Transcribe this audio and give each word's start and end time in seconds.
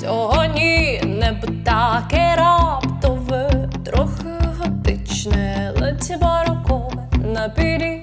Сьогодні 0.00 1.00
небо 1.04 1.46
таке 1.64 2.36
раптове, 2.36 3.68
трохи 3.84 4.28
готичне, 4.58 5.72
ледь 5.80 6.18
барокове 6.20 7.08
на 7.34 7.48
пірі 7.48 7.95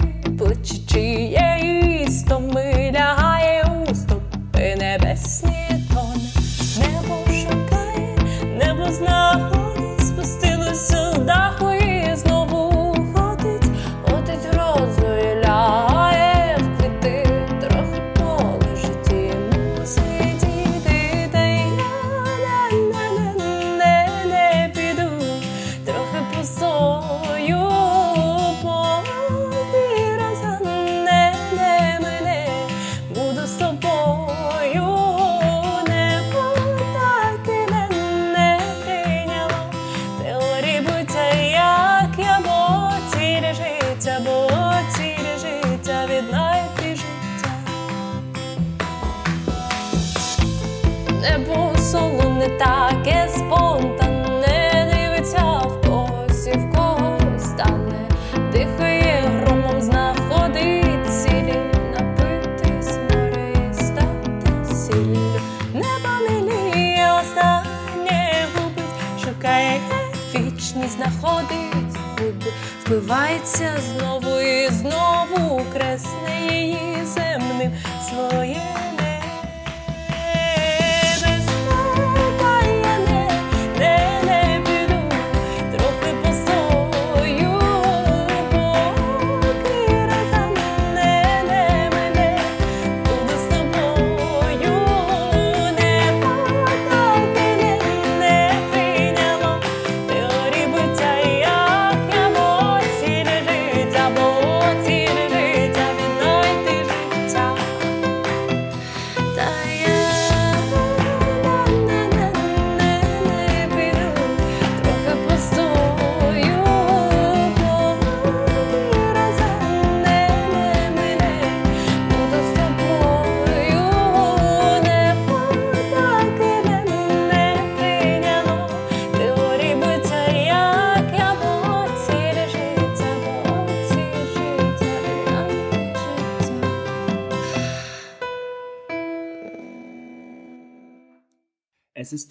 впивається 73.03 73.73
знову 73.89 74.39
і 74.39 74.69
знову 74.69 75.52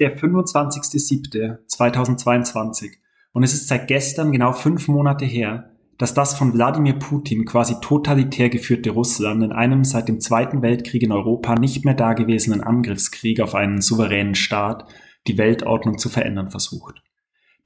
der 0.01 0.19
25.07.2022 0.19 2.93
und 3.33 3.43
es 3.43 3.55
ist 3.55 3.69
seit 3.69 3.89
gestern 3.89 4.33
genau 4.33 4.53
fünf 4.53 4.89
Monate 4.89 5.25
her, 5.25 5.71
dass 5.99 6.15
das 6.15 6.35
von 6.35 6.53
Wladimir 6.53 6.95
Putin 6.95 7.45
quasi 7.45 7.77
totalitär 7.81 8.51
geführte 8.51 8.91
Russland 8.91 9.43
in 9.43 9.53
einem 9.53 9.85
seit 9.85 10.09
dem 10.09 10.21
Zweiten 10.21 10.63
Weltkrieg 10.63 11.03
in 11.03 11.13
Europa 11.13 11.55
nicht 11.55 11.85
mehr 11.85 11.95
dagewesenen 11.95 12.61
Angriffskrieg 12.61 13.41
auf 13.41 13.55
einen 13.55 13.81
souveränen 13.81 14.35
Staat 14.35 14.87
die 15.29 15.39
Weltordnung 15.39 15.99
zu 15.99 16.09
verändern 16.09 16.51
versucht. 16.51 17.03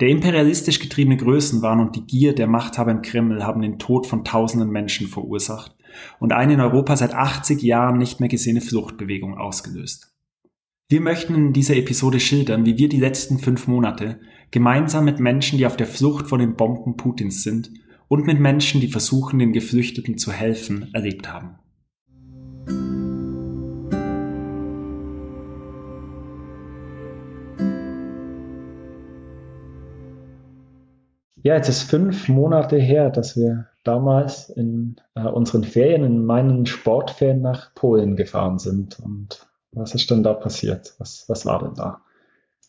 Der 0.01 0.09
imperialistisch 0.09 0.79
getriebene 0.79 1.17
Größenwahn 1.17 1.81
und 1.81 1.97
die 1.97 2.05
Gier 2.05 2.35
der 2.35 2.47
Machthaber 2.47 2.91
im 2.91 3.01
Kreml 3.01 3.45
haben 3.45 3.63
den 3.63 3.79
Tod 3.79 4.07
von 4.07 4.25
tausenden 4.25 4.69
Menschen 4.69 5.09
verursacht 5.09 5.75
und 6.21 6.35
eine 6.35 6.55
in 6.55 6.61
Europa 6.61 6.97
seit 6.97 7.15
80 7.15 7.63
Jahren 7.63 7.97
nicht 7.97 8.21
mehr 8.21 8.29
gesehene 8.29 8.61
Fluchtbewegung 8.61 9.39
ausgelöst. 9.39 10.16
Wir 10.89 11.01
möchten 11.01 11.35
in 11.35 11.53
dieser 11.53 11.75
Episode 11.75 12.21
schildern, 12.21 12.65
wie 12.65 12.79
wir 12.79 12.89
die 12.89 13.01
letzten 13.01 13.41
fünf 13.41 13.67
Monate 13.67 14.21
gemeinsam 14.53 15.05
mit 15.05 15.19
Menschen, 15.19 15.59
die 15.59 15.67
auf 15.67 15.77
der 15.77 15.89
Flucht 15.89 16.29
vor 16.29 16.39
den 16.39 16.55
Bomben 16.55 16.97
Putins 16.97 17.43
sind 17.43 17.73
und 18.07 18.25
mit 18.25 18.39
Menschen, 18.39 18.81
die 18.81 18.87
versuchen, 18.87 19.41
den 19.41 19.53
Geflüchteten 19.53 20.17
zu 20.17 20.31
helfen, 20.31 20.89
erlebt 20.93 21.29
haben. 21.29 21.59
Ja, 31.43 31.57
jetzt 31.57 31.69
ist 31.69 31.91
fünf 31.91 32.29
Monate 32.29 32.77
her, 32.77 33.11
dass 33.11 33.37
wir 33.37 33.67
damals 33.83 34.51
in 34.51 35.01
äh, 35.17 35.23
unseren 35.23 35.65
Ferien, 35.65 36.05
in 36.05 36.25
meinen 36.25 36.65
Sportferien 36.65 37.41
nach 37.41 37.75
Polen 37.75 38.15
gefahren 38.15 38.61
sind. 38.61 39.01
Und 39.01 39.49
was 39.73 39.95
ist 39.95 40.11
denn 40.11 40.23
da 40.23 40.35
passiert? 40.35 40.95
Was, 40.99 41.25
was 41.29 41.47
war 41.47 41.61
denn 41.61 41.75
da? 41.75 42.03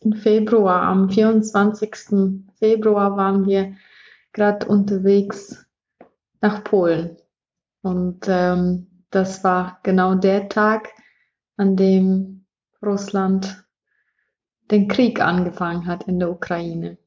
Im 0.01 0.13
Februar, 0.13 0.83
am 0.83 1.09
24. 1.09 1.95
Februar 2.59 3.17
waren 3.17 3.45
wir 3.45 3.73
gerade 4.33 4.67
unterwegs 4.67 5.65
nach 6.41 6.63
Polen. 6.63 7.17
Und 7.81 8.25
ähm, 8.27 8.87
das 9.09 9.43
war 9.43 9.79
genau 9.83 10.15
der 10.15 10.49
Tag, 10.49 10.89
an 11.55 11.75
dem 11.75 12.45
Russland 12.83 13.65
den 14.69 14.87
Krieg 14.87 15.21
angefangen 15.21 15.87
hat 15.87 16.03
in 16.03 16.19
der 16.19 16.29
Ukraine. 16.29 16.97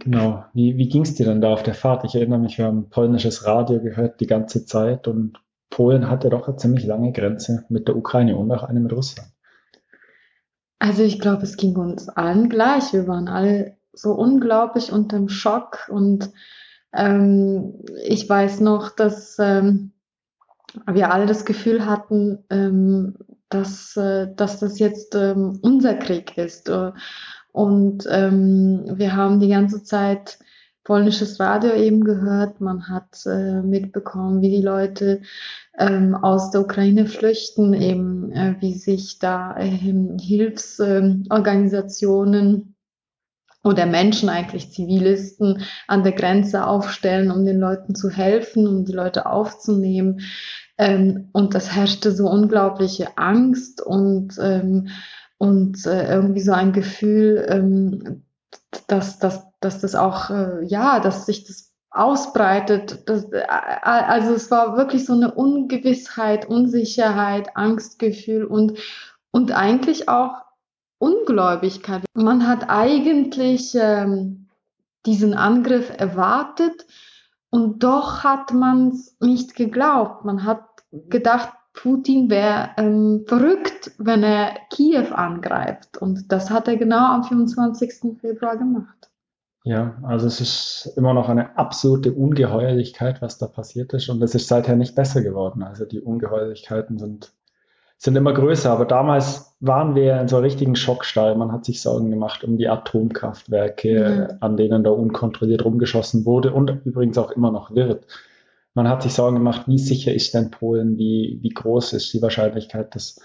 Genau. 0.00 0.44
Wie, 0.52 0.76
wie 0.76 0.88
ging 0.88 1.02
es 1.02 1.14
dir 1.14 1.26
denn 1.26 1.40
da 1.40 1.52
auf 1.52 1.62
der 1.62 1.74
Fahrt? 1.74 2.04
Ich 2.04 2.14
erinnere 2.14 2.38
mich, 2.38 2.58
wir 2.58 2.66
haben 2.66 2.90
polnisches 2.90 3.46
Radio 3.46 3.80
gehört 3.80 4.20
die 4.20 4.26
ganze 4.26 4.66
Zeit 4.66 5.06
und 5.08 5.40
Polen 5.70 6.08
hatte 6.08 6.30
doch 6.30 6.46
eine 6.48 6.56
ziemlich 6.56 6.84
lange 6.84 7.12
Grenze 7.12 7.64
mit 7.68 7.88
der 7.88 7.96
Ukraine 7.96 8.36
und 8.36 8.50
auch 8.52 8.62
eine 8.62 8.80
mit 8.80 8.92
Russland. 8.92 9.28
Also 10.78 11.02
ich 11.02 11.20
glaube, 11.20 11.42
es 11.42 11.56
ging 11.56 11.76
uns 11.76 12.08
allen 12.08 12.48
gleich. 12.48 12.92
Wir 12.92 13.08
waren 13.08 13.28
alle 13.28 13.76
so 13.92 14.12
unglaublich 14.12 14.92
unterm 14.92 15.28
Schock 15.28 15.88
und 15.88 16.30
ähm, 16.92 17.82
ich 18.04 18.28
weiß 18.28 18.60
noch, 18.60 18.90
dass 18.90 19.38
ähm, 19.38 19.92
wir 20.86 21.12
alle 21.12 21.26
das 21.26 21.44
Gefühl 21.44 21.86
hatten, 21.86 22.44
ähm, 22.50 23.16
dass, 23.48 23.96
äh, 23.96 24.28
dass 24.34 24.60
das 24.60 24.78
jetzt 24.78 25.14
ähm, 25.14 25.58
unser 25.62 25.94
Krieg 25.94 26.36
ist. 26.36 26.70
Und 27.52 28.06
ähm, 28.10 28.84
wir 28.96 29.16
haben 29.16 29.40
die 29.40 29.48
ganze 29.48 29.82
Zeit 29.82 30.38
polnisches 30.86 31.38
Radio 31.40 31.74
eben 31.74 32.04
gehört. 32.04 32.60
Man 32.60 32.88
hat 32.88 33.26
äh, 33.26 33.60
mitbekommen, 33.60 34.40
wie 34.40 34.50
die 34.50 34.62
Leute 34.62 35.22
ähm, 35.76 36.14
aus 36.14 36.52
der 36.52 36.60
Ukraine 36.60 37.06
flüchten, 37.06 37.74
eben 37.74 38.30
äh, 38.30 38.54
wie 38.60 38.74
sich 38.74 39.18
da 39.18 39.56
ähm, 39.58 40.16
Hilfsorganisationen 40.20 42.76
oder 43.64 43.86
Menschen 43.86 44.28
eigentlich 44.28 44.70
Zivilisten 44.70 45.62
an 45.88 46.04
der 46.04 46.12
Grenze 46.12 46.64
aufstellen, 46.64 47.32
um 47.32 47.44
den 47.44 47.58
Leuten 47.58 47.96
zu 47.96 48.08
helfen, 48.08 48.68
um 48.68 48.84
die 48.84 48.92
Leute 48.92 49.26
aufzunehmen. 49.26 50.20
Ähm, 50.78 51.30
und 51.32 51.56
das 51.56 51.74
herrschte 51.74 52.12
so 52.12 52.30
unglaubliche 52.30 53.18
Angst 53.18 53.84
und 53.84 54.38
ähm, 54.40 54.90
und 55.38 55.84
äh, 55.84 56.14
irgendwie 56.14 56.40
so 56.40 56.52
ein 56.52 56.72
Gefühl, 56.72 57.44
ähm, 57.50 58.22
dass, 58.88 59.18
dass, 59.18 59.46
dass 59.60 59.80
das 59.80 59.94
auch, 59.94 60.30
äh, 60.30 60.64
ja, 60.64 61.00
dass 61.00 61.26
sich 61.26 61.44
das 61.44 61.72
ausbreitet. 61.90 63.08
Das, 63.08 63.24
äh, 63.32 63.44
also 63.48 64.34
es 64.34 64.50
war 64.50 64.76
wirklich 64.76 65.04
so 65.04 65.14
eine 65.14 65.32
Ungewissheit, 65.34 66.46
Unsicherheit, 66.46 67.56
Angstgefühl 67.56 68.44
und, 68.44 68.78
und 69.30 69.52
eigentlich 69.52 70.08
auch 70.08 70.42
Ungläubigkeit. 70.98 72.04
Man 72.14 72.46
hat 72.46 72.68
eigentlich 72.68 73.74
ähm, 73.74 74.48
diesen 75.04 75.34
Angriff 75.34 75.90
erwartet 75.96 76.86
und 77.50 77.82
doch 77.82 78.24
hat 78.24 78.52
man 78.52 78.88
es 78.88 79.16
nicht 79.20 79.54
geglaubt. 79.54 80.24
Man 80.24 80.44
hat 80.44 80.64
gedacht, 80.90 81.50
Putin 81.76 82.30
wäre 82.30 82.70
ähm, 82.78 83.24
verrückt, 83.26 83.92
wenn 83.98 84.22
er 84.22 84.54
Kiew 84.70 85.12
angreift. 85.14 85.98
Und 85.98 86.32
das 86.32 86.50
hat 86.50 86.66
er 86.68 86.76
genau 86.76 87.14
am 87.14 87.22
25. 87.22 88.18
Februar 88.20 88.56
gemacht. 88.56 89.10
Ja, 89.62 89.96
also 90.02 90.26
es 90.26 90.40
ist 90.40 90.92
immer 90.96 91.12
noch 91.12 91.28
eine 91.28 91.58
absolute 91.58 92.12
Ungeheuerlichkeit, 92.12 93.20
was 93.20 93.38
da 93.38 93.46
passiert 93.46 93.92
ist. 93.92 94.08
Und 94.08 94.22
es 94.22 94.34
ist 94.34 94.48
seither 94.48 94.76
nicht 94.76 94.94
besser 94.94 95.22
geworden. 95.22 95.62
Also 95.62 95.84
die 95.84 96.00
Ungeheuerlichkeiten 96.00 96.98
sind, 96.98 97.32
sind 97.98 98.16
immer 98.16 98.32
größer. 98.32 98.70
Aber 98.70 98.84
damals 98.84 99.56
waren 99.60 99.94
wir 99.94 100.20
in 100.20 100.28
so 100.28 100.36
einem 100.36 100.44
richtigen 100.44 100.76
Schockstall. 100.76 101.34
Man 101.36 101.52
hat 101.52 101.64
sich 101.64 101.82
Sorgen 101.82 102.10
gemacht 102.10 102.42
um 102.44 102.56
die 102.56 102.68
Atomkraftwerke, 102.68 104.28
Mhm. 104.30 104.36
an 104.40 104.56
denen 104.56 104.84
da 104.84 104.90
unkontrolliert 104.90 105.64
rumgeschossen 105.64 106.24
wurde 106.24 106.54
und 106.54 106.70
übrigens 106.84 107.18
auch 107.18 107.32
immer 107.32 107.50
noch 107.50 107.74
wird. 107.74 108.06
Man 108.76 108.88
hat 108.90 109.02
sich 109.02 109.14
Sorgen 109.14 109.36
gemacht, 109.36 109.62
wie 109.68 109.78
sicher 109.78 110.12
ist 110.12 110.34
denn 110.34 110.50
Polen, 110.50 110.98
wie, 110.98 111.38
wie 111.40 111.48
groß 111.48 111.94
ist 111.94 112.12
die 112.12 112.20
Wahrscheinlichkeit, 112.20 112.94
dass, 112.94 113.18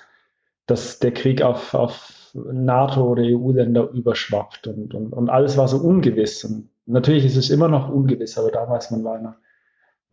dass 0.65 0.99
der 0.99 1.13
Krieg 1.13 1.41
auf, 1.41 1.73
auf 1.73 2.31
NATO- 2.33 3.09
oder 3.09 3.23
EU-Länder 3.23 3.89
überschwappt 3.89 4.67
und, 4.67 4.93
und, 4.93 5.11
und 5.11 5.29
alles 5.29 5.57
war 5.57 5.67
so 5.67 5.75
ungewiss. 5.77 6.45
Und 6.45 6.69
natürlich 6.85 7.25
ist 7.25 7.35
es 7.35 7.49
immer 7.49 7.67
noch 7.67 7.89
ungewiss, 7.89 8.37
aber 8.37 8.49
damals 8.49 8.91
man 8.91 9.03
war 9.03 9.19
in 9.19 9.25
einer 9.25 9.37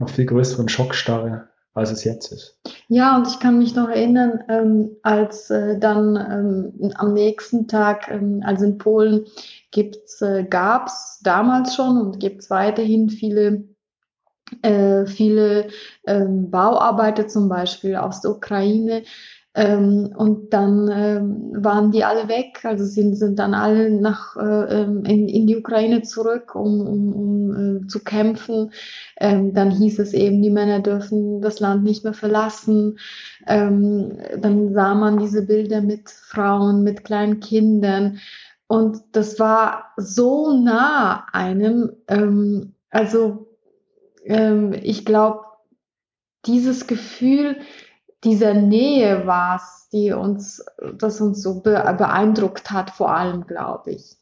noch 0.00 0.08
viel 0.08 0.26
größeren 0.26 0.68
Schockstarre, 0.68 1.46
als 1.72 1.92
es 1.92 2.02
jetzt 2.02 2.32
ist. 2.32 2.60
Ja, 2.88 3.16
und 3.16 3.28
ich 3.28 3.38
kann 3.38 3.58
mich 3.58 3.76
noch 3.76 3.88
erinnern, 3.88 4.42
ähm, 4.48 4.96
als 5.04 5.50
äh, 5.50 5.78
dann 5.78 6.16
ähm, 6.16 6.92
am 6.96 7.12
nächsten 7.12 7.68
Tag, 7.68 8.10
ähm, 8.10 8.42
also 8.44 8.64
in 8.64 8.78
Polen 8.78 9.26
äh, 9.76 10.44
gab's 10.50 11.20
damals 11.22 11.76
schon 11.76 11.96
und 12.00 12.18
gibt's 12.18 12.50
weiterhin 12.50 13.08
viele, 13.08 13.68
äh, 14.62 15.06
viele 15.06 15.68
ähm, 16.06 16.50
Bauarbeiter 16.50 17.28
zum 17.28 17.48
Beispiel 17.48 17.96
aus 17.96 18.20
der 18.20 18.32
Ukraine. 18.32 19.02
Ähm, 19.54 20.14
und 20.16 20.52
dann 20.52 20.88
ähm, 20.92 21.64
waren 21.64 21.90
die 21.90 22.04
alle 22.04 22.28
weg, 22.28 22.60
also 22.64 22.84
sind, 22.84 23.16
sind 23.16 23.40
dann 23.40 23.54
alle 23.54 23.90
nach, 23.90 24.36
äh, 24.36 24.82
ähm, 24.82 25.04
in, 25.04 25.26
in 25.26 25.46
die 25.48 25.56
Ukraine 25.56 26.02
zurück, 26.02 26.54
um, 26.54 26.80
um, 26.86 27.12
um 27.12 27.82
äh, 27.82 27.86
zu 27.88 28.04
kämpfen. 28.04 28.70
Ähm, 29.18 29.54
dann 29.54 29.72
hieß 29.72 29.98
es 29.98 30.12
eben, 30.12 30.42
die 30.42 30.50
Männer 30.50 30.78
dürfen 30.78 31.40
das 31.40 31.58
Land 31.58 31.82
nicht 31.82 32.04
mehr 32.04 32.14
verlassen. 32.14 32.98
Ähm, 33.48 34.18
dann 34.38 34.74
sah 34.74 34.94
man 34.94 35.18
diese 35.18 35.44
Bilder 35.46 35.80
mit 35.80 36.08
Frauen, 36.08 36.84
mit 36.84 37.02
kleinen 37.02 37.40
Kindern. 37.40 38.18
Und 38.68 38.98
das 39.12 39.40
war 39.40 39.86
so 39.96 40.52
nah 40.52 41.26
einem. 41.32 41.90
Ähm, 42.06 42.74
also 42.90 43.47
ähm, 44.28 44.72
ich 44.72 45.04
glaube, 45.04 45.44
dieses 46.46 46.86
Gefühl 46.86 47.56
dieser 48.24 48.54
Nähe 48.54 49.26
war 49.26 49.56
es, 49.56 49.88
die 49.92 50.12
uns, 50.12 50.64
das 50.94 51.20
uns 51.20 51.42
so 51.42 51.62
be 51.62 51.82
beeindruckt 51.96 52.70
hat, 52.70 52.90
vor 52.90 53.14
allem, 53.14 53.46
glaube 53.46 53.92
ich. 53.92 54.16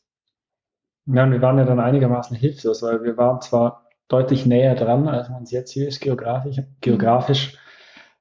Ja, 1.06 1.24
und 1.24 1.32
wir 1.32 1.42
waren 1.42 1.58
ja 1.58 1.64
dann 1.64 1.80
einigermaßen 1.80 2.36
hilflos, 2.36 2.82
weil 2.82 3.02
wir 3.02 3.16
waren 3.16 3.40
zwar 3.40 3.86
deutlich 4.08 4.46
näher 4.46 4.74
dran, 4.74 5.08
als 5.08 5.28
man 5.28 5.44
es 5.44 5.50
jetzt 5.50 5.72
hier 5.72 5.88
ist, 5.88 6.00
geografisch, 6.00 6.60
geografisch 6.80 7.58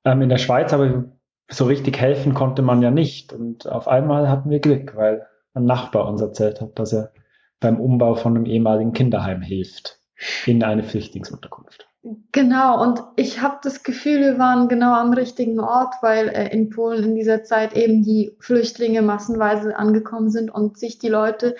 ähm, 0.03 0.21
in 0.21 0.29
der 0.29 0.37
Schweiz, 0.37 0.71
aber 0.73 1.05
so 1.49 1.65
richtig 1.65 1.99
helfen 1.99 2.33
konnte 2.33 2.61
man 2.61 2.81
ja 2.81 2.91
nicht. 2.91 3.33
Und 3.33 3.67
auf 3.67 3.87
einmal 3.87 4.29
hatten 4.29 4.49
wir 4.49 4.59
Glück, 4.59 4.95
weil 4.95 5.27
ein 5.53 5.65
Nachbar 5.65 6.07
uns 6.07 6.21
erzählt 6.21 6.61
hat, 6.61 6.77
dass 6.79 6.93
er 6.93 7.11
beim 7.59 7.79
Umbau 7.79 8.15
von 8.15 8.35
einem 8.35 8.45
ehemaligen 8.45 8.93
Kinderheim 8.93 9.41
hilft 9.41 9.99
in 10.45 10.63
eine 10.63 10.83
Flüchtlingsunterkunft. 10.83 11.87
Genau, 12.31 12.83
und 12.83 13.01
ich 13.15 13.41
habe 13.41 13.57
das 13.63 13.81
Gefühl, 13.81 14.21
wir 14.21 14.37
waren 14.37 14.67
genau 14.67 14.93
am 14.93 15.11
richtigen 15.13 15.59
Ort, 15.59 15.95
weil 16.01 16.27
äh, 16.27 16.53
in 16.53 16.69
Polen 16.69 17.03
in 17.03 17.15
dieser 17.15 17.43
Zeit 17.43 17.75
eben 17.75 18.03
die 18.03 18.35
Flüchtlinge 18.39 19.01
massenweise 19.01 19.75
angekommen 19.75 20.29
sind 20.29 20.51
und 20.51 20.77
sich 20.77 20.99
die 20.99 21.09
Leute 21.09 21.55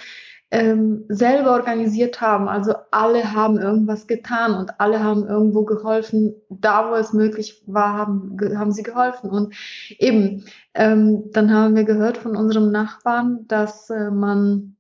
ähm, 0.52 1.06
selber 1.10 1.54
organisiert 1.54 2.22
haben. 2.22 2.48
Also 2.48 2.76
alle 2.92 3.34
haben 3.34 3.58
irgendwas 3.58 4.06
getan 4.06 4.54
und 4.54 4.80
alle 4.80 5.04
haben 5.04 5.28
irgendwo 5.28 5.64
geholfen. 5.64 6.36
Da, 6.50 6.92
wo 6.92 6.96
es 6.96 7.12
möglich 7.12 7.64
war, 7.66 7.94
haben, 7.94 8.38
haben 8.56 8.72
sie 8.72 8.84
geholfen. 8.84 9.32
Und 9.32 9.56
eben, 9.98 10.46
ähm, 10.76 11.32
dann 11.32 11.52
haben 11.52 11.76
wir 11.76 11.86
gehört 11.86 12.18
von 12.18 12.36
unserem 12.36 12.72
Nachbarn, 12.72 13.48
dass 13.48 13.90
äh, 13.90 14.12
man 14.12 14.76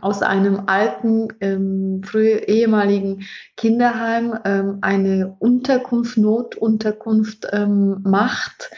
aus 0.00 0.22
einem 0.22 0.64
alten, 0.66 1.28
ähm, 1.40 2.02
früher 2.04 2.48
ehemaligen 2.48 3.24
Kinderheim 3.56 4.38
ähm, 4.44 4.78
eine 4.80 5.36
Unterkunft, 5.38 6.16
Notunterkunft 6.16 7.46
ähm, 7.52 8.00
macht. 8.02 8.70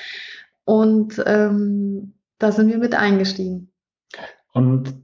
Und 0.64 1.22
ähm, 1.26 2.14
da 2.38 2.52
sind 2.52 2.68
wir 2.68 2.78
mit 2.78 2.94
eingestiegen. 2.94 3.72
Und 4.52 4.94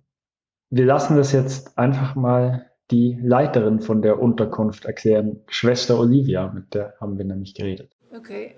wir 0.71 0.85
lassen 0.85 1.17
das 1.17 1.33
jetzt 1.33 1.79
einfach 1.79 2.15
mal 2.15 2.67
die 2.91 3.19
Leiterin 3.23 3.81
von 3.81 4.03
der 4.03 4.21
Unterkunft 4.21 4.85
erklären, 4.85 5.41
Schwester 5.49 5.99
Olivia, 5.99 6.51
mit 6.53 6.75
der 6.75 6.95
haben 7.01 7.19
wir 7.19 7.25
nämlich 7.25 7.55
geredet. 7.55 7.98
A 8.11 8.17
e. 8.17 8.55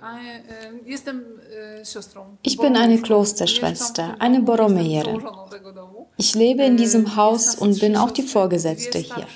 Ich 2.42 2.56
bin 2.56 2.76
eine. 2.76 3.02
Klosterschwester, 3.02 4.14
eine 4.20 4.42
domu. 4.42 6.06
Ich 6.16 6.34
lebe 6.34 6.62
in 6.62 6.76
diesem 6.76 7.06
E, 7.06 7.16
Haus 7.16 7.46
jest 7.46 7.60
nas 7.60 7.62
und 7.62 7.80
bin 7.80 7.96
auch 7.96 8.10
die 8.12 8.22
Vorgesetzte 8.22 8.98
hier. 8.98 9.26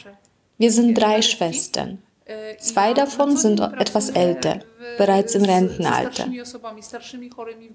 Wir 0.59 0.71
sind 0.71 0.95
drei. 0.95 1.21
Schwestern. 1.21 1.99
E, 2.27 2.57
Zwei 2.59 2.95
davon 2.95 3.37
sind 3.37 3.61
etwas 3.61 4.11
älter, 4.11 4.61
bereits 4.99 5.35
im 5.35 5.45
Rentenalter. 5.45 6.29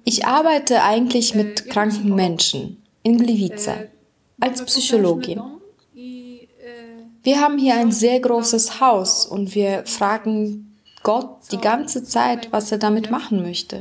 Ich 0.06 0.26
arbeite 0.26 0.82
eigentlich 0.84 1.36
Äh, 1.36 1.38
mit 1.38 1.70
kranken. 1.70 2.16
Menschen 2.16 2.82
in 3.04 3.18
Gliwice 3.18 3.90
als 4.40 4.64
Psychologin. 4.64 5.42
Wir 7.22 7.42
haben 7.42 7.58
hier 7.58 7.76
ein 7.76 7.92
sehr 7.92 8.22
großes 8.22 8.80
Haus 8.80 9.26
und 9.26 9.54
wir 9.54 9.84
fragen 9.86 10.69
Gott 11.04 11.52
die 11.52 11.58
ganze 11.58 12.04
Zeit, 12.04 12.52
was 12.52 12.72
er 12.72 12.78
damit 12.78 13.10
machen 13.12 13.42
möchte. 13.42 13.80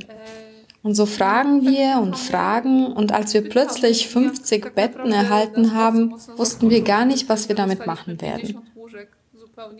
Und 0.83 0.95
so 0.95 1.07
fragen 1.07 1.63
wir 1.63 2.01
und 2.01 2.17
fragen 2.17 2.87
und 2.87 3.13
als 3.13 3.35
wir 3.35 3.49
plötzlich 3.49 4.09
50 4.09 4.75
Betten 4.75 5.13
erhalten 5.13 5.75
haben, 5.75 6.15
wussten 6.37 6.71
wir 6.71 6.83
gar 6.83 7.05
nicht, 7.05 7.29
was 7.29 7.49
wir 7.49 7.57
damit 7.57 7.87
machen 7.87 8.21
werden. 8.21 8.59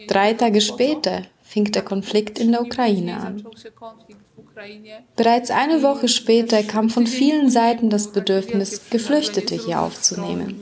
Drei 0.09 0.35
Tage 0.35 0.61
später 0.61 1.23
fing 1.43 1.71
der 1.71 1.83
Konflikt 1.83 2.39
in 2.39 2.53
der 2.53 2.63
Ukraine 2.63 3.17
an. 3.17 3.47
Bereits 5.17 5.51
eine 5.51 5.83
Woche 5.83 6.09
später 6.09 6.63
kam 6.65 6.91
von 6.91 7.07
vielen 7.07 7.49
Seiten 7.49 7.91
das 7.91 8.09
Bedürfnis, 8.09 8.91
Geflüchtete 8.91 9.55
hier 9.55 9.81
aufzunehmen. 9.81 10.61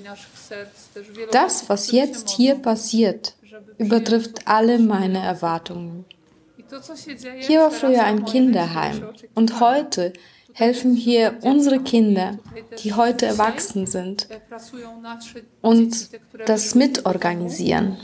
Das, 1.33 1.69
was 1.69 1.91
jetzt 1.91 2.29
hier 2.29 2.57
passiert, 2.57 3.35
übertrifft 3.79 4.47
alle 4.47 4.79
meine 4.79 5.19
Erwartungen. 5.19 6.05
Hier 7.39 7.61
war 7.61 7.71
früher 7.71 8.05
ein 8.05 8.25
Kinderheim 8.25 9.09
und 9.35 9.61
heute 9.61 10.13
helfen 10.53 10.97
hier 10.97 11.39
unsere 11.43 11.81
Kinder, 11.81 12.39
die 12.83 12.95
heute 12.95 13.27
erwachsen 13.27 13.87
sind 13.87 14.27
und 15.61 16.09
das 16.47 16.75
mitorganisieren. 16.75 17.97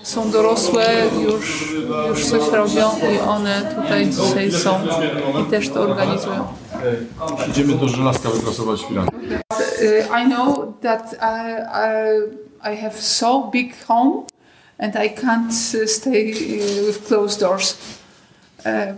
Idziemy 7.49 7.75
do 7.75 7.89
żelazka 7.89 8.31
wyprasować 8.31 8.85
firankę. 8.85 9.17
Uh, 9.17 10.23
I 10.23 10.27
know 10.27 10.75
that 10.81 11.13
I, 11.13 11.53
I, 12.63 12.73
I 12.73 12.77
have 12.77 13.03
so 13.03 13.51
big 13.53 13.87
home 13.89 14.23
and 14.79 14.97
I 14.97 15.09
can't 15.09 15.83
uh, 15.83 15.87
stay 15.87 16.35
with 16.87 17.07
closed 17.07 17.41
doors. 17.41 17.77
Uh, 18.65 18.95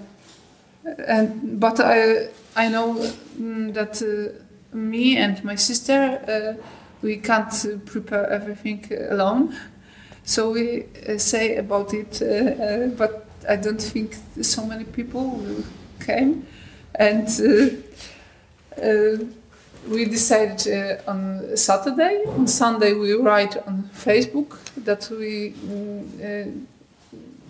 and, 1.07 1.59
but 1.61 1.81
I, 1.81 2.29
I 2.57 2.69
know 2.69 2.95
mm, 2.95 3.73
that 3.75 4.03
uh, 4.03 4.77
me 4.77 5.17
and 5.17 5.43
my 5.45 5.55
sister, 5.55 6.21
uh, 6.29 6.63
we 7.03 7.17
can't 7.17 7.53
uh, 7.65 7.79
prepare 7.87 8.29
everything 8.31 8.87
alone. 9.11 9.57
So 10.25 10.51
we 10.51 10.85
uh, 11.09 11.19
say 11.19 11.57
about 11.57 11.93
it, 11.93 12.19
but 12.97 13.27
I 13.49 13.57
don't 13.57 13.81
think 13.81 14.17
so 14.41 14.65
many 14.65 14.85
people 14.85 15.45
came. 16.01 16.47
And 16.95 17.29
we 19.89 20.05
decided 20.07 20.67
uh, 21.07 21.11
on 21.11 21.57
Saturday. 21.57 22.25
On 22.27 22.47
Sunday, 22.47 22.95
we 22.95 23.13
write 23.15 23.57
on 23.67 23.91
Facebook 23.93 24.57
that 24.85 25.09
we 25.11 25.53
mm, 25.53 26.05
uh, 26.21 26.51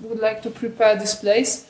would 0.02 0.18
like 0.18 0.42
to 0.42 0.50
prepare 0.50 0.96
this 0.96 1.14
place 1.14 1.66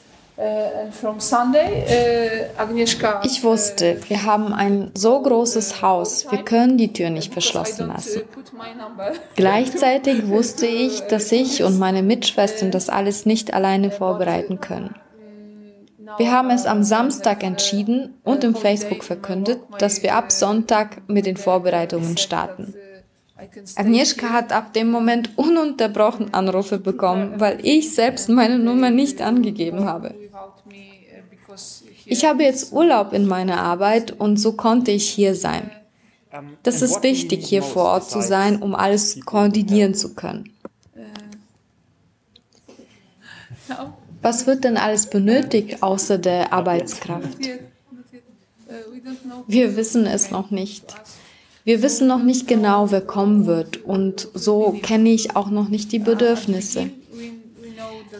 ich 3.23 3.45
wusste, 3.45 4.00
wir 4.09 4.25
haben 4.25 4.53
ein 4.53 4.91
so 4.95 5.23
großes 5.23 5.81
Haus, 5.81 6.31
wir 6.31 6.43
können 6.43 6.76
die 6.76 6.93
Tür 6.93 7.11
nicht 7.11 7.33
verschlossen 7.33 7.87
lassen. 7.87 8.23
Gleichzeitig 9.37 10.29
wusste 10.29 10.67
ich, 10.67 11.00
dass 11.09 11.31
ich 11.31 11.62
und 11.62 11.79
meine 11.79 12.03
Mitschwestern 12.03 12.73
das 12.73 12.88
alles 12.88 13.26
nicht 13.26 13.55
alleine 13.55 13.93
vorbereiten 13.93 14.61
können. 14.61 14.97
Wir 16.19 16.33
haben 16.33 16.50
es 16.50 16.67
am 16.67 16.83
Samstag 16.83 17.43
entschieden 17.43 18.14
und 18.25 18.45
im 18.45 18.55
Facebook 18.55 19.05
verkündet, 19.05 19.61
dass 19.79 20.03
wir 20.03 20.17
ab 20.17 20.33
Sonntag 20.33 21.03
mit 21.09 21.26
den 21.26 21.37
Vorbereitungen 21.37 22.17
starten. 22.17 22.75
Agnieszka 23.76 24.31
hat 24.31 24.53
ab 24.53 24.73
dem 24.75 24.91
Moment 24.91 25.31
ununterbrochen 25.37 26.33
Anrufe 26.33 26.79
bekommen, 26.79 27.35
weil 27.38 27.59
ich 27.62 27.95
selbst 27.95 28.29
meine 28.29 28.59
Nummer 28.59 28.91
nicht 28.91 29.21
angegeben 29.23 29.85
habe. 29.85 30.14
Ich 32.06 32.25
habe 32.25 32.42
jetzt 32.42 32.73
Urlaub 32.73 33.12
in 33.12 33.26
meiner 33.26 33.61
Arbeit 33.61 34.12
und 34.12 34.37
so 34.37 34.52
konnte 34.52 34.90
ich 34.90 35.08
hier 35.08 35.34
sein. 35.34 35.70
Das 36.62 36.82
ist 36.82 37.02
wichtig, 37.02 37.46
hier 37.46 37.62
vor 37.62 37.84
Ort 37.84 38.11
zu 38.11 38.20
sein, 38.20 38.61
um 38.61 38.75
alles 38.75 39.20
koordinieren 39.25 39.94
zu 39.94 40.14
können. 40.14 40.50
Was 44.20 44.46
wird 44.46 44.64
denn 44.64 44.76
alles 44.76 45.08
benötigt 45.08 45.82
außer 45.82 46.18
der 46.18 46.52
Arbeitskraft? 46.52 47.38
Wir 49.46 49.76
wissen 49.76 50.06
es 50.06 50.30
noch 50.30 50.50
nicht. 50.50 50.94
Wir 51.64 51.82
wissen 51.82 52.06
noch 52.06 52.23
nicht 52.23 52.46
genau, 52.46 52.90
wer 52.90 53.00
kommen 53.00 53.46
wird 53.46 53.78
und 53.84 54.28
so 54.34 54.78
kenne 54.82 55.11
ich 55.11 55.37
auch 55.37 55.49
noch 55.49 55.68
nicht 55.68 55.92
die 55.92 55.99
Bedürfnisse. 55.99 56.90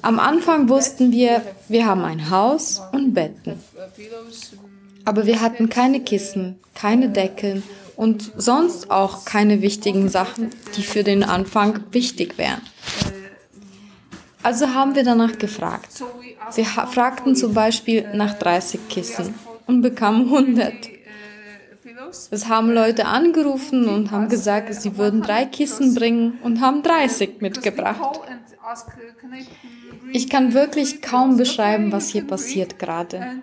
Am 0.03 0.19
Anfang 0.19 0.69
wussten 0.69 1.13
wir, 1.13 1.43
wir 1.69 1.87
haben 1.87 2.05
ein 2.05 2.31
Haus 2.31 2.83
und 2.93 3.15
Betten. 3.15 3.59
Aber 5.05 5.27
wir 5.27 5.41
hatten 5.41 5.69
keine 5.69 6.01
Kissen, 6.01 6.59
keine 6.75 7.11
Deckeln 7.11 7.63
und 7.97 8.33
sonst 8.37 8.91
auch 8.91 9.25
keine 9.25 9.61
wichtigen 9.63 10.09
Sachen, 10.09 10.51
die 10.77 10.83
für 10.83 11.05
den 11.05 11.23
Anfang 11.23 11.81
wichtig 11.93 12.39
wären. 12.39 12.63
Also 14.43 14.75
haben 14.75 14.95
wir 14.95 15.05
danach 15.05 15.39
gefragt. 15.39 16.03
Wir 16.55 16.65
fragten 16.67 17.35
zum 17.35 17.55
Beispiel 17.55 18.07
nach 18.15 18.35
30 18.39 18.89
Kissen 18.89 19.35
und 19.67 19.81
bekamen 19.81 20.27
100. 20.27 20.94
Es 22.31 22.49
haben 22.49 22.71
Leute 22.71 23.07
angerufen 23.07 23.89
und 23.89 24.11
haben 24.11 24.29
gesagt, 24.29 24.75
sie 24.75 24.97
würden 24.97 25.23
drei 25.23 25.45
Kissen 25.45 25.95
bringen 25.95 26.39
und 26.43 26.61
haben 26.61 26.83
30 26.83 27.41
mitgebracht. 27.41 28.21
Ich 30.13 30.29
kann 30.31 30.55
wirklich 30.55 31.03
kaum 31.03 31.37
beschreiben, 31.37 31.93
was 31.93 32.09
hier 32.09 32.27
passiert 32.27 32.79
gerade. 32.79 33.43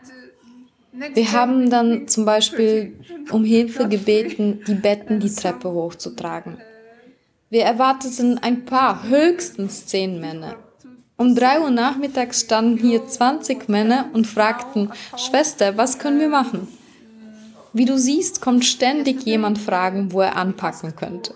Wir 1.13 1.31
haben 1.31 1.69
dann 1.69 2.07
zum 2.07 2.25
Beispiel 2.25 2.99
um 3.31 3.43
Hilfe 3.43 3.87
gebeten, 3.87 4.61
die 4.67 4.75
Betten 4.75 5.19
die 5.19 5.33
Treppe 5.33 5.71
hochzutragen. 5.71 6.57
Wir 7.49 7.63
erwarteten 7.63 8.37
ein 8.37 8.65
paar, 8.65 9.03
höchstens 9.03 9.85
zehn 9.85 10.19
Männer. 10.19 10.55
Um 11.17 11.35
drei 11.35 11.61
Uhr 11.61 11.69
nachmittags 11.69 12.41
standen 12.41 12.77
hier 12.77 13.05
20 13.05 13.69
Männer 13.69 14.09
und 14.13 14.25
fragten, 14.25 14.91
Schwester, 15.17 15.77
was 15.77 15.99
können 15.99 16.19
wir 16.19 16.29
machen? 16.29 16.67
Wie 17.73 17.85
du 17.85 17.97
siehst, 17.97 18.41
kommt 18.41 18.65
ständig 18.65 19.23
jemand 19.23 19.57
fragen, 19.57 20.11
wo 20.11 20.21
er 20.21 20.35
anpacken 20.35 20.95
könnte. 20.95 21.33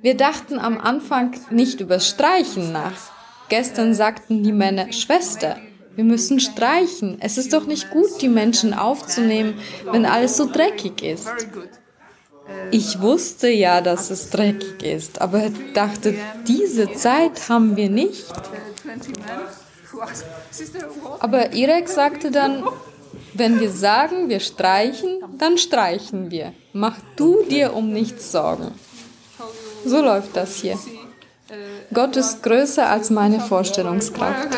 Wir 0.00 0.16
dachten 0.16 0.58
am 0.58 0.78
Anfang 0.78 1.32
nicht 1.50 1.80
über 1.80 2.00
Streichen 2.00 2.72
nach. 2.72 2.98
Gestern 3.48 3.94
sagten 3.94 4.42
die 4.42 4.52
Männer, 4.52 4.92
Schwester, 4.92 5.58
wir 5.94 6.04
müssen 6.04 6.40
streichen. 6.40 7.18
Es 7.20 7.38
ist 7.38 7.52
doch 7.52 7.66
nicht 7.66 7.90
gut, 7.90 8.20
die 8.20 8.28
Menschen 8.28 8.74
aufzunehmen, 8.74 9.54
wenn 9.90 10.06
alles 10.06 10.36
so 10.36 10.50
dreckig 10.50 11.02
ist. 11.02 11.30
Ich 12.70 13.00
wusste 13.00 13.48
ja, 13.48 13.80
dass 13.80 14.10
es 14.10 14.30
dreckig 14.30 14.82
ist, 14.82 15.20
aber 15.20 15.50
dachte, 15.74 16.14
diese 16.48 16.92
Zeit 16.92 17.48
haben 17.48 17.76
wir 17.76 17.90
nicht. 17.90 18.26
Aber 21.20 21.52
Irek 21.52 21.88
sagte 21.88 22.30
dann, 22.30 22.64
wenn 23.34 23.60
wir 23.60 23.70
sagen, 23.70 24.28
wir 24.28 24.40
streichen, 24.40 25.20
dann 25.38 25.58
streichen 25.58 26.30
wir. 26.30 26.52
Mach 26.72 26.96
du 27.16 27.42
dir 27.44 27.74
um 27.74 27.92
nichts 27.92 28.32
Sorgen. 28.32 28.72
So 29.84 30.00
läuft 30.00 30.36
das 30.36 30.56
hier. 30.56 30.78
Gott 31.92 32.16
ist 32.16 32.42
größer 32.42 32.88
als 32.88 33.10
meine 33.10 33.40
Vorstellungskraft. 33.40 34.48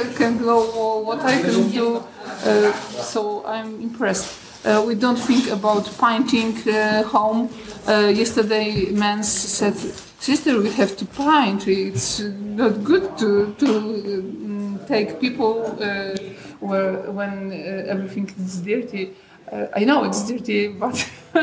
Uh, 4.67 4.81
we 4.81 4.95
don't 4.95 5.19
think 5.19 5.51
about 5.53 5.85
painting 5.99 6.57
uh, 6.67 7.03
home. 7.13 7.51
Uh, 7.87 8.09
yesterday, 8.09 8.91
man 8.93 9.23
said, 9.23 9.75
"Sister, 10.25 10.59
we 10.59 10.71
have 10.71 10.97
to 10.97 11.05
paint. 11.05 11.69
It's 11.69 12.21
not 12.61 12.83
good 12.83 13.05
to 13.19 13.55
to 13.59 13.67
um, 13.67 14.81
take 14.89 15.21
people 15.21 15.53
uh, 15.79 16.17
where 16.61 17.11
when 17.13 17.53
uh, 17.53 17.93
everything 17.93 18.27
is 18.39 18.63
dirty. 18.63 19.05
Uh, 19.53 19.67
I 19.77 19.85
know 19.85 20.05
it's 20.05 20.27
dirty, 20.27 20.69
but 20.85 20.97
uh, 21.35 21.43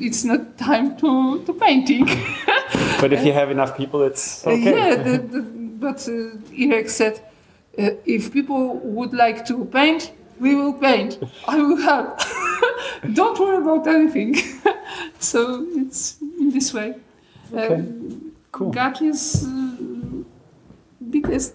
it's 0.00 0.24
not 0.24 0.56
time 0.56 0.96
to, 0.96 1.44
to 1.44 1.52
painting. 1.52 2.06
but 3.00 3.12
if 3.12 3.22
you 3.26 3.34
have 3.34 3.50
enough 3.50 3.76
people, 3.76 4.02
it's 4.02 4.46
okay. 4.46 4.74
Yeah, 4.74 5.02
the, 5.02 5.18
the, 5.18 5.42
but 5.78 5.98
uh, 6.08 6.40
Irek 6.62 6.88
said, 6.88 7.20
uh, 7.78 7.90
if 8.06 8.32
people 8.32 8.78
would 8.78 9.12
like 9.12 9.44
to 9.44 9.66
paint, 9.66 10.12
we 10.40 10.54
will 10.54 10.72
paint. 10.72 11.18
I 11.46 11.58
will 11.58 11.76
help. 11.76 12.18
Don't 13.12 13.38
worry 13.38 13.58
about 13.58 13.86
anything. 13.86 14.36
so 15.18 15.66
it's 15.76 16.16
in 16.20 16.48
this 16.50 16.72
way. 16.72 16.94
Okay. 17.52 17.74
Um, 17.74 18.32
cool. 18.58 18.72
Is 19.08 19.46
biggest 21.00 21.54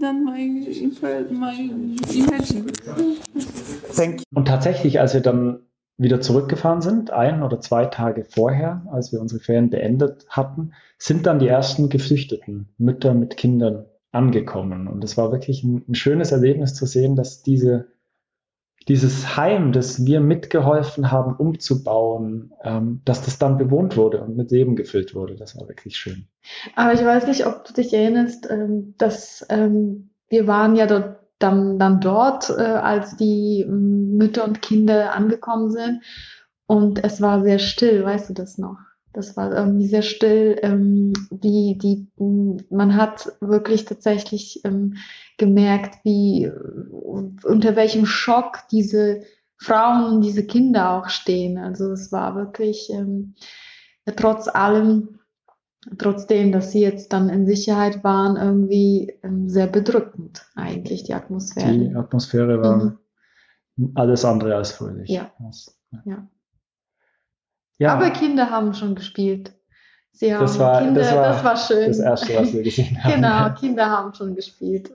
than 0.00 0.24
my, 0.24 0.48
my 1.30 1.54
imagine. 2.12 2.66
Und 4.34 4.48
tatsächlich, 4.48 5.00
als 5.00 5.14
wir 5.14 5.20
dann 5.20 5.60
wieder 5.96 6.20
zurückgefahren 6.20 6.82
sind, 6.82 7.12
ein 7.12 7.42
oder 7.42 7.60
zwei 7.60 7.86
Tage 7.86 8.24
vorher, 8.24 8.84
als 8.90 9.12
wir 9.12 9.20
unsere 9.20 9.40
Ferien 9.40 9.70
beendet 9.70 10.26
hatten, 10.28 10.72
sind 10.98 11.26
dann 11.26 11.38
die 11.38 11.46
ersten 11.46 11.88
Geflüchteten, 11.88 12.68
Mütter 12.78 13.14
mit 13.14 13.36
Kindern 13.36 13.86
angekommen. 14.10 14.88
Und 14.88 15.04
es 15.04 15.16
war 15.16 15.30
wirklich 15.30 15.62
ein, 15.62 15.84
ein 15.88 15.94
schönes 15.94 16.32
Erlebnis 16.32 16.74
zu 16.74 16.86
sehen, 16.86 17.14
dass 17.14 17.42
diese 17.42 17.86
dieses 18.88 19.36
Heim, 19.36 19.72
das 19.72 20.04
wir 20.04 20.20
mitgeholfen 20.20 21.10
haben 21.10 21.34
umzubauen, 21.36 22.52
ähm, 22.62 23.00
dass 23.04 23.22
das 23.22 23.38
dann 23.38 23.56
bewohnt 23.56 23.96
wurde 23.96 24.22
und 24.22 24.36
mit 24.36 24.50
Leben 24.50 24.76
gefüllt 24.76 25.14
wurde. 25.14 25.36
Das 25.36 25.56
war 25.58 25.68
wirklich 25.68 25.96
schön. 25.96 26.26
Aber 26.74 26.92
ich 26.92 27.04
weiß 27.04 27.26
nicht, 27.26 27.46
ob 27.46 27.64
du 27.64 27.72
dich 27.72 27.94
erinnerst, 27.94 28.48
ähm, 28.50 28.94
dass 28.98 29.46
ähm, 29.48 30.10
wir 30.28 30.46
waren 30.46 30.76
ja 30.76 30.86
dort, 30.86 31.20
dann, 31.38 31.78
dann 31.78 32.00
dort, 32.00 32.50
äh, 32.50 32.62
als 32.62 33.16
die 33.16 33.64
ähm, 33.66 34.16
Mütter 34.16 34.44
und 34.44 34.62
Kinder 34.62 35.14
angekommen 35.14 35.70
sind. 35.70 36.02
Und 36.66 37.02
es 37.02 37.20
war 37.20 37.42
sehr 37.42 37.58
still, 37.58 38.04
weißt 38.04 38.30
du 38.30 38.34
das 38.34 38.58
noch? 38.58 38.78
Das 39.14 39.36
war 39.36 39.52
irgendwie 39.52 39.86
sehr 39.86 40.02
still. 40.02 40.58
Ähm, 40.62 41.12
die, 41.30 41.78
die, 41.78 42.08
man 42.70 42.96
hat 42.96 43.32
wirklich 43.40 43.84
tatsächlich 43.84 44.60
ähm, 44.64 44.96
gemerkt, 45.38 46.04
wie, 46.04 46.50
unter 46.90 47.76
welchem 47.76 48.06
Schock 48.06 48.68
diese 48.70 49.22
Frauen 49.56 50.04
und 50.14 50.20
diese 50.22 50.44
Kinder 50.44 50.90
auch 50.90 51.08
stehen. 51.08 51.58
Also 51.58 51.92
es 51.92 52.12
war 52.12 52.34
wirklich 52.34 52.90
ähm, 52.90 53.34
trotz 54.16 54.48
allem, 54.48 55.20
trotzdem, 55.98 56.52
dass 56.52 56.72
sie 56.72 56.80
jetzt 56.80 57.12
dann 57.12 57.28
in 57.28 57.46
Sicherheit 57.46 58.04
waren, 58.04 58.36
irgendwie 58.36 59.16
ähm, 59.22 59.48
sehr 59.48 59.66
bedrückend 59.66 60.46
eigentlich 60.54 61.04
die 61.04 61.14
Atmosphäre. 61.14 61.72
Die 61.72 61.94
Atmosphäre 61.94 62.60
war 62.60 62.98
mhm. 63.76 63.92
alles 63.94 64.24
andere 64.24 64.56
als 64.56 64.72
fröhlich. 64.72 65.08
Ja. 65.08 65.32
ja. 65.38 66.00
Ja. 66.04 66.28
Aber 67.82 68.10
Kinder 68.10 68.50
haben 68.50 68.72
schon 68.74 68.94
gespielt. 68.94 69.52
Sie 70.12 70.32
haben 70.32 70.42
das 70.42 70.58
war, 70.60 70.80
Kinder, 70.80 71.00
das 71.00 71.14
war, 71.14 71.28
das 71.28 71.44
war 71.44 71.56
schön. 71.56 71.88
Das 71.88 71.98
erste, 71.98 72.36
was 72.36 72.52
wir 72.52 72.62
gesehen 72.62 73.02
haben. 73.02 73.14
genau, 73.14 73.50
Kinder 73.54 73.90
haben 73.90 74.14
schon 74.14 74.36
gespielt. 74.36 74.92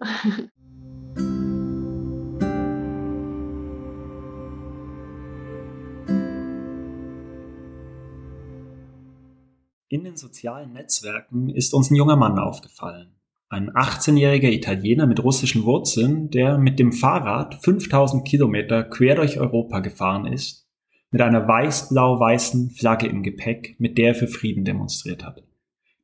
In 9.92 10.04
den 10.04 10.16
sozialen 10.16 10.72
Netzwerken 10.72 11.50
ist 11.50 11.74
uns 11.74 11.92
ein 11.92 11.96
junger 11.96 12.16
Mann 12.16 12.40
aufgefallen. 12.40 13.16
Ein 13.50 13.72
18-jähriger 13.72 14.52
Italiener 14.52 15.08
mit 15.08 15.22
russischen 15.22 15.66
Wurzeln, 15.66 16.30
der 16.30 16.58
mit 16.60 16.80
dem 16.80 16.94
Fahrrad 16.94 17.56
5000 17.56 18.26
Kilometer 18.26 18.84
quer 18.84 19.16
durch 19.16 19.40
Europa 19.40 19.80
gefahren 19.80 20.28
ist 20.28 20.69
mit 21.12 21.22
einer 21.22 21.48
weiß-blau-weißen 21.48 22.72
Flagge 22.72 23.08
im 23.08 23.24
Gepäck, 23.24 23.76
mit 23.80 23.98
der 23.98 24.10
er 24.10 24.16
für 24.16 24.28
Frieden 24.28 24.66
demonstriert 24.66 25.26
hat. 25.26 25.44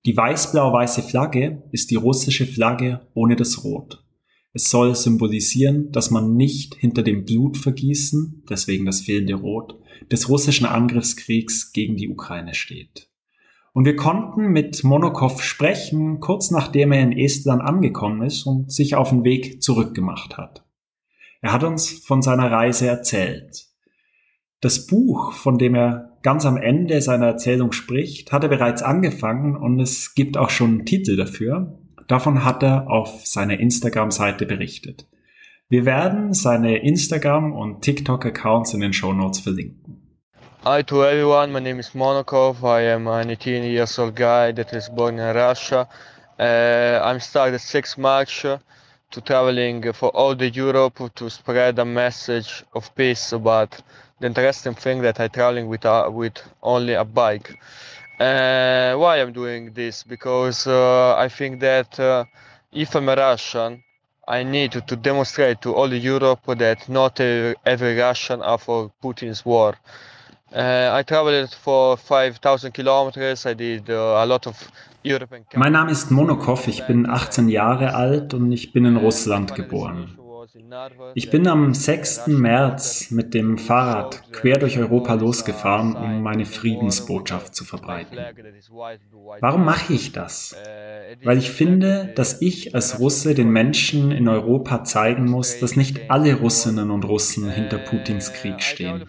Die 0.05 0.15
weiß-blau-weiße 0.15 1.01
Flagge 1.01 1.63
ist 1.71 1.91
die 1.91 1.95
russische 1.95 2.45
Flagge 2.45 3.07
ohne 3.13 3.35
das 3.35 3.63
Rot. 3.63 4.03
Es 4.53 4.69
soll 4.69 4.95
symbolisieren, 4.95 5.91
dass 5.91 6.11
man 6.11 6.35
nicht 6.35 6.75
hinter 6.75 7.03
dem 7.03 7.25
Blutvergießen, 7.25 8.43
deswegen 8.49 8.85
das 8.85 9.01
fehlende 9.01 9.33
Rot, 9.33 9.77
des 10.11 10.29
russischen 10.29 10.65
Angriffskriegs 10.65 11.73
gegen 11.73 11.97
die 11.97 12.09
Ukraine 12.09 12.53
steht. 12.53 13.09
Und 13.73 13.83
wir 13.83 13.97
konnten 13.97 14.53
mit 14.53 14.85
Monokov 14.85 15.43
sprechen, 15.43 16.21
kurz 16.21 16.51
nachdem 16.51 16.93
er 16.93 17.01
in 17.01 17.11
Estland 17.11 17.61
angekommen 17.61 18.21
ist 18.21 18.45
und 18.45 18.71
sich 18.71 18.95
auf 18.95 19.09
den 19.09 19.25
Weg 19.25 19.61
zurückgemacht 19.61 20.37
hat. 20.37 20.63
Er 21.41 21.51
hat 21.51 21.65
uns 21.65 21.89
von 21.89 22.21
seiner 22.21 22.49
Reise 22.49 22.87
erzählt. 22.87 23.67
Das 24.65 24.87
Buch, 24.87 25.33
von 25.33 25.59
dem 25.59 25.75
er 25.75 26.17
ganz 26.23 26.43
am 26.43 26.57
Ende 26.57 26.99
seiner 26.99 27.27
Erzählung 27.27 27.71
spricht, 27.71 28.31
hat 28.31 28.41
er 28.41 28.49
bereits 28.49 28.81
angefangen 28.81 29.55
und 29.55 29.79
es 29.79 30.15
gibt 30.15 30.37
auch 30.37 30.49
schon 30.49 30.69
einen 30.69 30.85
Titel 30.87 31.15
dafür. 31.15 31.77
Davon 32.07 32.43
hat 32.43 32.63
er 32.63 32.89
auf 32.89 33.27
seiner 33.27 33.59
Instagram-Seite 33.59 34.47
berichtet. 34.47 35.05
Wir 35.69 35.85
werden 35.85 36.33
seine 36.33 36.77
Instagram- 36.77 37.53
und 37.53 37.83
TikTok-Accounts 37.83 38.73
in 38.73 38.79
den 38.79 38.91
Show 38.91 39.13
Notes 39.13 39.39
verlinken. 39.39 40.01
Hi 40.63 40.81
to 40.81 41.03
everyone, 41.03 41.53
my 41.53 41.61
name 41.61 41.79
is 41.79 41.93
Monokov. 41.93 42.63
I 42.63 42.91
am 42.91 43.07
an 43.07 43.29
18 43.29 43.65
years 43.65 43.99
old 43.99 44.15
guy 44.15 44.51
that 44.51 44.73
is 44.73 44.89
born 44.89 45.19
in 45.19 45.35
Russia. 45.35 45.87
Uh, 46.39 47.03
I'm 47.03 47.19
started 47.19 47.61
six 47.61 47.99
March 47.99 48.41
to 49.11 49.21
traveling 49.21 49.93
for 49.93 50.09
all 50.15 50.35
the 50.35 50.49
Europe 50.49 51.11
to 51.13 51.29
spread 51.29 51.77
a 51.77 51.85
message 51.85 52.63
of 52.73 52.89
peace. 52.95 53.31
But 53.31 53.83
the 54.25 54.41
interesting 54.41 54.73
thing 54.73 55.01
that 55.01 55.19
I 55.19 55.27
traveling 55.27 55.67
with 55.67 55.85
uh, 55.85 56.09
with 56.11 56.37
only 56.61 56.93
a 56.93 57.03
bike. 57.03 57.59
Uh, 58.19 58.95
why 58.95 59.21
I'm 59.21 59.33
doing 59.33 59.73
this? 59.73 60.03
Because 60.03 60.67
uh, 60.67 61.15
I 61.15 61.29
think 61.29 61.59
that 61.59 61.99
uh, 61.99 62.25
if 62.71 62.95
I'm 62.95 63.09
a 63.09 63.15
Russian, 63.15 63.83
I 64.27 64.43
need 64.43 64.71
to, 64.71 64.81
to 64.81 64.95
demonstrate 64.95 65.61
to 65.61 65.73
all 65.73 65.93
Europe 65.93 66.39
that 66.57 66.89
not 66.89 67.19
every 67.19 67.97
Russian 67.97 68.41
are 68.41 68.57
for 68.57 68.91
Putin's 69.03 69.45
war. 69.45 69.75
Uh, 70.53 70.89
I 70.93 71.03
traveled 71.03 71.53
for 71.53 71.97
5000 71.97 72.71
kilometers. 72.71 73.45
I 73.45 73.53
did 73.53 73.89
uh, 73.89 74.23
a 74.23 74.25
lot 74.25 74.47
of 74.47 74.55
European 75.03 75.45
Mein 75.55 75.73
Name 75.73 75.91
ist 75.91 76.09
Monokov, 76.09 76.67
ich 76.67 76.87
bin 76.87 77.05
18 77.07 77.49
Jahre 77.49 77.93
alt 77.93 78.33
und 78.33 78.51
ich 78.51 78.71
bin 78.71 78.85
in 78.85 78.97
Russland 78.97 79.53
geboren. 79.53 80.17
Ich 81.13 81.29
bin 81.29 81.47
am 81.47 81.73
6. 81.73 82.27
März 82.27 83.11
mit 83.11 83.33
dem 83.33 83.57
Fahrrad 83.57 84.31
quer 84.31 84.57
durch 84.57 84.77
Europa 84.77 85.13
losgefahren, 85.13 85.95
um 85.95 86.21
meine 86.21 86.45
Friedensbotschaft 86.45 87.55
zu 87.55 87.63
verbreiten. 87.65 88.17
Warum 89.39 89.65
mache 89.65 89.93
ich 89.93 90.11
das? 90.11 90.55
Weil 91.23 91.37
ich 91.37 91.51
finde, 91.51 92.11
dass 92.15 92.41
ich 92.41 92.75
als 92.75 92.99
Russe 92.99 93.33
den 93.33 93.49
Menschen 93.49 94.11
in 94.11 94.27
Europa 94.27 94.83
zeigen 94.83 95.25
muss, 95.25 95.59
dass 95.59 95.75
nicht 95.75 96.09
alle 96.09 96.35
Russinnen 96.35 96.91
und 96.91 97.05
Russen 97.05 97.49
hinter 97.49 97.77
Putins 97.77 98.33
Krieg 98.33 98.61
stehen. 98.61 99.05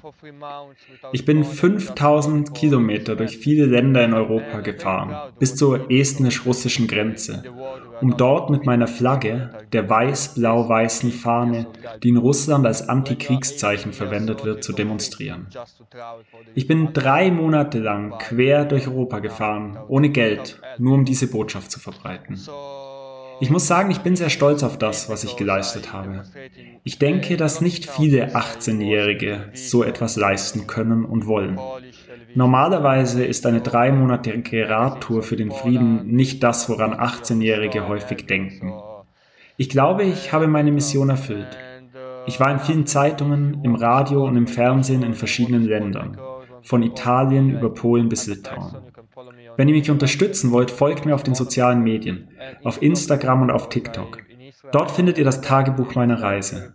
Ich 1.13 1.25
bin 1.25 1.45
5000 1.45 2.55
Kilometer 2.55 3.17
durch 3.17 3.39
viele 3.39 3.67
Länder 3.67 4.05
in 4.05 4.15
Europa 4.15 4.61
gefahren, 4.61 5.33
bis 5.39 5.57
zur 5.57 5.91
estnisch-russischen 5.91 6.87
Grenze, 6.87 7.43
um 8.01 8.17
dort 8.17 8.51
mit 8.51 8.67
meiner 8.67 8.87
Flagge, 8.87 9.51
der 9.73 9.89
weiß-blau-weißen 9.89 11.13
Fahne, 11.13 11.67
die 12.03 12.11
in 12.11 12.17
Russland 12.17 12.67
als 12.67 12.89
Antikriegszeichen 12.89 13.93
verwendet 13.93 14.45
wird, 14.45 14.65
zu 14.65 14.73
demonstrieren. 14.73 15.47
Ich 16.55 16.67
bin 16.67 16.93
drei 16.93 17.31
Monate 17.31 17.79
lang 17.79 18.19
quer 18.19 18.65
durch 18.65 18.89
Europa 18.89 19.21
gefahren, 19.21 19.79
ohne 19.89 20.11
Geld, 20.11 20.61
nur 20.79 20.95
um 20.95 21.05
diese 21.05 21.29
Botschaft 21.29 21.71
zu 21.71 21.81
verbreiten. 21.81 22.39
Ich 23.39 23.51
muss 23.51 23.67
sagen, 23.67 23.91
ich 23.91 24.01
bin 24.01 24.17
sehr 24.17 24.31
stolz 24.31 24.63
auf 24.63 24.79
das, 24.79 25.11
was 25.11 25.23
ich 25.23 25.37
geleistet 25.37 25.93
habe. 25.93 26.25
Ich 26.85 26.99
denke, 26.99 27.37
dass 27.37 27.61
nicht 27.61 27.85
viele 27.85 28.35
18-Jährige 28.35 29.51
so 29.53 29.85
etwas 29.85 30.17
leisten 30.17 30.67
können 30.67 31.05
und 31.05 31.27
wollen. 31.27 31.59
Normalerweise 32.37 33.25
ist 33.25 33.47
eine 33.47 33.63
dreimonatige 33.63 34.69
Radtour 34.69 35.23
für 35.23 35.37
den 35.37 35.51
Frieden 35.51 36.07
nicht 36.09 36.43
das, 36.43 36.69
woran 36.69 36.93
18-Jährige 36.93 37.89
häufig 37.89 38.27
denken. 38.27 38.75
Ich 39.57 39.71
glaube, 39.71 40.03
ich 40.03 40.35
habe 40.35 40.47
meine 40.47 40.71
Mission 40.71 41.09
erfüllt. 41.09 41.57
Ich 42.27 42.39
war 42.39 42.51
in 42.51 42.59
vielen 42.59 42.87
Zeitungen, 42.87 43.65
im 43.65 43.75
Radio 43.75 44.27
und 44.27 44.37
im 44.37 44.49
Fernsehen 44.49 45.03
in 45.03 45.15
verschiedenen 45.15 45.65
Ländern, 45.65 46.19
von 46.61 46.83
Italien 46.83 47.57
über 47.57 47.73
Polen 47.73 48.11
bis 48.11 48.27
Litauen. 48.27 48.77
Wenn 49.57 49.69
ihr 49.69 49.75
mich 49.75 49.91
unterstützen 49.91 50.53
wollt, 50.53 50.71
folgt 50.71 51.07
mir 51.07 51.15
auf 51.15 51.23
den 51.23 51.35
sozialen 51.35 51.83
Medien, 51.83 52.29
auf 52.63 52.83
Instagram 52.83 53.41
und 53.41 53.51
auf 53.51 53.71
TikTok. 53.71 54.19
Dort 54.73 54.91
findet 54.91 55.17
ihr 55.17 55.25
das 55.25 55.41
Tagebuch 55.41 55.95
meiner 55.95 56.21
Reise. 56.21 56.75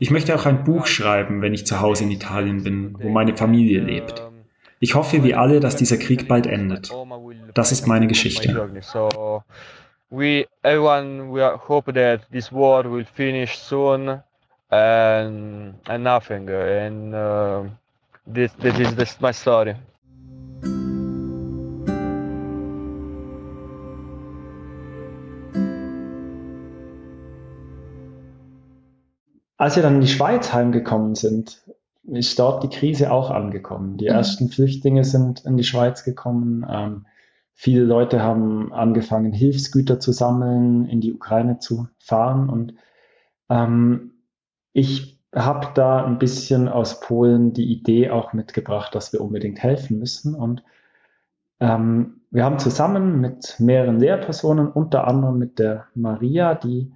Ich 0.00 0.10
möchte 0.10 0.34
auch 0.34 0.44
ein 0.44 0.64
Buch 0.64 0.86
schreiben, 0.86 1.40
wenn 1.40 1.54
ich 1.54 1.66
zu 1.66 1.80
Hause 1.80 2.04
in 2.04 2.10
Italien 2.10 2.62
bin, 2.62 2.94
wo 3.00 3.08
meine 3.08 3.34
Familie 3.34 3.80
lebt. 3.80 4.27
Ich 4.80 4.94
hoffe 4.94 5.24
wie 5.24 5.34
alle, 5.34 5.58
dass 5.58 5.74
dieser 5.74 5.96
Krieg 5.96 6.28
bald 6.28 6.46
endet. 6.46 6.92
Das 7.54 7.72
ist 7.72 7.86
meine 7.86 8.06
Geschichte. 8.06 8.54
We 10.10 10.46
everyone 10.62 11.30
we 11.30 11.42
hope 11.68 11.92
that 11.92 12.22
this 12.32 12.50
war 12.50 12.90
will 12.90 13.04
finish 13.04 13.58
soon 13.58 14.22
and 14.70 15.74
and 15.86 16.02
nothing 16.02 16.48
and 16.48 17.14
uh, 17.14 17.64
this 18.26 18.50
this 18.54 18.78
is 18.78 18.94
this 18.96 19.20
my 19.20 19.34
story. 19.34 19.74
Als 29.58 29.76
wir 29.76 29.82
dann 29.82 29.96
in 29.96 30.00
die 30.00 30.08
Schweiz 30.08 30.54
heimgekommen 30.54 31.16
sind, 31.16 31.60
ist 32.10 32.38
dort 32.38 32.62
die 32.62 32.68
Krise 32.68 33.12
auch 33.12 33.30
angekommen. 33.30 33.96
Die 33.96 34.06
mhm. 34.06 34.12
ersten 34.12 34.48
Flüchtlinge 34.48 35.04
sind 35.04 35.44
in 35.44 35.56
die 35.56 35.64
Schweiz 35.64 36.04
gekommen. 36.04 36.66
Ähm, 36.68 37.06
viele 37.54 37.84
Leute 37.84 38.22
haben 38.22 38.72
angefangen, 38.72 39.32
Hilfsgüter 39.32 40.00
zu 40.00 40.12
sammeln, 40.12 40.86
in 40.86 41.00
die 41.00 41.12
Ukraine 41.12 41.58
zu 41.58 41.88
fahren. 41.98 42.48
Und 42.48 42.74
ähm, 43.48 44.12
ich 44.72 45.18
habe 45.34 45.68
da 45.74 46.04
ein 46.04 46.18
bisschen 46.18 46.68
aus 46.68 47.00
Polen 47.00 47.52
die 47.52 47.70
Idee 47.70 48.10
auch 48.10 48.32
mitgebracht, 48.32 48.94
dass 48.94 49.12
wir 49.12 49.20
unbedingt 49.20 49.62
helfen 49.62 49.98
müssen. 49.98 50.34
Und 50.34 50.62
ähm, 51.60 52.20
wir 52.30 52.44
haben 52.44 52.58
zusammen 52.58 53.20
mit 53.20 53.56
mehreren 53.58 53.98
Lehrpersonen, 53.98 54.68
unter 54.68 55.06
anderem 55.06 55.38
mit 55.38 55.58
der 55.58 55.86
Maria, 55.94 56.54
die 56.54 56.92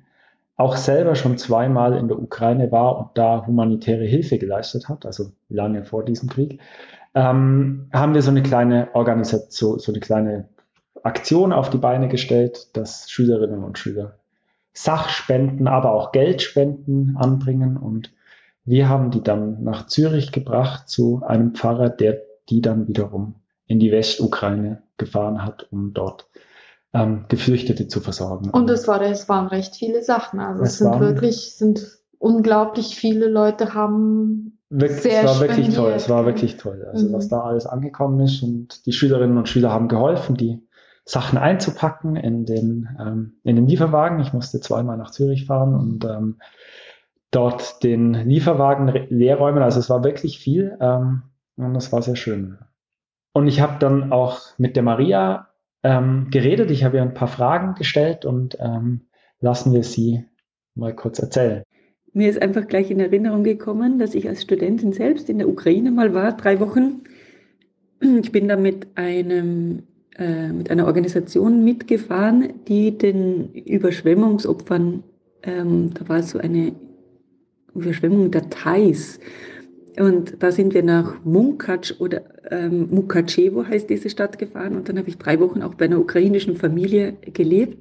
auch 0.63 0.77
selber 0.77 1.17
schon 1.17 1.39
zweimal 1.39 1.97
in 1.97 2.09
der 2.09 2.19
Ukraine 2.19 2.71
war 2.71 2.99
und 2.99 3.09
da 3.15 3.45
humanitäre 3.47 4.05
Hilfe 4.05 4.39
geleistet 4.39 4.89
hat, 4.89 5.05
also 5.05 5.33
lange 5.49 5.85
vor 5.85 6.05
diesem 6.05 6.29
Krieg, 6.29 6.61
ähm, 7.15 7.89
haben 7.93 8.15
wir 8.15 8.23
so 8.23 8.31
eine 8.31 8.43
kleine 8.43 8.89
Organisation, 8.95 9.81
so 9.81 9.93
eine 9.93 10.01
kleine 10.01 10.49
Aktion 11.03 11.53
auf 11.53 11.69
die 11.69 11.79
Beine 11.79 12.09
gestellt, 12.09 12.77
dass 12.77 13.11
Schülerinnen 13.11 13.65
und 13.65 13.79
Schüler 13.79 14.19
Sachspenden, 14.73 15.67
aber 15.69 15.93
auch 15.93 16.13
Geldspenden 16.13 17.17
anbringen. 17.17 17.77
Und 17.77 18.13
wir 18.65 18.89
haben 18.89 19.11
die 19.11 19.23
dann 19.23 19.63
nach 19.63 19.89
Zürich 19.89 20.33
gebracht 20.33 20.89
zu 20.89 21.23
einem 21.27 21.55
Pfarrer, 21.55 21.91
der 21.91 22.23
die 22.49 22.63
dann 22.63 22.89
wiederum 22.89 23.35
in 23.67 23.81
die 23.81 23.93
Westukraine 23.93 24.83
gefahren 24.97 25.45
hat, 25.45 25.67
um 25.71 25.93
dort 25.93 26.29
ähm, 26.93 27.25
Geflüchtete 27.29 27.89
zu 27.89 28.01
versorgen. 28.01 28.51
Und 28.51 28.69
es, 28.71 28.87
war, 28.87 29.01
es 29.03 29.29
waren 29.29 29.47
recht 29.47 29.77
viele 29.77 30.03
Sachen. 30.03 30.41
Also 30.41 30.63
es, 30.63 30.73
es 30.73 30.79
sind 30.79 31.01
wirklich, 31.01 31.57
sind 31.57 31.99
unglaublich 32.19 32.97
viele 32.97 33.29
Leute 33.29 33.75
haben 33.75 34.59
wirklich, 34.69 35.03
sehr 35.03 35.25
Es 35.25 35.29
war 35.29 35.35
spendiert. 35.37 35.59
wirklich 35.59 35.77
toll, 35.77 35.93
es 35.93 36.09
war 36.09 36.27
wirklich 36.27 36.57
toll. 36.57 36.87
Also 36.91 37.09
mhm. 37.09 37.13
was 37.15 37.29
da 37.29 37.41
alles 37.41 37.67
angekommen 37.67 38.21
ist 38.21 38.43
und 38.43 38.87
die 38.87 38.93
Schülerinnen 38.93 39.39
und 39.39 39.49
Schüler 39.49 39.71
haben 39.71 39.89
geholfen, 39.89 40.37
die 40.37 40.61
Sachen 41.05 41.39
einzupacken 41.39 42.17
in 42.17 42.45
den, 42.45 42.89
ähm, 43.01 43.33
in 43.43 43.57
den 43.57 43.67
Lieferwagen. 43.67 44.21
Ich 44.21 44.33
musste 44.33 44.61
zweimal 44.61 44.97
nach 44.97 45.11
Zürich 45.11 45.47
fahren 45.47 45.75
und 45.75 46.05
ähm, 46.05 46.39
dort 47.31 47.83
den 47.83 48.15
Lieferwagen 48.15 48.89
leer 49.09 49.39
räumen. 49.39 49.63
Also 49.63 49.81
es 49.81 49.91
war 49.91 50.05
wirklich 50.05 50.39
viel 50.39 50.77
ähm, 50.81 51.23
und 51.57 51.75
das 51.75 51.93
war 51.93 52.03
sehr 52.03 52.17
schön. 52.17 52.59
Und 53.33 53.49
ich 53.49 53.61
habe 53.61 53.79
dann 53.81 54.13
auch 54.13 54.41
mit 54.59 54.77
der 54.77 54.83
Maria 54.83 55.49
ähm, 55.83 56.29
geredet. 56.31 56.71
Ich 56.71 56.85
habe 56.85 56.97
ihr 56.97 57.03
ein 57.03 57.15
paar 57.15 57.29
Fragen 57.29 57.75
gestellt 57.75 58.25
und 58.25 58.57
ähm, 58.61 59.03
lassen 59.41 59.73
wir 59.73 59.83
sie 59.83 60.25
mal 60.75 60.95
kurz 60.95 61.19
erzählen. 61.19 61.63
Mir 62.13 62.29
ist 62.29 62.43
einfach 62.43 62.67
gleich 62.67 62.91
in 62.91 63.01
Erinnerung 63.01 63.43
gekommen, 63.43 63.99
dass 63.99 64.15
ich 64.15 64.29
als 64.29 64.43
Studentin 64.43 64.93
selbst 64.93 65.31
in 65.31 65.39
der 65.39 65.49
Ukraine 65.49 65.91
mal 65.91 66.13
war, 66.13 66.37
drei 66.37 66.61
Wochen. 66.61 67.03
Ich 68.01 68.33
bin 68.33 68.49
da 68.49 68.57
mit 68.57 68.87
einem 68.97 69.85
äh, 70.19 70.53
mit 70.53 70.71
einer 70.71 70.87
Organisation 70.87 71.65
mitgefahren, 71.65 72.53
die 72.69 72.99
den 72.99 73.53
Überschwemmungsopfern, 73.55 75.03
ähm, 75.43 75.95
da 75.95 76.07
war 76.07 76.23
so 76.23 76.39
eine 76.39 76.75
Überschwemmung 77.75 78.31
der 78.31 78.51
Thais, 78.51 79.19
und 79.99 80.43
da 80.43 80.53
sind 80.53 80.75
wir 80.75 80.83
nach 80.83 81.23
Munkac 81.25 81.95
oder 81.99 82.23
ähm, 82.51 82.89
Mukachevo 82.91 83.67
heißt 83.67 83.91
diese 83.91 84.11
Stadt 84.11 84.39
gefahren 84.39 84.77
und 84.77 84.89
dann 84.89 84.99
habe 84.99 85.09
ich 85.09 85.19
drei 85.19 85.39
Wochen 85.41 85.63
auch 85.63 85.75
bei 85.75 85.87
einer 85.87 86.01
ukrainischen 86.01 86.57
Familie 86.57 87.15
gelebt 87.33 87.79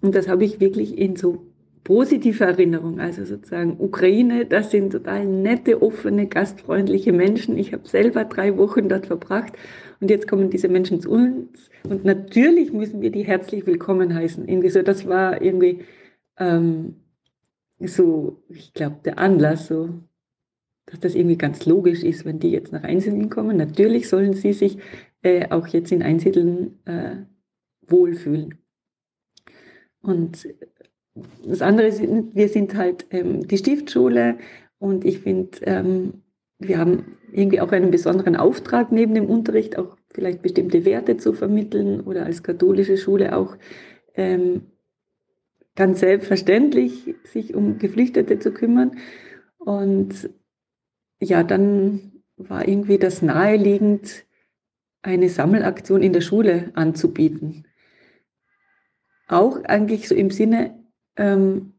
und 0.00 0.14
das 0.14 0.28
habe 0.28 0.44
ich 0.44 0.60
wirklich 0.60 0.96
in 0.96 1.16
so 1.16 1.46
positive 1.82 2.42
Erinnerung. 2.44 2.98
Also 2.98 3.24
sozusagen 3.24 3.76
Ukraine, 3.78 4.46
das 4.46 4.70
sind 4.70 4.90
total 4.90 5.26
nette, 5.26 5.82
offene, 5.82 6.26
gastfreundliche 6.26 7.12
Menschen. 7.12 7.58
Ich 7.58 7.72
habe 7.72 7.86
selber 7.86 8.24
drei 8.24 8.56
Wochen 8.56 8.88
dort 8.88 9.06
verbracht 9.06 9.52
und 10.00 10.10
jetzt 10.10 10.26
kommen 10.28 10.50
diese 10.50 10.68
Menschen 10.68 11.00
zu 11.00 11.10
uns 11.10 11.70
und 11.88 12.04
natürlich 12.04 12.72
müssen 12.72 13.02
wir 13.02 13.10
die 13.10 13.22
herzlich 13.22 13.66
willkommen 13.66 14.14
heißen. 14.14 14.48
Irgendwie 14.48 14.70
so, 14.70 14.82
das 14.82 15.06
war 15.06 15.42
irgendwie 15.42 15.84
ähm, 16.38 16.96
so, 17.80 18.42
ich 18.48 18.72
glaube, 18.72 18.96
der 19.04 19.18
Anlass, 19.18 19.66
so, 19.66 19.90
dass 20.86 21.00
das 21.00 21.14
irgendwie 21.14 21.38
ganz 21.38 21.64
logisch 21.66 22.02
ist, 22.02 22.24
wenn 22.24 22.40
die 22.40 22.50
jetzt 22.50 22.72
nach 22.72 22.82
Einsiedeln 22.82 23.30
kommen. 23.30 23.56
Natürlich 23.56 24.08
sollen 24.08 24.34
sie 24.34 24.52
sich 24.52 24.78
äh, 25.22 25.48
auch 25.50 25.66
jetzt 25.68 25.92
in 25.92 26.02
Einsiedeln 26.02 26.78
äh, 26.84 27.16
wohlfühlen. 27.86 28.58
Und 30.02 30.46
das 31.44 31.62
andere 31.62 31.92
sind, 31.92 32.34
wir 32.34 32.48
sind 32.48 32.74
halt 32.74 33.06
ähm, 33.10 33.46
die 33.46 33.58
Stiftschule 33.58 34.38
und 34.78 35.04
ich 35.04 35.20
finde, 35.20 35.58
ähm, 35.62 36.22
wir 36.58 36.78
haben 36.78 37.16
irgendwie 37.32 37.60
auch 37.60 37.72
einen 37.72 37.90
besonderen 37.90 38.36
Auftrag 38.36 38.92
neben 38.92 39.14
dem 39.14 39.26
Unterricht, 39.26 39.78
auch 39.78 39.96
vielleicht 40.10 40.42
bestimmte 40.42 40.84
Werte 40.84 41.16
zu 41.16 41.32
vermitteln 41.32 42.00
oder 42.00 42.26
als 42.26 42.42
katholische 42.42 42.96
Schule 42.96 43.36
auch 43.36 43.56
ähm, 44.14 44.62
ganz 45.74 46.00
selbstverständlich 46.00 47.14
sich 47.24 47.54
um 47.54 47.78
Geflüchtete 47.78 48.38
zu 48.38 48.52
kümmern. 48.52 48.98
Und 49.58 50.30
ja, 51.24 51.42
dann 51.42 52.12
war 52.36 52.66
irgendwie 52.66 52.98
das 52.98 53.22
naheliegend, 53.22 54.24
eine 55.02 55.28
Sammelaktion 55.28 56.02
in 56.02 56.12
der 56.12 56.22
Schule 56.22 56.70
anzubieten. 56.74 57.66
Auch 59.28 59.62
eigentlich 59.64 60.08
so 60.08 60.14
im 60.14 60.30
Sinne 60.30 60.78
ähm, 61.16 61.74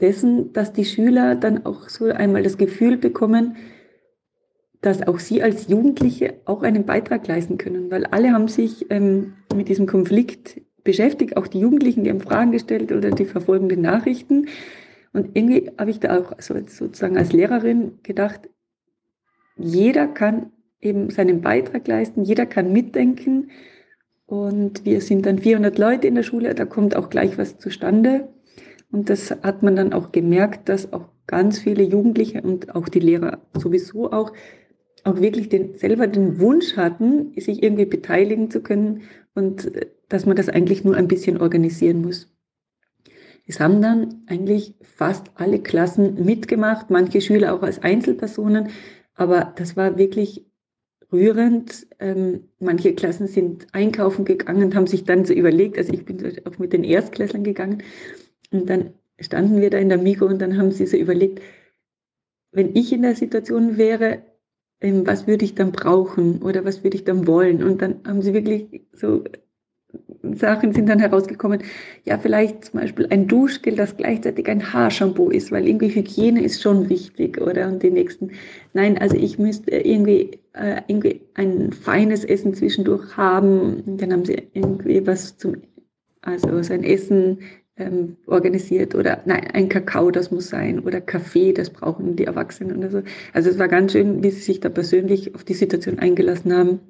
dessen, 0.00 0.52
dass 0.52 0.72
die 0.72 0.84
Schüler 0.84 1.34
dann 1.34 1.66
auch 1.66 1.88
so 1.88 2.06
einmal 2.06 2.42
das 2.42 2.58
Gefühl 2.58 2.96
bekommen, 2.96 3.56
dass 4.80 5.06
auch 5.06 5.18
sie 5.18 5.42
als 5.42 5.68
Jugendliche 5.68 6.34
auch 6.44 6.62
einen 6.62 6.84
Beitrag 6.84 7.26
leisten 7.26 7.58
können, 7.58 7.90
weil 7.90 8.06
alle 8.06 8.32
haben 8.32 8.48
sich 8.48 8.90
ähm, 8.90 9.34
mit 9.54 9.68
diesem 9.68 9.86
Konflikt 9.86 10.60
beschäftigt, 10.84 11.36
auch 11.36 11.46
die 11.46 11.60
Jugendlichen, 11.60 12.04
die 12.04 12.10
haben 12.10 12.20
Fragen 12.20 12.52
gestellt 12.52 12.92
oder 12.92 13.10
die 13.10 13.24
verfolgenden 13.24 13.80
Nachrichten. 13.80 14.46
Und 15.12 15.30
irgendwie 15.34 15.70
habe 15.78 15.90
ich 15.90 15.98
da 15.98 16.18
auch 16.18 16.32
so, 16.38 16.54
sozusagen 16.54 17.16
als 17.16 17.32
Lehrerin 17.32 17.98
gedacht, 18.02 18.48
jeder 19.56 20.06
kann 20.06 20.52
eben 20.80 21.10
seinen 21.10 21.40
Beitrag 21.40 21.86
leisten, 21.88 22.24
jeder 22.24 22.46
kann 22.46 22.72
mitdenken. 22.72 23.50
Und 24.26 24.84
wir 24.84 25.00
sind 25.00 25.26
dann 25.26 25.38
400 25.38 25.78
Leute 25.78 26.06
in 26.06 26.14
der 26.14 26.22
Schule, 26.22 26.54
da 26.54 26.64
kommt 26.64 26.96
auch 26.96 27.10
gleich 27.10 27.38
was 27.38 27.58
zustande. 27.58 28.28
Und 28.90 29.10
das 29.10 29.30
hat 29.30 29.62
man 29.62 29.76
dann 29.76 29.92
auch 29.92 30.12
gemerkt, 30.12 30.68
dass 30.68 30.92
auch 30.92 31.08
ganz 31.26 31.58
viele 31.58 31.82
Jugendliche 31.82 32.42
und 32.42 32.74
auch 32.74 32.88
die 32.88 33.00
Lehrer 33.00 33.40
sowieso 33.54 34.12
auch, 34.12 34.32
auch 35.04 35.20
wirklich 35.20 35.48
den, 35.48 35.76
selber 35.76 36.06
den 36.06 36.40
Wunsch 36.40 36.76
hatten, 36.76 37.32
sich 37.36 37.62
irgendwie 37.62 37.84
beteiligen 37.84 38.50
zu 38.50 38.60
können 38.62 39.02
und 39.34 39.74
äh, 39.74 39.86
dass 40.08 40.24
man 40.24 40.36
das 40.36 40.48
eigentlich 40.48 40.84
nur 40.84 40.96
ein 40.96 41.08
bisschen 41.08 41.40
organisieren 41.40 42.00
muss. 42.02 42.32
Es 43.48 43.60
haben 43.60 43.80
dann 43.80 44.22
eigentlich 44.26 44.74
fast 44.82 45.30
alle 45.34 45.60
Klassen 45.60 46.24
mitgemacht, 46.24 46.90
manche 46.90 47.20
Schüler 47.20 47.54
auch 47.54 47.62
als 47.62 47.80
Einzelpersonen, 47.80 48.68
aber 49.16 49.52
das 49.56 49.76
war 49.76 49.98
wirklich 49.98 50.46
rührend. 51.12 51.86
Ähm, 51.98 52.48
manche 52.60 52.94
Klassen 52.94 53.26
sind 53.26 53.66
einkaufen 53.72 54.24
gegangen 54.24 54.64
und 54.64 54.74
haben 54.74 54.86
sich 54.86 55.04
dann 55.04 55.24
so 55.24 55.32
überlegt, 55.34 55.78
also 55.78 55.92
ich 55.92 56.04
bin 56.04 56.22
auch 56.44 56.58
mit 56.58 56.72
den 56.72 56.84
Erstklässlern 56.84 57.44
gegangen 57.44 57.82
und 58.50 58.68
dann 58.70 58.94
standen 59.20 59.60
wir 59.60 59.70
da 59.70 59.78
in 59.78 59.88
der 59.88 59.98
Migo 59.98 60.26
und 60.26 60.40
dann 60.40 60.58
haben 60.58 60.72
sie 60.72 60.86
so 60.86 60.96
überlegt, 60.96 61.40
wenn 62.52 62.74
ich 62.76 62.92
in 62.92 63.02
der 63.02 63.14
Situation 63.14 63.76
wäre, 63.76 64.22
ähm, 64.80 65.06
was 65.06 65.26
würde 65.26 65.44
ich 65.44 65.54
dann 65.54 65.72
brauchen 65.72 66.42
oder 66.42 66.64
was 66.64 66.84
würde 66.84 66.96
ich 66.96 67.04
dann 67.04 67.26
wollen? 67.26 67.62
Und 67.62 67.82
dann 67.82 68.02
haben 68.06 68.22
sie 68.22 68.34
wirklich 68.34 68.86
so 68.92 69.24
Sachen 70.34 70.72
sind 70.72 70.88
dann 70.88 70.98
herausgekommen, 70.98 71.62
ja, 72.04 72.18
vielleicht 72.18 72.66
zum 72.66 72.80
Beispiel 72.80 73.06
ein 73.10 73.26
Duschgel, 73.28 73.76
das 73.76 73.96
gleichzeitig 73.96 74.48
ein 74.48 74.72
Haarshampoo 74.72 75.30
ist, 75.30 75.52
weil 75.52 75.66
irgendwie 75.66 75.88
Hygiene 75.88 76.42
ist 76.42 76.62
schon 76.62 76.88
wichtig, 76.88 77.40
oder? 77.40 77.68
Und 77.68 77.82
die 77.82 77.90
nächsten, 77.90 78.30
nein, 78.72 78.98
also 78.98 79.16
ich 79.16 79.38
müsste 79.38 79.70
irgendwie, 79.70 80.40
äh, 80.54 80.82
irgendwie 80.88 81.22
ein 81.34 81.72
feines 81.72 82.24
Essen 82.24 82.54
zwischendurch 82.54 83.16
haben. 83.16 83.82
Und 83.86 84.02
dann 84.02 84.12
haben 84.12 84.24
sie 84.24 84.48
irgendwie 84.52 85.06
was 85.06 85.36
zum, 85.38 85.56
also 86.22 86.62
sein 86.62 86.82
Essen 86.84 87.38
ähm, 87.76 88.16
organisiert 88.26 88.94
oder 88.94 89.22
nein, 89.26 89.48
ein 89.52 89.68
Kakao, 89.68 90.10
das 90.10 90.30
muss 90.30 90.48
sein 90.48 90.80
oder 90.80 91.00
Kaffee, 91.00 91.52
das 91.52 91.70
brauchen 91.70 92.16
die 92.16 92.24
Erwachsenen 92.24 92.78
oder 92.78 92.90
so. 92.90 93.02
Also 93.32 93.50
es 93.50 93.58
war 93.58 93.68
ganz 93.68 93.92
schön, 93.92 94.22
wie 94.22 94.30
sie 94.30 94.40
sich 94.40 94.60
da 94.60 94.68
persönlich 94.68 95.34
auf 95.34 95.44
die 95.44 95.54
Situation 95.54 95.98
eingelassen 95.98 96.54
haben. 96.54 96.80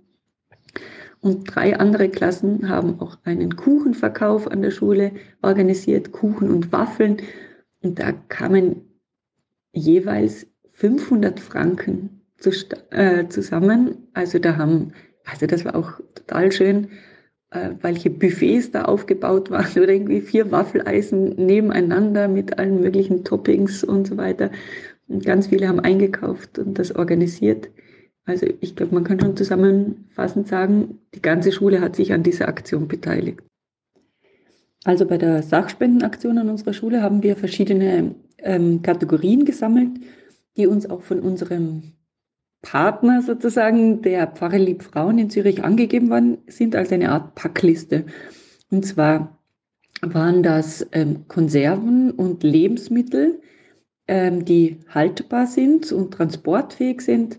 Und 1.21 1.45
drei 1.45 1.79
andere 1.79 2.09
Klassen 2.09 2.69
haben 2.69 3.01
auch 3.01 3.19
einen 3.25 3.57
Kuchenverkauf 3.57 4.51
an 4.51 4.63
der 4.63 4.71
Schule 4.71 5.13
organisiert, 5.43 6.13
Kuchen 6.13 6.51
und 6.51 6.73
Waffeln. 6.73 7.19
Und 7.83 7.99
da 7.99 8.13
kamen 8.13 8.83
jeweils 9.73 10.47
500 10.73 11.41
Franken 11.41 12.21
zu, 12.39 12.51
äh, 12.91 13.29
zusammen. 13.29 14.09
Also 14.13 14.39
da 14.39 14.57
haben, 14.57 14.93
also 15.25 15.47
das 15.47 15.65
war 15.65 15.75
auch 15.75 16.01
total 16.15 16.53
schön 16.53 16.89
äh, 17.51 17.71
welche 17.81 18.11
Buffets 18.11 18.71
da 18.71 18.83
aufgebaut 18.83 19.51
waren 19.51 19.83
oder 19.83 19.93
irgendwie 19.93 20.21
vier 20.21 20.51
Waffeleisen 20.51 21.35
nebeneinander 21.37 22.29
mit 22.29 22.59
allen 22.59 22.81
möglichen 22.81 23.25
Toppings 23.25 23.85
und 23.85 24.07
so 24.07 24.17
weiter. 24.17 24.51
Und 25.09 25.25
ganz 25.25 25.49
viele 25.49 25.69
haben 25.69 25.81
eingekauft 25.81 26.59
und 26.59 26.79
das 26.79 26.95
organisiert. 26.95 27.71
Also 28.27 28.47
ich 28.61 28.75
glaube, 28.75 28.95
man 28.95 29.05
kann 29.05 29.21
schon 29.21 29.37
zusammenfassend 29.37 30.49
sagen, 30.49 30.99
die 31.15 31.23
ganze 31.23 31.53
Schule 31.53 31.81
hat 31.81 31.97
sich 31.97 32.13
an 32.13 32.25
dieser 32.25 32.49
Aktion 32.49 32.89
beteiligt. 32.89 33.41
Also 34.85 35.07
bei 35.07 35.17
der 35.17 35.43
Sachspendenaktion 35.43 36.39
an 36.39 36.51
unserer 36.51 36.73
Schule 36.73 37.03
haben 37.03 37.23
wir 37.23 37.37
verschiedene 37.37 38.15
ähm, 38.39 38.83
Kategorien 38.83 39.45
gesammelt, 39.45 39.91
die 40.57 40.67
uns 40.67 40.89
auch 40.89 41.03
von 41.03 41.21
unserem 41.21 41.93
Partner 42.63 43.23
sozusagen 43.23 44.03
der 44.03 44.27
Pfarre 44.27 44.59
Lieb 44.59 44.83
Frauen 44.83 45.19
in 45.19 45.31
Zürich 45.31 45.63
angegeben 45.63 46.11
worden 46.11 46.39
sind 46.49 46.75
als 46.75 46.93
eine 46.93 47.11
Art 47.11 47.35
Packliste. 47.37 48.07
Und 48.71 48.85
zwar 48.85 49.39
waren 50.03 50.43
das 50.43 50.87
ähm, 50.93 51.29
Konserven 51.29 52.11
und 52.11 52.43
Lebensmittel, 52.43 53.41
ähm, 54.09 54.45
die 54.45 54.79
haltbar 54.89 55.47
sind 55.47 55.93
und 55.93 56.13
transportfähig 56.13 57.01
sind. 57.01 57.39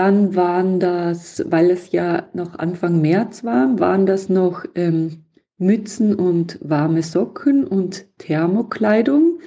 Dann 0.00 0.34
waren 0.34 0.80
das, 0.80 1.44
weil 1.46 1.70
es 1.70 1.92
ja 1.92 2.26
noch 2.32 2.58
Anfang 2.58 3.02
März 3.02 3.44
war, 3.44 3.78
waren 3.78 4.06
das 4.06 4.30
noch 4.30 4.64
ähm, 4.74 5.24
Mützen 5.58 6.14
und 6.14 6.58
warme 6.62 7.02
Socken 7.02 7.66
und 7.66 8.06
Thermokleidung. 8.16 9.40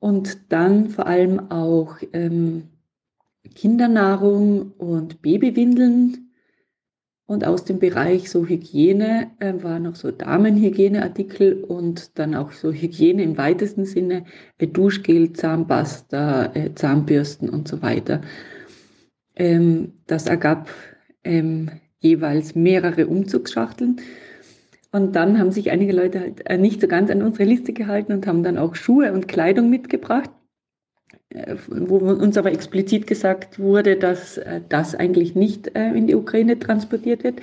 Und 0.00 0.52
dann 0.52 0.90
vor 0.90 1.06
allem 1.06 1.50
auch 1.50 1.96
ähm, 2.12 2.64
Kindernahrung 3.54 4.72
und 4.72 5.22
Babywindeln. 5.22 6.30
Und 7.24 7.46
aus 7.46 7.64
dem 7.64 7.78
Bereich 7.78 8.28
so 8.28 8.44
Hygiene 8.44 9.30
äh, 9.38 9.54
waren 9.62 9.84
noch 9.84 9.96
so 9.96 10.10
Damenhygieneartikel 10.10 11.64
und 11.64 12.18
dann 12.18 12.34
auch 12.34 12.52
so 12.52 12.70
Hygiene 12.70 13.22
im 13.22 13.38
weitesten 13.38 13.86
Sinne, 13.86 14.26
äh, 14.58 14.66
Duschgel, 14.66 15.32
Zahnpasta, 15.32 16.52
äh, 16.54 16.74
Zahnbürsten 16.74 17.48
und 17.48 17.66
so 17.66 17.80
weiter. 17.80 18.20
Ähm, 19.38 19.92
das 20.06 20.26
ergab 20.26 20.68
ähm, 21.24 21.70
jeweils 22.00 22.54
mehrere 22.54 23.06
Umzugsschachteln. 23.06 24.00
Und 24.90 25.16
dann 25.16 25.38
haben 25.38 25.50
sich 25.50 25.70
einige 25.70 25.92
Leute 25.92 26.20
halt 26.20 26.48
äh, 26.48 26.58
nicht 26.58 26.80
so 26.80 26.88
ganz 26.88 27.10
an 27.10 27.22
unsere 27.22 27.44
Liste 27.44 27.72
gehalten 27.72 28.12
und 28.12 28.26
haben 28.26 28.42
dann 28.42 28.58
auch 28.58 28.74
Schuhe 28.74 29.12
und 29.12 29.28
Kleidung 29.28 29.70
mitgebracht. 29.70 30.30
Äh, 31.30 31.56
wo 31.68 31.96
uns 31.98 32.36
aber 32.36 32.52
explizit 32.52 33.06
gesagt 33.06 33.58
wurde, 33.58 33.96
dass 33.96 34.38
äh, 34.38 34.60
das 34.68 34.94
eigentlich 34.94 35.34
nicht 35.34 35.68
in 35.68 36.06
die 36.06 36.14
Ukraine 36.14 36.58
transportiert 36.58 37.24
wird. 37.24 37.40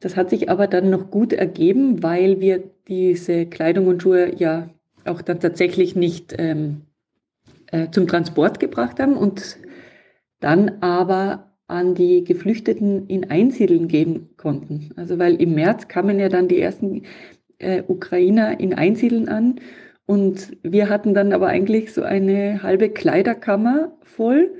Das 0.00 0.16
hat 0.16 0.30
sich 0.30 0.48
aber 0.48 0.66
dann 0.66 0.90
noch 0.90 1.10
gut 1.10 1.32
ergeben, 1.32 2.02
weil 2.02 2.40
wir 2.40 2.62
diese 2.88 3.46
Kleidung 3.46 3.86
und 3.86 4.02
Schuhe 4.02 4.34
ja 4.34 4.70
auch 5.04 5.22
dann 5.22 5.40
tatsächlich 5.40 5.94
nicht 5.94 6.34
ähm, 6.38 6.82
äh, 7.70 7.90
zum 7.90 8.08
Transport 8.08 8.58
gebracht 8.58 8.98
haben 8.98 9.16
und 9.16 9.58
dann 10.40 10.82
aber 10.82 11.50
an 11.66 11.94
die 11.94 12.24
Geflüchteten 12.24 13.06
in 13.06 13.30
Einsiedeln 13.30 13.86
geben 13.86 14.30
konnten. 14.36 14.90
Also 14.96 15.18
weil 15.18 15.40
im 15.40 15.54
März 15.54 15.88
kamen 15.88 16.18
ja 16.18 16.28
dann 16.28 16.48
die 16.48 16.60
ersten 16.60 17.02
äh, 17.58 17.82
Ukrainer 17.86 18.58
in 18.58 18.74
Einsiedeln 18.74 19.28
an 19.28 19.60
und 20.10 20.56
wir 20.64 20.88
hatten 20.88 21.14
dann 21.14 21.32
aber 21.32 21.46
eigentlich 21.46 21.92
so 21.92 22.02
eine 22.02 22.64
halbe 22.64 22.88
Kleiderkammer 22.88 23.96
voll. 24.02 24.50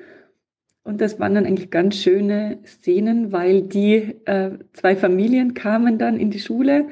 Und 0.85 1.01
das 1.01 1.19
waren 1.19 1.35
dann 1.35 1.45
eigentlich 1.45 1.73
ganz 1.73 1.97
schöne 1.97 2.59
Szenen, 2.65 3.33
weil 3.33 3.63
die 3.63 4.15
äh, 4.27 4.53
zwei 4.73 4.95
Familien 4.95 5.55
kamen 5.55 5.99
dann 5.99 6.21
in 6.21 6.31
die 6.31 6.39
Schule 6.39 6.87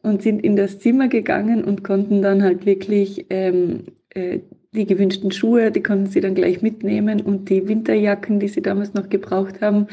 und 0.00 0.22
sind 0.22 0.44
in 0.44 0.54
das 0.54 0.78
Zimmer 0.78 1.08
gegangen 1.08 1.64
und 1.64 1.82
konnten 1.82 2.22
dann 2.22 2.44
halt 2.44 2.66
wirklich 2.66 3.26
ähm, 3.30 3.86
äh, 4.10 4.38
die 4.72 4.86
gewünschten 4.86 5.30
Schuhe, 5.30 5.70
die 5.70 5.82
konnten 5.82 6.06
sie 6.06 6.20
dann 6.20 6.34
gleich 6.34 6.62
mitnehmen 6.62 7.20
und 7.20 7.48
die 7.48 7.68
Winterjacken, 7.68 8.38
die 8.38 8.48
sie 8.48 8.62
damals 8.62 8.94
noch 8.94 9.08
gebraucht 9.08 9.60
haben. 9.60 9.86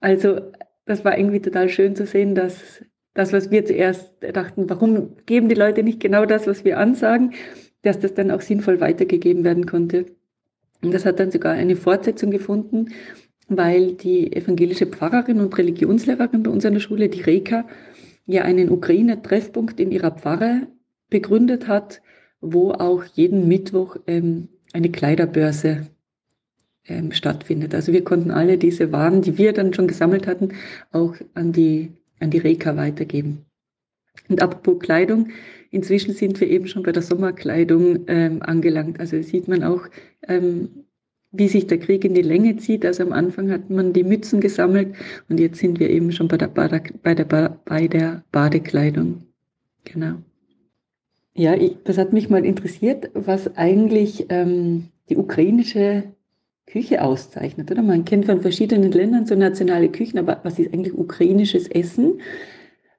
Also 0.00 0.40
das 0.84 1.04
war 1.04 1.18
irgendwie 1.18 1.40
total 1.40 1.68
schön 1.68 1.96
zu 1.96 2.06
sehen, 2.06 2.34
dass 2.34 2.84
das, 3.14 3.32
was 3.32 3.50
wir 3.50 3.64
zuerst 3.64 4.12
dachten, 4.32 4.68
warum 4.70 5.16
geben 5.26 5.48
die 5.48 5.54
Leute 5.54 5.82
nicht 5.82 6.00
genau 6.00 6.26
das, 6.26 6.46
was 6.46 6.64
wir 6.64 6.78
ansagen, 6.78 7.32
dass 7.82 7.98
das 7.98 8.14
dann 8.14 8.30
auch 8.30 8.40
sinnvoll 8.40 8.80
weitergegeben 8.80 9.42
werden 9.42 9.66
konnte. 9.66 10.06
Und 10.82 10.92
das 10.92 11.06
hat 11.06 11.18
dann 11.18 11.30
sogar 11.30 11.54
eine 11.54 11.76
Fortsetzung 11.76 12.30
gefunden, 12.30 12.90
weil 13.48 13.94
die 13.94 14.32
evangelische 14.32 14.86
Pfarrerin 14.86 15.40
und 15.40 15.56
Religionslehrerin 15.56 16.42
bei 16.42 16.50
uns 16.50 16.66
an 16.66 16.74
der 16.74 16.80
Schule, 16.80 17.08
die 17.08 17.22
Reka, 17.22 17.66
ja 18.26 18.42
einen 18.42 18.70
Ukraine-Treffpunkt 18.70 19.80
in 19.80 19.92
ihrer 19.92 20.10
Pfarre 20.10 20.66
begründet 21.08 21.68
hat, 21.68 22.02
wo 22.52 22.72
auch 22.72 23.04
jeden 23.14 23.48
Mittwoch 23.48 23.96
ähm, 24.06 24.48
eine 24.72 24.90
Kleiderbörse 24.90 25.86
ähm, 26.88 27.12
stattfindet. 27.12 27.74
Also 27.74 27.92
wir 27.92 28.04
konnten 28.04 28.30
alle 28.30 28.58
diese 28.58 28.92
Waren, 28.92 29.22
die 29.22 29.38
wir 29.38 29.52
dann 29.52 29.74
schon 29.74 29.88
gesammelt 29.88 30.26
hatten, 30.26 30.50
auch 30.92 31.14
an 31.34 31.52
die, 31.52 31.90
an 32.20 32.30
die 32.30 32.38
Reka 32.38 32.76
weitergeben. 32.76 33.44
Und 34.28 34.42
apropos 34.42 34.78
Kleidung, 34.80 35.28
inzwischen 35.70 36.14
sind 36.14 36.40
wir 36.40 36.48
eben 36.48 36.66
schon 36.66 36.82
bei 36.82 36.92
der 36.92 37.02
Sommerkleidung 37.02 38.04
ähm, 38.06 38.42
angelangt. 38.42 39.00
Also 39.00 39.20
sieht 39.22 39.48
man 39.48 39.62
auch, 39.62 39.82
ähm, 40.26 40.68
wie 41.32 41.48
sich 41.48 41.66
der 41.66 41.78
Krieg 41.78 42.04
in 42.04 42.14
die 42.14 42.22
Länge 42.22 42.56
zieht. 42.56 42.84
Also 42.84 43.02
am 43.02 43.12
Anfang 43.12 43.50
hat 43.50 43.68
man 43.68 43.92
die 43.92 44.04
Mützen 44.04 44.40
gesammelt 44.40 44.94
und 45.28 45.38
jetzt 45.38 45.58
sind 45.58 45.80
wir 45.80 45.90
eben 45.90 46.12
schon 46.12 46.28
bei 46.28 46.38
der, 46.38 46.48
Bade, 46.48 46.82
bei 47.02 47.14
der, 47.14 47.58
bei 47.64 47.88
der 47.88 48.24
Badekleidung. 48.32 49.22
Genau. 49.84 50.16
Ja, 51.36 51.54
ich, 51.54 51.76
das 51.84 51.98
hat 51.98 52.14
mich 52.14 52.30
mal 52.30 52.46
interessiert, 52.46 53.10
was 53.12 53.58
eigentlich 53.58 54.26
ähm, 54.30 54.88
die 55.10 55.18
ukrainische 55.18 56.04
Küche 56.66 57.02
auszeichnet. 57.02 57.70
Oder 57.70 57.82
man 57.82 58.06
kennt 58.06 58.24
von 58.24 58.40
verschiedenen 58.40 58.90
Ländern 58.90 59.26
so 59.26 59.34
nationale 59.34 59.90
Küchen, 59.90 60.18
aber 60.18 60.40
was 60.44 60.58
ist 60.58 60.72
eigentlich 60.72 60.96
ukrainisches 60.96 61.68
Essen? 61.68 62.22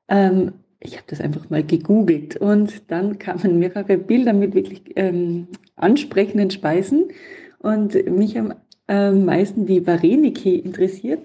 Ähm, 0.08 0.54
ich 0.80 0.97
habe 0.97 1.06
das 1.08 1.19
einfach 1.19 1.50
mal 1.50 1.63
gegoogelt 1.63 2.38
und 2.38 2.91
dann 2.91 3.17
kamen 3.17 3.58
mehrere 3.58 3.97
Bilder 3.97 4.34
mit 4.34 4.54
wirklich 4.54 4.84
ähm, 4.95 5.47
ansprechenden 5.76 6.52
Speisen 6.52 7.06
und 7.58 7.95
mich 8.08 8.38
am 8.38 8.54
äh, 8.88 9.12
meisten 9.12 9.65
die 9.65 9.86
Vareniki 9.86 10.58
interessiert. 10.58 11.21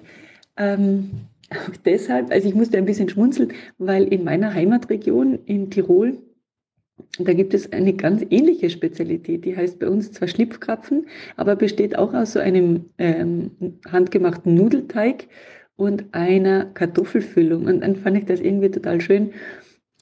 Ähm, 0.57 1.11
deshalb, 1.85 2.33
also 2.33 2.49
ich 2.49 2.55
musste 2.55 2.79
ein 2.79 2.87
bisschen 2.87 3.11
schmunzeln, 3.11 3.53
weil 3.77 4.05
in 4.05 4.25
meiner 4.25 4.55
Heimatregion 4.55 5.41
in 5.45 5.71
Tirol, 5.71 6.17
da 7.19 7.35
gibt 7.35 7.53
es 7.53 7.73
eine 7.73 7.93
ganz 7.93 8.25
ähnliche 8.31 8.71
Spezialität, 8.71 9.45
die 9.45 9.57
heißt 9.57 9.79
bei 9.79 9.89
uns 9.89 10.13
zwar 10.13 10.29
Schlipfkrapfen, 10.29 11.07
aber 11.37 11.57
besteht 11.57 11.99
auch 11.99 12.15
aus 12.15 12.33
so 12.33 12.39
einem 12.39 12.87
ähm, 12.97 13.51
handgemachten 13.91 14.55
Nudelteig 14.55 15.29
und 15.77 16.07
einer 16.13 16.67
Kartoffelfüllung. 16.67 17.67
Und 17.67 17.83
dann 17.83 17.97
fand 17.97 18.17
ich 18.17 18.25
das 18.25 18.41
irgendwie 18.41 18.71
total 18.71 19.01
schön, 19.01 19.33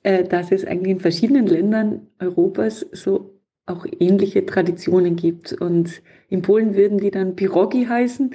äh, 0.02 0.22
dass 0.22 0.52
es 0.52 0.64
eigentlich 0.64 0.92
in 0.92 1.00
verschiedenen 1.00 1.46
Ländern 1.46 2.06
Europas 2.20 2.86
so 2.92 3.40
auch 3.66 3.86
ähnliche 3.98 4.46
Traditionen 4.46 5.16
gibt. 5.16 5.52
Und 5.52 6.02
in 6.28 6.42
Polen 6.42 6.76
würden 6.76 6.98
die 6.98 7.10
dann 7.10 7.34
Pirogi 7.34 7.86
heißen 7.86 8.34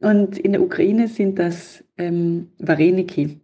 und 0.00 0.38
in 0.38 0.52
der 0.52 0.62
Ukraine 0.62 1.08
sind 1.08 1.38
das 1.38 1.82
ähm, 1.96 2.48
Vareniki. 2.58 3.40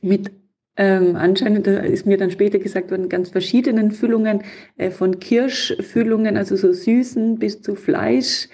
Mit 0.00 0.30
ähm, 0.76 1.16
anscheinend, 1.16 1.66
da 1.66 1.78
ist 1.78 2.06
mir 2.06 2.18
dann 2.18 2.30
später 2.30 2.58
gesagt 2.58 2.90
worden, 2.90 3.08
ganz 3.08 3.30
verschiedenen 3.30 3.92
Füllungen, 3.92 4.42
äh, 4.76 4.90
von 4.90 5.18
Kirschfüllungen, 5.18 6.36
also 6.36 6.56
so 6.56 6.72
süßen 6.72 7.38
bis 7.38 7.62
zu 7.62 7.74
Fleisch 7.76 8.48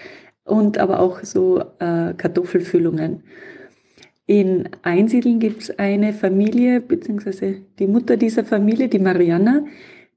und 0.44 0.78
aber 0.78 1.00
auch 1.00 1.24
so 1.24 1.60
äh, 1.80 2.14
Kartoffelfüllungen. 2.14 3.24
In 4.26 4.68
Einsiedeln 4.82 5.40
gibt 5.40 5.62
es 5.62 5.78
eine 5.78 6.12
Familie, 6.12 6.80
beziehungsweise 6.80 7.56
die 7.78 7.88
Mutter 7.88 8.16
dieser 8.16 8.44
Familie, 8.44 8.88
die 8.88 9.00
Mariana, 9.00 9.66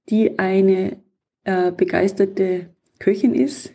die 0.09 0.37
eine 0.37 0.97
äh, 1.43 1.71
begeisterte 1.71 2.67
Köchin 2.99 3.33
ist. 3.33 3.73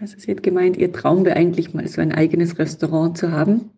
Also 0.00 0.18
sie 0.18 0.30
hat 0.30 0.42
gemeint, 0.42 0.76
ihr 0.78 0.92
Traum 0.92 1.24
wäre 1.24 1.36
eigentlich 1.36 1.74
mal 1.74 1.86
so 1.88 2.00
ein 2.00 2.12
eigenes 2.12 2.58
Restaurant 2.58 3.18
zu 3.18 3.32
haben. 3.32 3.70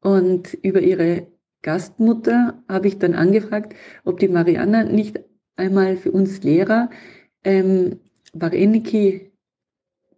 Und 0.00 0.54
über 0.62 0.80
ihre 0.80 1.26
Gastmutter 1.62 2.62
habe 2.68 2.88
ich 2.88 2.98
dann 2.98 3.14
angefragt, 3.14 3.74
ob 4.04 4.18
die 4.18 4.28
Mariana 4.28 4.84
nicht 4.84 5.20
einmal 5.56 5.96
für 5.96 6.10
uns 6.10 6.42
Lehrer 6.42 6.90
ähm, 7.44 8.00
Vareniki 8.32 9.30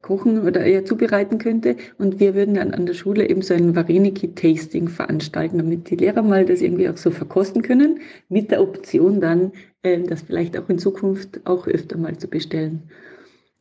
kochen 0.02 0.42
oder 0.42 0.64
eher 0.64 0.84
zubereiten 0.84 1.38
könnte. 1.38 1.76
Und 1.96 2.20
wir 2.20 2.34
würden 2.34 2.56
dann 2.56 2.74
an 2.74 2.86
der 2.86 2.94
Schule 2.94 3.28
eben 3.28 3.40
so 3.40 3.54
ein 3.54 3.74
Vareniki-Tasting 3.74 4.88
veranstalten, 4.88 5.58
damit 5.58 5.88
die 5.90 5.96
Lehrer 5.96 6.22
mal 6.22 6.44
das 6.44 6.60
irgendwie 6.60 6.88
auch 6.88 6.96
so 6.96 7.10
verkosten 7.10 7.62
können, 7.62 8.00
mit 8.28 8.50
der 8.50 8.60
Option 8.60 9.20
dann, 9.20 9.52
äh, 9.82 10.00
das 10.00 10.22
vielleicht 10.22 10.58
auch 10.58 10.68
in 10.68 10.78
Zukunft 10.78 11.40
auch 11.44 11.66
öfter 11.66 11.96
mal 11.96 12.18
zu 12.18 12.28
bestellen. 12.28 12.82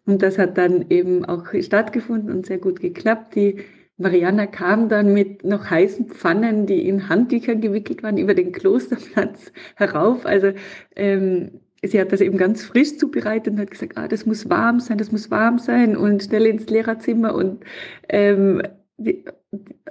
Und 0.06 0.24
das 0.24 0.39
hat 0.39 0.58
dann 0.58 0.86
eben 0.89 1.26
auch 1.26 1.46
stattgefunden 1.62 2.32
und 2.32 2.48
sehr 2.48 2.58
gut 2.58 2.80
geklappt. 2.80 3.36
Die 3.36 3.58
Mariana 4.02 4.48
kam 4.48 4.90
dann 4.90 5.14
mit 5.14 5.44
noch 5.44 5.70
heißen 5.70 6.08
Pfannen, 6.08 6.66
die 6.66 6.88
in 6.88 7.10
Handtücher 7.10 7.56
gewickelt 7.56 8.04
waren, 8.04 8.18
über 8.18 8.34
den 8.34 8.52
Klosterplatz 8.52 9.52
herauf. 9.76 10.26
Also 10.26 10.52
ähm, 10.96 11.52
sie 11.84 12.00
hat 12.00 12.12
das 12.12 12.22
eben 12.22 12.38
ganz 12.38 12.64
frisch 12.64 12.98
zubereitet 12.98 13.54
und 13.54 13.60
hat 13.60 13.72
gesagt, 13.72 13.98
ah, 13.98 14.08
das 14.08 14.26
muss 14.26 14.50
warm 14.50 14.80
sein, 14.80 14.98
das 14.98 15.12
muss 15.12 15.32
warm 15.32 15.60
sein 15.60 15.96
und 15.96 16.24
schnell 16.24 16.46
ins 16.46 16.70
Lehrerzimmer 16.70 17.34
und 17.34 17.64
ähm, 18.10 18.62
die, 18.98 19.24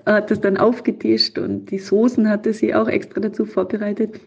hat 0.07 0.31
das 0.31 0.41
dann 0.41 0.57
aufgetischt 0.57 1.39
und 1.39 1.71
die 1.71 1.79
Soßen 1.79 2.29
hatte 2.29 2.53
sie 2.53 2.75
auch 2.75 2.89
extra 2.89 3.21
dazu 3.21 3.45
vorbereitet. 3.45 4.21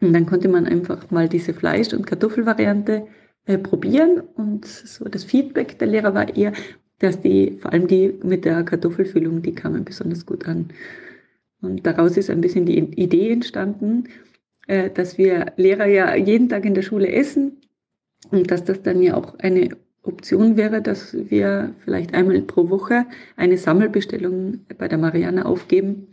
Und 0.00 0.12
dann 0.12 0.26
konnte 0.26 0.48
man 0.48 0.66
einfach 0.66 1.10
mal 1.10 1.28
diese 1.28 1.54
Fleisch- 1.54 1.94
und 1.94 2.06
Kartoffelvariante 2.06 3.06
äh, 3.46 3.58
probieren 3.58 4.20
und 4.20 4.66
so 4.66 5.04
das 5.04 5.24
Feedback 5.24 5.78
der 5.78 5.88
Lehrer 5.88 6.14
war 6.14 6.34
eher, 6.36 6.52
dass 6.98 7.20
die, 7.20 7.58
vor 7.60 7.72
allem 7.72 7.86
die 7.86 8.14
mit 8.22 8.44
der 8.44 8.62
Kartoffelfüllung, 8.64 9.42
die 9.42 9.54
kamen 9.54 9.84
besonders 9.84 10.26
gut 10.26 10.46
an. 10.46 10.70
Und 11.60 11.86
daraus 11.86 12.16
ist 12.16 12.30
ein 12.30 12.40
bisschen 12.40 12.66
die 12.66 12.78
Idee 12.78 13.30
entstanden, 13.30 14.04
äh, 14.66 14.90
dass 14.90 15.18
wir 15.18 15.52
Lehrer 15.56 15.86
ja 15.86 16.14
jeden 16.14 16.48
Tag 16.48 16.64
in 16.64 16.74
der 16.74 16.82
Schule 16.82 17.10
essen 17.10 17.60
und 18.30 18.50
dass 18.50 18.64
das 18.64 18.82
dann 18.82 19.02
ja 19.02 19.16
auch 19.16 19.38
eine 19.38 19.70
Option 20.02 20.56
wäre, 20.56 20.82
dass 20.82 21.16
wir 21.30 21.74
vielleicht 21.84 22.14
einmal 22.14 22.40
pro 22.42 22.68
Woche 22.68 23.06
eine 23.36 23.56
Sammelbestellung 23.56 24.60
bei 24.78 24.88
der 24.88 24.98
Marianne 24.98 25.46
aufgeben. 25.46 26.08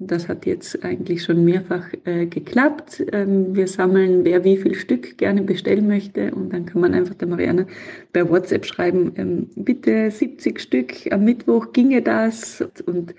Das 0.00 0.28
hat 0.28 0.46
jetzt 0.46 0.84
eigentlich 0.84 1.24
schon 1.24 1.44
mehrfach 1.44 1.88
äh, 2.04 2.26
geklappt. 2.26 3.04
Ähm, 3.12 3.56
wir 3.56 3.66
sammeln, 3.66 4.24
wer 4.24 4.44
wie 4.44 4.56
viel 4.56 4.76
Stück 4.76 5.18
gerne 5.18 5.42
bestellen 5.42 5.88
möchte. 5.88 6.32
Und 6.32 6.52
dann 6.52 6.66
kann 6.66 6.80
man 6.80 6.94
einfach 6.94 7.14
der 7.14 7.26
Marianne 7.26 7.66
bei 8.12 8.28
WhatsApp 8.28 8.64
schreiben, 8.64 9.12
ähm, 9.16 9.48
bitte 9.56 10.10
70 10.10 10.60
Stück 10.60 10.92
am 11.10 11.24
Mittwoch 11.24 11.72
ginge 11.72 12.00
das. 12.00 12.64
Und 12.86 13.12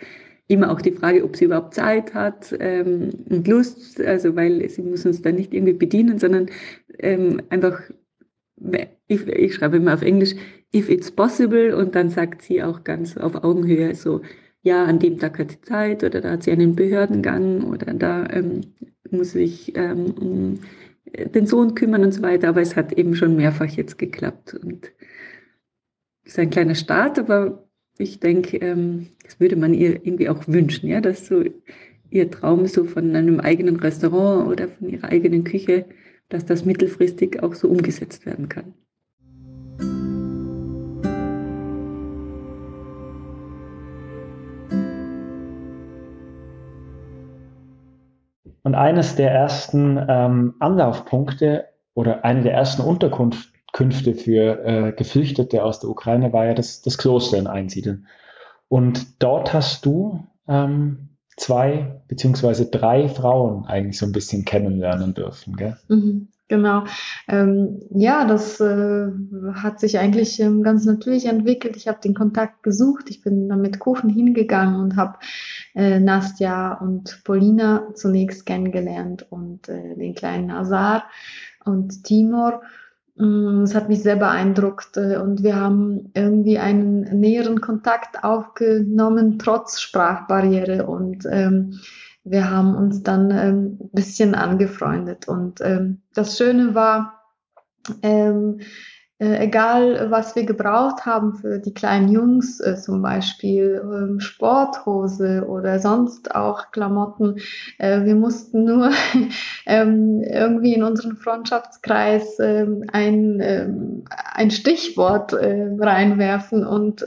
immer 0.49 0.71
auch 0.71 0.81
die 0.81 0.91
Frage, 0.91 1.23
ob 1.23 1.35
sie 1.35 1.45
überhaupt 1.45 1.75
Zeit 1.75 2.13
hat 2.13 2.55
ähm, 2.59 3.11
und 3.29 3.47
Lust, 3.47 4.01
also 4.01 4.35
weil 4.35 4.67
sie 4.69 4.81
muss 4.81 5.05
uns 5.05 5.21
da 5.21 5.31
nicht 5.31 5.53
irgendwie 5.53 5.73
bedienen, 5.73 6.17
sondern 6.17 6.47
ähm, 6.97 7.41
einfach, 7.49 7.81
ich, 9.07 9.27
ich 9.27 9.53
schreibe 9.53 9.77
immer 9.77 9.93
auf 9.93 10.01
Englisch, 10.01 10.33
if 10.73 10.89
it's 10.89 11.11
possible 11.11 11.75
und 11.75 11.93
dann 11.93 12.09
sagt 12.09 12.41
sie 12.41 12.63
auch 12.63 12.83
ganz 12.83 13.15
auf 13.15 13.43
Augenhöhe 13.43 13.93
so, 13.93 14.21
ja, 14.61 14.85
an 14.85 14.99
dem 14.99 15.19
Tag 15.19 15.39
hat 15.39 15.51
sie 15.51 15.61
Zeit 15.61 16.03
oder 16.03 16.21
da 16.21 16.31
hat 16.31 16.43
sie 16.43 16.51
einen 16.51 16.75
Behördengang 16.75 17.63
oder 17.63 17.93
da 17.93 18.27
ähm, 18.29 18.61
muss 19.11 19.35
ich 19.35 19.75
ähm, 19.75 20.13
um 20.19 20.59
den 21.05 21.47
Sohn 21.47 21.75
kümmern 21.75 22.03
und 22.03 22.13
so 22.13 22.21
weiter, 22.21 22.49
aber 22.49 22.61
es 22.61 22.75
hat 22.75 22.93
eben 22.93 23.15
schon 23.15 23.35
mehrfach 23.35 23.69
jetzt 23.69 23.97
geklappt 23.97 24.53
und 24.53 24.91
es 26.23 26.33
ist 26.33 26.39
ein 26.39 26.51
kleiner 26.51 26.75
Start, 26.75 27.17
aber 27.17 27.67
ich 27.97 28.19
denke, 28.19 28.57
ähm, 28.57 29.07
das 29.23 29.39
würde 29.39 29.55
man 29.55 29.73
ihr 29.73 30.05
irgendwie 30.05 30.29
auch 30.29 30.47
wünschen, 30.47 30.87
ja, 30.87 31.01
dass 31.01 31.27
so 31.27 31.43
ihr 32.11 32.31
Traum 32.31 32.65
so 32.65 32.85
von 32.85 33.15
einem 33.15 33.39
eigenen 33.39 33.77
Restaurant 33.77 34.47
oder 34.47 34.67
von 34.67 34.89
ihrer 34.89 35.09
eigenen 35.09 35.43
Küche, 35.43 35.85
dass 36.29 36.45
das 36.45 36.65
mittelfristig 36.65 37.41
auch 37.41 37.55
so 37.55 37.67
umgesetzt 37.69 38.25
werden 38.25 38.49
kann. 38.49 38.73
Und 48.63 48.75
eines 48.75 49.15
der 49.15 49.31
ersten 49.31 50.03
ähm, 50.07 50.55
Anlaufpunkte 50.59 51.65
oder 51.93 52.25
eine 52.25 52.43
der 52.43 52.53
ersten 52.53 52.81
Unterkünfte 52.81 54.13
für 54.15 54.65
äh, 54.65 54.91
Geflüchtete 54.93 55.63
aus 55.63 55.79
der 55.79 55.89
Ukraine 55.89 56.33
war 56.33 56.45
ja 56.45 56.53
das, 56.53 56.81
das 56.81 56.97
Kloster 56.97 57.37
in 57.37 57.47
Einsiedeln. 57.47 58.07
Und 58.67 59.21
dort 59.23 59.53
hast 59.53 59.85
du 59.85 60.27
ähm, 60.47 61.09
zwei 61.37 62.01
beziehungsweise 62.07 62.69
drei 62.69 63.07
Frauen 63.07 63.65
eigentlich 63.65 63.97
so 63.97 64.05
ein 64.05 64.11
bisschen 64.11 64.45
kennenlernen 64.45 65.13
dürfen. 65.13 65.55
Gell? 65.55 65.77
Mhm. 65.87 66.27
Genau. 66.49 66.83
Ähm, 67.27 67.79
ja, 67.91 68.25
das 68.25 68.59
äh, 68.59 69.07
hat 69.53 69.79
sich 69.79 69.99
eigentlich 69.99 70.39
ähm, 70.39 70.63
ganz 70.63 70.83
natürlich 70.83 71.27
entwickelt. 71.27 71.77
Ich 71.77 71.87
habe 71.87 71.99
den 72.03 72.15
Kontakt 72.15 72.63
gesucht. 72.63 73.05
Ich 73.09 73.21
bin 73.21 73.47
dann 73.47 73.61
mit 73.61 73.77
Kuchen 73.77 74.09
hingegangen 74.09 74.79
und 74.79 74.97
habe 74.97 75.19
äh, 75.75 75.99
Nastja 75.99 76.73
und 76.73 77.21
Polina 77.23 77.93
zunächst 77.93 78.47
kennengelernt 78.47 79.27
und 79.29 79.69
äh, 79.69 79.95
den 79.95 80.15
kleinen 80.15 80.47
Nazar 80.47 81.03
und 81.65 82.03
Timor. 82.03 82.63
Mm, 83.15 83.61
es 83.61 83.75
hat 83.75 83.87
mich 83.87 84.01
sehr 84.01 84.15
beeindruckt 84.15 84.97
äh, 84.97 85.17
und 85.17 85.43
wir 85.43 85.55
haben 85.55 86.09
irgendwie 86.15 86.57
einen 86.57 87.19
näheren 87.19 87.61
Kontakt 87.61 88.23
aufgenommen, 88.23 89.37
trotz 89.37 89.79
Sprachbarriere 89.81 90.87
und 90.87 91.27
ähm, 91.29 91.79
wir 92.29 92.49
haben 92.51 92.75
uns 92.75 93.03
dann 93.03 93.31
ähm, 93.31 93.77
ein 93.81 93.89
bisschen 93.91 94.35
angefreundet. 94.35 95.27
Und 95.27 95.61
ähm, 95.61 96.01
das 96.13 96.37
Schöne 96.37 96.75
war, 96.75 97.23
ähm, 98.03 98.61
äh, 99.19 99.43
egal 99.43 100.09
was 100.11 100.35
wir 100.37 100.45
gebraucht 100.45 101.05
haben 101.05 101.33
für 101.33 101.59
die 101.59 101.73
kleinen 101.73 102.07
Jungs, 102.07 102.61
äh, 102.61 102.77
zum 102.77 103.01
Beispiel 103.01 103.81
ähm, 103.83 104.21
Sporthose 104.21 105.45
oder 105.45 105.79
sonst 105.79 106.33
auch 106.33 106.71
Klamotten, 106.71 107.35
äh, 107.79 108.05
wir 108.05 108.15
mussten 108.15 108.63
nur 108.63 108.91
ähm, 109.65 110.21
irgendwie 110.23 110.73
in 110.73 110.83
unseren 110.83 111.17
Freundschaftskreis 111.17 112.39
ähm, 112.39 112.85
ein, 112.93 113.39
ähm, 113.41 114.05
ein 114.33 114.51
Stichwort 114.51 115.33
äh, 115.33 115.69
reinwerfen 115.77 116.65
und 116.65 117.05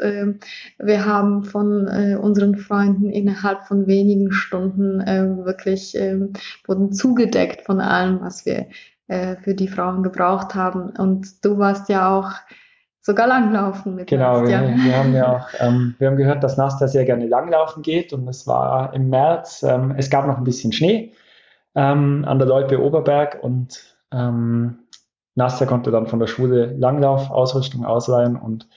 wir 0.78 1.06
haben 1.06 1.44
von 1.44 1.86
äh, 1.88 2.16
unseren 2.16 2.56
Freunden 2.56 3.10
innerhalb 3.10 3.64
von 3.64 3.86
wenigen 3.86 4.32
Stunden 4.32 5.00
äh, 5.00 5.44
wirklich 5.44 5.96
wurden 6.66 6.92
zugedeckt 6.92 7.62
von 7.62 7.80
allem, 7.80 8.20
was 8.20 8.46
wir 8.46 8.66
äh, 9.08 9.36
für 9.36 9.54
die 9.54 9.68
Frauen 9.68 10.02
gebraucht 10.02 10.54
haben. 10.54 10.90
Und 10.90 11.44
du 11.44 11.58
warst 11.58 11.88
ja 11.88 12.16
auch 12.16 12.30
sogar 13.00 13.26
langlaufen 13.26 13.96
mit 13.96 14.08
Genau, 14.08 14.40
Nastja. 14.40 14.62
Wir, 14.62 14.84
wir, 14.84 14.96
haben 14.96 15.14
ja 15.14 15.36
auch, 15.36 15.48
ähm, 15.58 15.94
wir 15.98 16.08
haben 16.08 16.16
gehört, 16.16 16.42
dass 16.44 16.56
Nastja 16.56 16.88
sehr 16.88 17.04
gerne 17.04 17.26
langlaufen 17.26 17.82
geht 17.82 18.12
und 18.12 18.26
es 18.28 18.46
war 18.46 18.94
im 18.94 19.10
März. 19.10 19.62
Ähm, 19.62 19.94
es 19.96 20.08
gab 20.08 20.26
noch 20.26 20.38
ein 20.38 20.44
bisschen 20.44 20.72
Schnee 20.72 21.12
ähm, 21.74 22.24
an 22.26 22.38
der 22.38 22.48
Loipe 22.48 22.80
Oberberg 22.80 23.38
und 23.42 23.96
ähm, 24.12 24.78
Nastja 25.34 25.66
konnte 25.66 25.90
dann 25.90 26.06
von 26.06 26.20
der 26.20 26.26
Schule 26.26 26.66
Langlaufausrüstung 26.78 27.84
ausleihen 27.84 28.36
und 28.36 28.68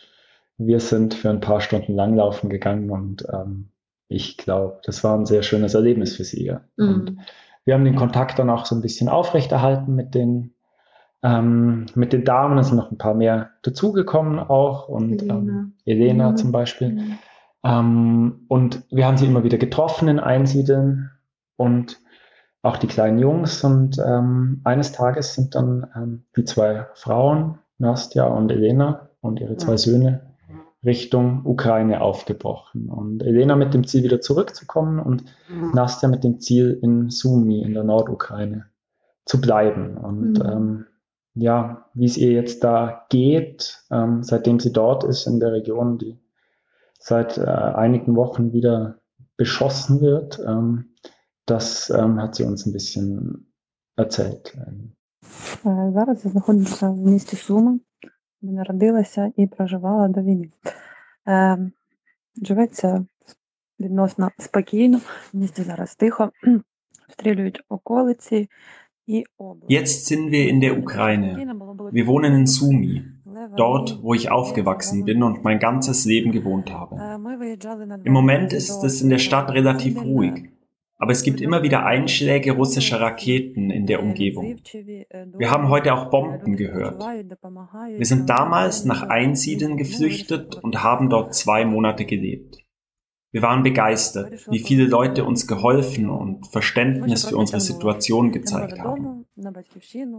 wir 0.57 0.79
sind 0.79 1.13
für 1.13 1.29
ein 1.29 1.41
paar 1.41 1.59
Stunden 1.59 1.93
langlaufen 1.93 2.49
gegangen 2.49 2.89
und 2.89 3.25
ähm, 3.31 3.69
ich 4.07 4.37
glaube, 4.37 4.79
das 4.83 5.03
war 5.03 5.17
ein 5.17 5.25
sehr 5.25 5.43
schönes 5.43 5.73
Erlebnis 5.73 6.15
für 6.15 6.23
sie. 6.23 6.45
Ja. 6.45 6.61
Mhm. 6.77 6.87
Und 6.87 7.17
wir 7.65 7.73
haben 7.73 7.83
den 7.83 7.95
Kontakt 7.95 8.39
dann 8.39 8.49
auch 8.49 8.65
so 8.65 8.75
ein 8.75 8.81
bisschen 8.81 9.09
aufrechterhalten 9.09 9.95
mit 9.95 10.15
den, 10.15 10.53
ähm, 11.23 11.87
mit 11.95 12.13
den 12.13 12.23
Damen. 12.23 12.57
Es 12.57 12.67
sind 12.67 12.77
noch 12.77 12.91
ein 12.91 12.97
paar 12.97 13.15
mehr 13.15 13.49
dazugekommen 13.63 14.39
auch 14.39 14.87
und 14.87 15.21
Elena, 15.21 15.33
ähm, 15.33 15.73
Elena 15.85 16.31
mhm. 16.31 16.37
zum 16.37 16.51
Beispiel. 16.51 16.89
Mhm. 16.91 17.17
Ähm, 17.63 18.45
und 18.47 18.83
wir 18.91 19.07
haben 19.07 19.17
sie 19.17 19.25
immer 19.25 19.43
wieder 19.43 19.57
getroffen 19.57 20.07
in 20.07 20.19
Einsiedeln 20.19 21.09
und 21.57 21.99
auch 22.61 22.77
die 22.77 22.87
kleinen 22.87 23.17
Jungs. 23.17 23.63
Und 23.63 23.97
ähm, 23.97 24.61
eines 24.63 24.91
Tages 24.91 25.33
sind 25.33 25.55
dann 25.55 25.87
ähm, 25.95 26.23
die 26.37 26.45
zwei 26.45 26.85
Frauen, 26.93 27.57
Nastja 27.79 28.25
und 28.25 28.51
Elena 28.51 29.09
und 29.21 29.39
ihre 29.39 29.57
zwei 29.57 29.73
ja. 29.73 29.77
Söhne, 29.77 30.21
Richtung 30.84 31.44
Ukraine 31.44 32.00
aufgebrochen. 32.00 32.88
Und 32.88 33.22
Elena 33.22 33.56
mit 33.56 33.74
dem 33.74 33.86
Ziel, 33.86 34.02
wieder 34.02 34.20
zurückzukommen 34.20 34.98
und 34.98 35.24
mhm. 35.48 35.72
Nastja 35.74 36.08
mit 36.08 36.24
dem 36.24 36.40
Ziel, 36.40 36.78
in 36.82 37.10
Sumi, 37.10 37.62
in 37.62 37.74
der 37.74 37.84
Nordukraine, 37.84 38.66
zu 39.26 39.40
bleiben. 39.40 39.96
Und 39.96 40.38
mhm. 40.38 40.46
ähm, 40.46 40.86
ja, 41.34 41.86
wie 41.94 42.06
es 42.06 42.16
ihr 42.16 42.32
jetzt 42.32 42.64
da 42.64 43.06
geht, 43.10 43.84
ähm, 43.90 44.22
seitdem 44.22 44.58
sie 44.58 44.72
dort 44.72 45.04
ist 45.04 45.26
in 45.26 45.38
der 45.38 45.52
Region, 45.52 45.98
die 45.98 46.18
seit 46.98 47.38
äh, 47.38 47.42
einigen 47.42 48.16
Wochen 48.16 48.52
wieder 48.52 48.98
beschossen 49.36 50.00
wird, 50.00 50.40
ähm, 50.46 50.90
das 51.46 51.90
ähm, 51.90 52.20
hat 52.20 52.34
sie 52.34 52.44
uns 52.44 52.66
ein 52.66 52.72
bisschen 52.72 53.52
erzählt. 53.96 54.56
Зараз 55.64 56.20
знаходимося 56.20 56.88
в 56.88 56.96
місті 56.96 57.36
Суми, 57.36 57.78
де 58.44 58.52
народилася 58.52 59.32
і 59.36 59.46
проживала 59.46 60.08
до 60.08 60.22
війни. 60.22 60.48
Е, 61.28 61.58
Живеться 62.42 63.04
відносно 63.80 64.30
спокійно, 64.38 64.98
в 64.98 65.36
місті 65.36 65.62
зараз 65.62 65.96
тихо, 65.96 66.30
обстрілюють 67.08 67.62
околиці 67.68 68.48
і 69.06 69.24
область. 69.38 69.70
Jetzt 69.70 70.12
sind 70.12 70.30
wir 70.30 70.48
in 70.52 70.60
der 70.60 70.78
Ukraine. 70.84 71.28
Wir 71.92 72.06
wohnen 72.06 72.32
in 72.40 72.46
Sumi, 72.46 73.02
dort, 73.56 73.88
wo 74.02 74.14
ich 74.14 74.30
aufgewachsen 74.30 75.04
bin 75.04 75.22
und 75.22 75.44
mein 75.44 75.58
ganzes 75.58 75.98
Leben 76.12 76.30
gewohnt 76.32 76.68
habe. 76.78 76.94
Im 78.04 78.12
Moment 78.12 78.52
ist 78.52 78.84
es 78.84 79.02
in 79.02 79.10
der 79.10 79.18
Stadt 79.18 79.48
relativ 79.50 79.94
ruhig. 80.02 80.34
Aber 80.97 81.11
es 81.11 81.23
gibt 81.23 81.41
immer 81.41 81.61
wieder 81.61 81.85
Einschläge 81.85 82.53
russischer 82.53 83.01
Raketen 83.01 83.69
in 83.69 83.85
der 83.85 84.01
Umgebung. 84.01 84.55
Wir 85.37 85.51
haben 85.51 85.69
heute 85.69 85.93
auch 85.93 86.09
Bomben 86.09 86.55
gehört. 86.55 87.01
Wir 87.01 88.05
sind 88.05 88.29
damals 88.29 88.85
nach 88.85 89.03
Einsiedeln 89.03 89.77
geflüchtet 89.77 90.55
und 90.55 90.83
haben 90.83 91.09
dort 91.09 91.35
zwei 91.35 91.65
Monate 91.65 92.05
gelebt. 92.05 92.65
Wir 93.35 93.41
waren 93.41 93.63
begeistert, 93.63 94.47
wie 94.49 94.59
viele 94.59 94.85
Leute 94.85 95.25
uns 95.25 95.45
geholfen 95.45 96.09
und 96.09 96.47
Verständnis 96.47 97.25
für 97.25 97.35
unsere 97.35 97.59
Situation 97.59 98.31
gezeigt 98.31 98.79
haben. 98.79 99.25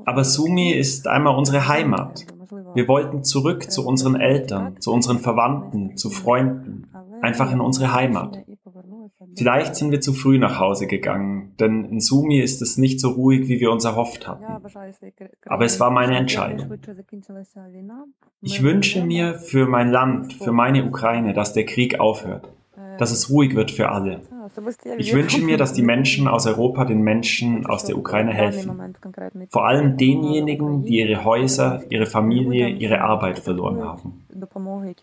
Aber 0.05 0.23
Sumi 0.23 0.73
ist 0.73 1.09
einmal 1.09 1.35
unsere 1.35 1.67
Heimat. 1.67 2.27
Wir 2.75 2.87
wollten 2.89 3.25
zurück 3.25 3.71
zu 3.71 3.87
unseren 3.87 4.17
Eltern, 4.17 4.79
zu 4.83 4.93
unseren 4.93 5.19
Verwandten, 5.19 5.97
zu 5.97 6.11
Freunden, 6.11 6.89
einfach 7.23 7.51
in 7.51 7.63
unsere 7.63 7.95
Heimat. 7.95 8.45
Vielleicht 9.35 9.77
sind 9.77 9.91
wir 9.91 10.01
zu 10.01 10.13
früh 10.13 10.39
nach 10.39 10.59
Hause 10.59 10.87
gegangen, 10.87 11.55
denn 11.59 11.85
in 11.85 12.01
Sumi 12.01 12.41
ist 12.41 12.63
es 12.63 12.79
nicht 12.79 13.01
so 13.01 13.11
ruhig, 13.11 13.49
wie 13.49 13.61
wir 13.61 13.71
uns 13.71 13.85
erhofft 13.85 14.27
hatten. 14.27 14.45
Aber 15.47 15.65
es 15.65 15.81
war 15.81 15.91
meine 15.91 16.17
Entscheidung. 16.17 16.79
Ich 18.41 18.63
wünsche 18.63 19.05
mir 19.05 19.35
für 19.35 19.67
mein 19.67 19.91
Land, 19.91 20.33
für 20.33 20.53
meine 20.53 20.85
Ukraine, 20.85 21.33
dass 21.33 21.53
der 21.53 21.67
Krieg 21.67 22.01
aufhört, 22.01 22.49
dass 22.98 23.12
es 23.12 23.30
ruhig 23.30 23.56
wird 23.56 23.72
für 23.72 23.90
alle. 23.90 24.22
Ich 24.98 25.14
wünsche 25.14 25.42
mir, 25.42 25.58
dass 25.58 25.74
die 25.74 25.82
Menschen 25.82 26.28
aus 26.28 26.48
Europa 26.48 26.86
den 26.86 27.02
Menschen 27.02 27.66
aus 27.66 27.84
der 27.84 27.98
Ukraine 27.98 28.34
helfen. 28.34 28.96
Vor 29.50 29.68
allem 29.68 29.98
denjenigen, 29.98 30.86
die 30.86 31.00
ihre 31.00 31.24
Häuser, 31.26 31.84
ihre 31.90 32.06
Familie, 32.06 32.70
ihre 32.70 33.02
Arbeit 33.02 33.40
verloren 33.40 33.84
haben. 33.84 34.24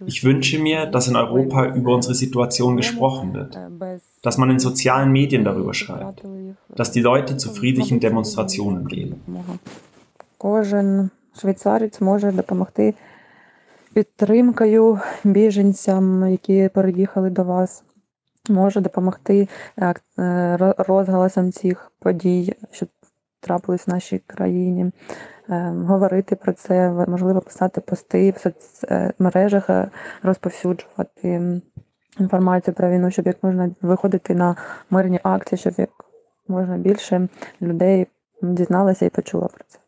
Ich 0.07 0.25
wünsche 0.25 0.59
mir, 0.59 0.87
dass 0.87 1.09
in 1.09 1.16
Europa 1.16 1.66
über 1.66 1.94
unsere 1.94 2.14
Situation 2.14 2.77
gesprochen 2.77 3.35
wird, 3.35 3.59
dass 4.23 4.38
man 4.38 4.51
in 4.51 4.59
sozialen 4.59 5.12
Medien 5.12 5.44
darüber 5.44 5.75
schreibt, 5.75 6.23
dass 6.75 6.90
die 6.90 7.01
Leute 7.01 7.37
zu 7.37 7.53
friedlichen 7.53 8.01
Demonstrationen 8.01 8.87
gehen. 8.88 9.21
Кожен 10.38 11.11
швейцарець 11.40 12.01
може 12.01 12.33
допомогти 12.33 12.94
підтримкою 13.93 14.99
біженцям, 15.23 16.32
які 16.32 16.69
переїхали 16.73 17.29
до 17.29 17.43
вас. 17.43 17.84
може 18.49 18.82
допомогти 18.82 19.47
е, 19.77 20.58
розголосом 20.77 21.51
цих 21.51 21.91
подій, 21.99 22.56
що 22.71 22.86
трапились 23.39 23.88
в 23.88 23.89
нашій 23.89 24.19
країні, 24.19 24.91
е, 25.49 25.73
говорити 25.88 26.36
про 26.36 26.53
це, 26.53 26.89
можливо, 27.08 27.41
писати 27.41 27.82
пости 27.82 28.32
в 28.32 28.39
соцмережах, 28.39 29.69
е, 29.69 29.89
розповсюджувати 30.23 31.62
інформацію 32.19 32.73
про 32.73 32.89
війну, 32.89 33.12
щоб 33.12 33.27
як 33.27 33.43
можна 33.43 33.71
виходити 33.82 34.36
на 34.36 34.56
мирні 34.89 35.19
акції, 35.23 35.60
щоб 35.60 35.73
як 35.77 35.89
можна 36.47 36.77
більше 36.77 37.27
людей 37.62 38.08
дізналося 38.41 39.06
і 39.06 39.10
почуло 39.10 39.47
про 39.47 39.63
це. 39.67 39.79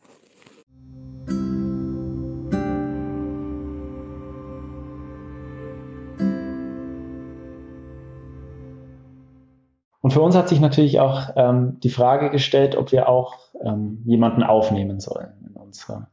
Für 10.15 10.21
uns 10.21 10.33
hat 10.37 10.47
sich 10.47 10.61
natürlich 10.61 11.01
auch 11.01 11.31
ähm, 11.35 11.77
die 11.81 11.89
Frage 11.89 12.29
gestellt, 12.29 12.77
ob 12.77 12.93
wir 12.93 13.09
auch 13.09 13.37
ähm, 13.61 14.01
jemanden 14.05 14.43
aufnehmen 14.43 15.01
sollen 15.01 15.33
in 15.45 15.57
unserer 15.57 16.07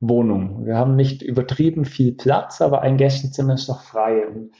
Wohnung. 0.00 0.66
Wir 0.66 0.76
haben 0.76 0.96
nicht 0.96 1.22
übertrieben 1.22 1.86
viel 1.86 2.12
Platz, 2.12 2.60
aber 2.60 2.82
ein 2.82 2.98
Gästezimmer 2.98 3.54
ist 3.54 3.66
noch 3.66 3.80
frei. 3.80 4.28
Und 4.28 4.50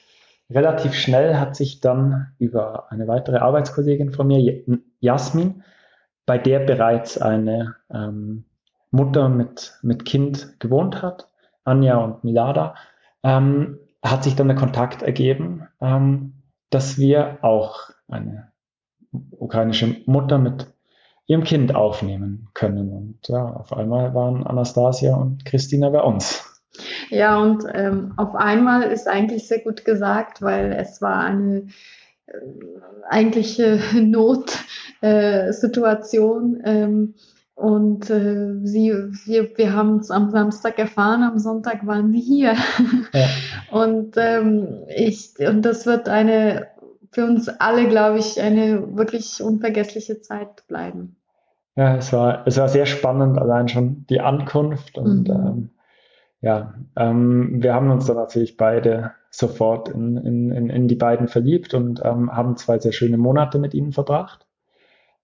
relativ 0.48 0.94
schnell 0.94 1.36
hat 1.36 1.54
sich 1.54 1.82
dann 1.82 2.28
über 2.38 2.90
eine 2.90 3.06
weitere 3.06 3.36
Arbeitskollegin 3.36 4.10
von 4.10 4.26
mir, 4.26 4.64
Jasmin, 5.00 5.64
bei 6.24 6.38
der 6.38 6.60
bereits 6.60 7.20
eine 7.20 7.76
ähm, 7.92 8.46
Mutter 8.90 9.28
mit, 9.28 9.74
mit 9.82 10.06
Kind 10.06 10.58
gewohnt 10.60 11.02
hat, 11.02 11.28
Anja 11.62 11.98
und 11.98 12.24
Milada, 12.24 12.74
ähm, 13.22 13.80
hat 14.02 14.24
sich 14.24 14.34
dann 14.34 14.48
der 14.48 14.56
Kontakt 14.56 15.02
ergeben, 15.02 15.68
ähm, 15.78 16.40
dass 16.70 16.96
wir 16.96 17.40
auch 17.42 17.90
eine 18.08 18.48
ukrainische 19.12 19.96
Mutter 20.06 20.38
mit 20.38 20.66
ihrem 21.26 21.44
Kind 21.44 21.74
aufnehmen 21.74 22.48
können. 22.54 22.92
Und 22.92 23.28
ja, 23.28 23.44
auf 23.44 23.72
einmal 23.72 24.14
waren 24.14 24.46
Anastasia 24.46 25.16
und 25.16 25.44
Christina 25.44 25.90
bei 25.90 26.00
uns. 26.00 26.44
Ja, 27.10 27.38
und 27.38 27.64
ähm, 27.72 28.12
auf 28.16 28.34
einmal 28.34 28.84
ist 28.84 29.06
eigentlich 29.08 29.46
sehr 29.48 29.60
gut 29.60 29.84
gesagt, 29.84 30.40
weil 30.42 30.72
es 30.72 31.00
war 31.02 31.24
eine 31.24 31.66
äh, 32.26 32.32
eigentliche 33.08 33.80
Notsituation. 33.94 36.60
Äh, 36.60 36.82
ähm, 36.82 37.14
und 37.54 38.08
äh, 38.08 38.54
sie, 38.62 38.92
wir, 39.24 39.58
wir 39.58 39.72
haben 39.72 39.98
es 39.98 40.12
am 40.12 40.30
Samstag 40.30 40.78
erfahren, 40.78 41.24
am 41.24 41.40
Sonntag 41.40 41.84
waren 41.88 42.12
sie 42.12 42.20
hier. 42.20 42.54
Ja. 43.12 43.26
und 43.72 44.14
ähm, 44.16 44.84
ich, 44.86 45.32
und 45.40 45.62
das 45.62 45.84
wird 45.84 46.08
eine 46.08 46.68
für 47.10 47.24
uns 47.24 47.48
alle, 47.48 47.88
glaube 47.88 48.18
ich, 48.18 48.40
eine 48.40 48.96
wirklich 48.96 49.42
unvergessliche 49.42 50.20
Zeit 50.20 50.66
bleiben. 50.68 51.16
Ja, 51.76 51.96
es 51.96 52.12
war, 52.12 52.46
es 52.46 52.58
war 52.58 52.68
sehr 52.68 52.86
spannend, 52.86 53.38
allein 53.38 53.68
schon 53.68 54.04
die 54.08 54.20
Ankunft. 54.20 54.98
Und 54.98 55.28
mhm. 55.28 55.34
ähm, 55.34 55.70
ja, 56.40 56.74
ähm, 56.96 57.62
wir 57.62 57.74
haben 57.74 57.90
uns 57.90 58.06
dann 58.06 58.16
natürlich 58.16 58.56
beide 58.56 59.12
sofort 59.30 59.88
in, 59.88 60.16
in, 60.16 60.50
in, 60.50 60.70
in 60.70 60.88
die 60.88 60.96
beiden 60.96 61.28
verliebt 61.28 61.74
und 61.74 62.00
ähm, 62.04 62.34
haben 62.34 62.56
zwei 62.56 62.78
sehr 62.78 62.92
schöne 62.92 63.18
Monate 63.18 63.58
mit 63.58 63.74
ihnen 63.74 63.92
verbracht. 63.92 64.46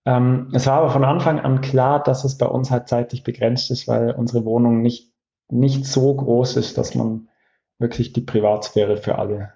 Ähm, 0.06 0.50
es 0.52 0.66
war 0.66 0.78
aber 0.78 0.90
von 0.90 1.04
Anfang 1.04 1.40
an 1.40 1.60
klar, 1.60 2.02
dass 2.02 2.24
es 2.24 2.36
bei 2.36 2.46
uns 2.46 2.70
halt 2.70 2.88
zeitlich 2.88 3.24
begrenzt 3.24 3.70
ist, 3.70 3.88
weil 3.88 4.12
unsere 4.12 4.44
Wohnung 4.44 4.82
nicht, 4.82 5.12
nicht 5.48 5.86
so 5.86 6.14
groß 6.14 6.56
ist, 6.56 6.76
dass 6.78 6.94
man 6.94 7.28
wirklich 7.78 8.12
die 8.12 8.20
Privatsphäre 8.20 8.96
für 8.96 9.18
alle 9.18 9.54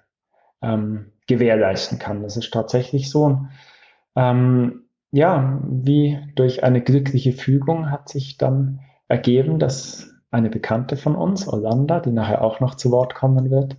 ähm, 0.61 1.11
gewährleisten 1.29 1.99
kann. 1.99 2.21
Das 2.21 2.35
ist 2.35 2.51
tatsächlich 2.51 3.09
so. 3.09 3.45
Ähm, 4.15 4.81
ja, 5.11 5.61
wie 5.63 6.19
durch 6.35 6.63
eine 6.63 6.81
glückliche 6.81 7.31
Fügung 7.31 7.89
hat 7.89 8.09
sich 8.09 8.37
dann 8.37 8.81
ergeben, 9.07 9.59
dass 9.59 10.13
eine 10.31 10.49
Bekannte 10.49 10.97
von 10.97 11.15
uns, 11.15 11.47
Orlando, 11.47 11.99
die 11.99 12.11
nachher 12.11 12.43
auch 12.43 12.59
noch 12.59 12.75
zu 12.75 12.91
Wort 12.91 13.15
kommen 13.15 13.49
wird, 13.49 13.77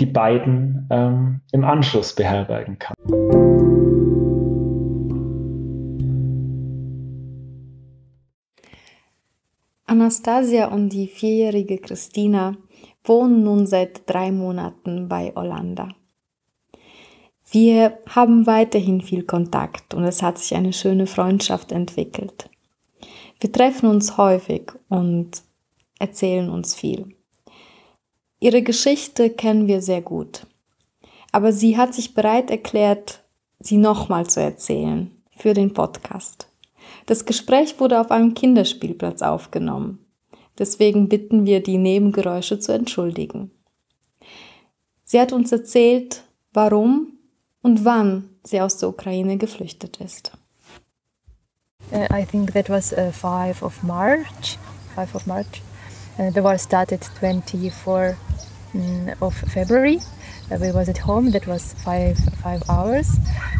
die 0.00 0.06
beiden 0.06 0.86
ähm, 0.90 1.40
im 1.52 1.64
Anschluss 1.64 2.14
beherbergen 2.14 2.78
kann. 2.78 2.94
Anastasia 9.86 10.68
und 10.68 10.88
die 10.90 11.06
vierjährige 11.06 11.78
Christina 11.78 12.56
wohnen 13.04 13.44
nun 13.44 13.66
seit 13.66 14.08
drei 14.10 14.32
Monaten 14.32 15.08
bei 15.08 15.32
Orlando. 15.36 15.88
Wir 17.54 18.00
haben 18.08 18.48
weiterhin 18.48 19.00
viel 19.00 19.22
Kontakt 19.22 19.94
und 19.94 20.02
es 20.02 20.22
hat 20.22 20.38
sich 20.38 20.56
eine 20.56 20.72
schöne 20.72 21.06
Freundschaft 21.06 21.70
entwickelt. 21.70 22.50
Wir 23.38 23.52
treffen 23.52 23.88
uns 23.88 24.16
häufig 24.16 24.72
und 24.88 25.30
erzählen 26.00 26.50
uns 26.50 26.74
viel. 26.74 27.14
Ihre 28.40 28.62
Geschichte 28.62 29.30
kennen 29.30 29.68
wir 29.68 29.82
sehr 29.82 30.02
gut, 30.02 30.48
aber 31.30 31.52
sie 31.52 31.76
hat 31.76 31.94
sich 31.94 32.12
bereit 32.12 32.50
erklärt, 32.50 33.22
sie 33.60 33.76
nochmal 33.76 34.26
zu 34.26 34.40
erzählen 34.40 35.12
für 35.36 35.54
den 35.54 35.72
Podcast. 35.74 36.48
Das 37.06 37.24
Gespräch 37.24 37.78
wurde 37.78 38.00
auf 38.00 38.10
einem 38.10 38.34
Kinderspielplatz 38.34 39.22
aufgenommen. 39.22 40.04
Deswegen 40.58 41.08
bitten 41.08 41.46
wir, 41.46 41.62
die 41.62 41.78
Nebengeräusche 41.78 42.58
zu 42.58 42.72
entschuldigen. 42.72 43.52
Sie 45.04 45.20
hat 45.20 45.32
uns 45.32 45.52
erzählt, 45.52 46.24
warum 46.52 47.12
und 47.64 47.84
wann 47.84 48.28
sie 48.44 48.60
aus 48.60 48.76
der 48.76 48.90
Ukraine 48.90 49.38
geflüchtet 49.38 49.96
ist. 49.96 50.30
Uh, 51.92 52.06
I 52.12 52.24
think 52.24 52.52
that 52.52 52.68
was 52.68 52.92
uh, 52.92 53.10
5 53.10 53.62
of 53.62 53.82
March. 53.82 54.58
5 54.94 55.14
of 55.14 55.26
March. 55.26 55.62
Uh, 56.18 56.30
the 56.30 56.42
war 56.42 56.58
started 56.58 57.00
24 57.18 58.16
um, 58.74 59.10
of 59.20 59.34
February. 59.34 59.98
Uh, 60.50 60.58
we 60.60 60.72
was 60.72 60.88
at 60.88 60.98
home. 60.98 61.30
That 61.30 61.46
was 61.46 61.74
five 61.84 62.18
five 62.42 62.62
hours. 62.68 63.08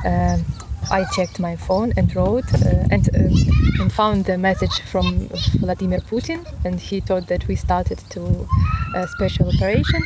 Um, 0.04 0.44
I 0.90 1.04
checked 1.16 1.40
my 1.40 1.56
phone 1.56 1.92
and 1.96 2.14
wrote 2.14 2.52
uh, 2.54 2.86
and 2.90 3.08
um, 3.14 3.32
and 3.80 3.92
found 3.92 4.26
the 4.26 4.36
message 4.36 4.82
from 4.82 5.28
Vladimir 5.60 6.00
Putin, 6.00 6.44
and 6.64 6.78
he 6.78 7.00
told 7.00 7.26
that 7.28 7.48
we 7.48 7.56
started 7.56 7.98
to 8.10 8.46
a 8.94 8.98
uh, 8.98 9.06
special 9.06 9.48
operation. 9.48 10.02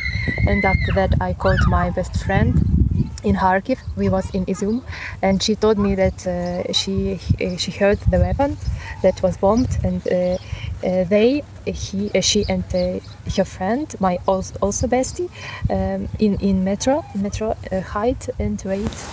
And 0.47 0.63
after 0.63 0.91
that, 0.95 1.15
I 1.21 1.33
called 1.33 1.59
my 1.67 1.89
best 1.91 2.23
friend 2.23 2.78
in 3.23 3.35
Kharkiv. 3.35 3.79
We 3.95 4.09
was 4.09 4.29
in 4.29 4.45
Izum, 4.45 4.81
and 5.21 5.41
she 5.41 5.55
told 5.55 5.77
me 5.77 5.95
that 5.95 6.25
uh, 6.27 6.73
she 6.73 7.19
uh, 7.41 7.57
she 7.57 7.71
heard 7.71 7.99
the 8.07 8.19
weapon 8.19 8.57
that 9.01 9.21
was 9.21 9.37
bombed, 9.37 9.77
and 9.83 10.01
uh, 10.07 10.37
uh 10.83 11.03
they 11.05 11.43
he 11.65 12.11
uh, 12.15 12.21
she 12.21 12.45
and 12.47 12.63
uh, 12.73 12.99
her 13.35 13.45
friend, 13.45 13.95
my 13.99 14.19
also, 14.25 14.53
also 14.61 14.87
bestie, 14.87 15.29
um, 15.69 16.07
in 16.17 16.35
in 16.35 16.63
metro 16.63 17.03
metro 17.13 17.55
height 17.93 18.29
and 18.39 18.63
wait. 18.65 19.09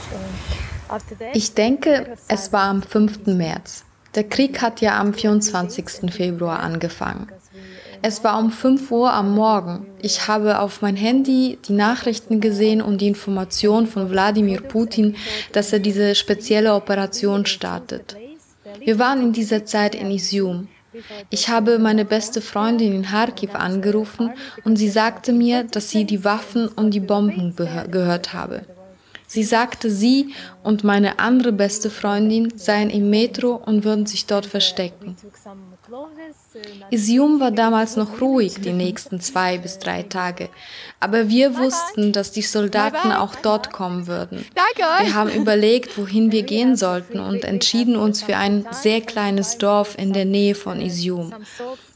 Ich 1.34 1.54
denke, 1.54 2.16
es 2.28 2.52
war 2.52 2.62
am 2.62 2.82
5. 2.82 3.26
März. 3.26 3.84
Der 4.14 4.24
Krieg 4.24 4.62
hat 4.62 4.80
ja 4.80 4.98
am 5.00 5.12
24. 5.12 6.11
Februar 6.11 6.61
angefangen. 6.61 7.26
Es 8.09 8.22
war 8.22 8.38
um 8.38 8.52
5 8.52 8.92
Uhr 8.92 9.12
am 9.12 9.34
Morgen. 9.34 9.84
Ich 10.00 10.28
habe 10.28 10.61
auf 10.61 10.80
mein 10.80 10.94
Handy 10.94 11.59
die 11.66 11.72
Nachrichten 11.72 12.40
gesehen 12.40 12.80
und 12.80 13.00
die 13.00 13.09
Information 13.09 13.88
von 13.88 14.11
Wladimir 14.11 14.61
Putin, 14.61 15.16
dass 15.50 15.72
er 15.72 15.80
diese 15.80 16.14
spezielle 16.14 16.74
Operation 16.74 17.46
startet. 17.46 18.16
Wir 18.78 19.00
waren 19.00 19.20
in 19.20 19.32
dieser 19.32 19.64
Zeit 19.64 19.96
in 19.96 20.12
Isium. 20.12 20.68
Ich 21.30 21.48
habe 21.48 21.80
meine 21.80 22.04
beste 22.04 22.40
Freundin 22.40 22.92
in 22.92 23.07
Kharkiv 23.07 23.57
angerufen 23.57 24.30
und 24.62 24.76
sie 24.76 24.88
sagte 24.88 25.32
mir, 25.32 25.64
dass 25.64 25.90
sie 25.90 26.04
die 26.04 26.22
Waffen 26.22 26.68
und 26.68 26.92
die 26.92 27.00
Bomben 27.00 27.57
gehört 27.90 28.32
habe. 28.32 28.62
Sie 29.26 29.42
sagte, 29.42 29.90
sie 29.90 30.32
und 30.62 30.84
meine 30.84 31.18
andere 31.18 31.50
beste 31.50 31.90
Freundin 31.90 32.57
seien 32.57 32.88
im 32.88 33.11
Metro 33.11 33.57
und 33.57 33.82
würden 33.82 34.07
sich 34.07 34.26
dort 34.26 34.46
verstecken. 34.46 35.16
Isium 36.91 37.39
war 37.39 37.53
damals 37.53 37.97
noch 37.97 38.20
ruhig 38.20 38.61
die 38.61 38.72
nächsten 38.72 39.20
zwei 39.20 39.59
bis 39.59 39.78
drei 39.78 40.03
Tage, 40.03 40.49
aber 40.99 41.28
wir 41.28 41.57
wussten, 41.57 42.12
dass 42.12 42.32
die 42.32 42.43
Soldaten 42.43 43.12
auch 43.12 43.37
dort 43.37 43.72
kommen 43.72 44.07
würden. 44.07 44.45
Wir 44.76 45.14
haben 45.14 45.30
überlegt, 45.30 45.97
wohin 45.97 46.32
wir 46.32 46.43
gehen 46.43 46.76
sollten 46.76 47.20
und 47.20 47.45
entschieden 47.45 47.97
uns 47.97 48.22
für 48.22 48.37
ein 48.37 48.66
sehr 48.72 49.01
kleines 49.01 49.59
Dorf 49.59 49.97
in 49.97 50.12
der 50.12 50.24
Nähe 50.24 50.55
von 50.57 50.80
Isium. 50.80 51.32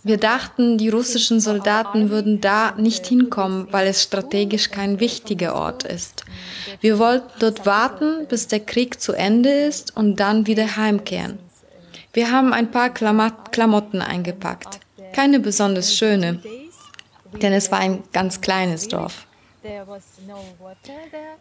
Wir 0.04 0.18
dachten, 0.18 0.78
die 0.78 0.88
russischen 0.88 1.40
Soldaten 1.40 2.10
würden 2.10 2.40
da 2.40 2.72
nicht 2.76 3.06
hinkommen, 3.06 3.68
weil 3.70 3.88
es 3.88 4.02
strategisch 4.02 4.70
kein 4.70 5.00
wichtiger 5.00 5.54
Ort 5.54 5.82
ist. 5.82 6.24
Wir 6.80 6.98
wollten 6.98 7.28
dort 7.40 7.66
warten, 7.66 8.26
bis 8.28 8.46
der 8.46 8.60
Krieg 8.60 9.00
zu 9.00 9.12
Ende 9.12 9.50
ist 9.50 9.96
und 9.96 10.16
dann 10.16 10.46
wieder 10.46 10.76
heimkehren. 10.76 11.38
Wir 12.12 12.30
haben 12.32 12.52
ein 12.52 12.70
paar 12.70 12.90
Klamotten 12.90 14.02
eingepackt. 14.02 14.80
Keine 15.12 15.40
besonders 15.40 15.94
schöne, 15.94 16.40
denn 17.40 17.52
es 17.52 17.70
war 17.70 17.78
ein 17.78 18.02
ganz 18.12 18.40
kleines 18.40 18.88
Dorf. 18.88 19.26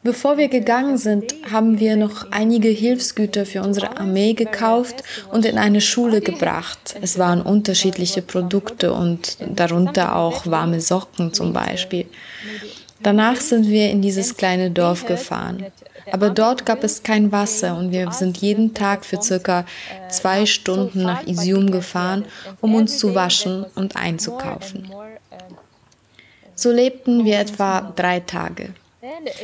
Bevor 0.03 0.37
wir 0.37 0.49
gegangen 0.49 0.97
sind, 0.97 1.33
haben 1.49 1.79
wir 1.79 1.95
noch 1.95 2.29
einige 2.31 2.67
Hilfsgüter 2.67 3.45
für 3.45 3.61
unsere 3.61 3.97
Armee 3.97 4.33
gekauft 4.33 5.03
und 5.31 5.45
in 5.45 5.57
eine 5.57 5.79
Schule 5.79 6.19
gebracht. 6.19 6.97
Es 7.01 7.17
waren 7.17 7.41
unterschiedliche 7.41 8.21
Produkte 8.21 8.91
und 8.91 9.37
darunter 9.55 10.17
auch 10.17 10.45
warme 10.45 10.81
Socken 10.81 11.33
zum 11.33 11.53
Beispiel. 11.53 12.07
Danach 13.01 13.37
sind 13.37 13.69
wir 13.69 13.89
in 13.89 14.01
dieses 14.01 14.35
kleine 14.35 14.69
Dorf 14.71 15.05
gefahren. 15.05 15.65
Aber 16.11 16.29
dort 16.29 16.65
gab 16.65 16.83
es 16.83 17.03
kein 17.03 17.31
Wasser 17.31 17.77
und 17.77 17.91
wir 17.91 18.11
sind 18.11 18.37
jeden 18.37 18.73
Tag 18.73 19.05
für 19.05 19.21
circa 19.21 19.65
zwei 20.09 20.45
Stunden 20.45 21.03
nach 21.03 21.25
Isium 21.25 21.71
gefahren, 21.71 22.25
um 22.61 22.75
uns 22.75 22.97
zu 22.97 23.15
waschen 23.15 23.65
und 23.75 23.95
einzukaufen. 23.95 24.91
So 26.55 26.71
lebten 26.71 27.25
wir 27.25 27.39
etwa 27.39 27.93
drei 27.95 28.19
Tage. 28.19 28.73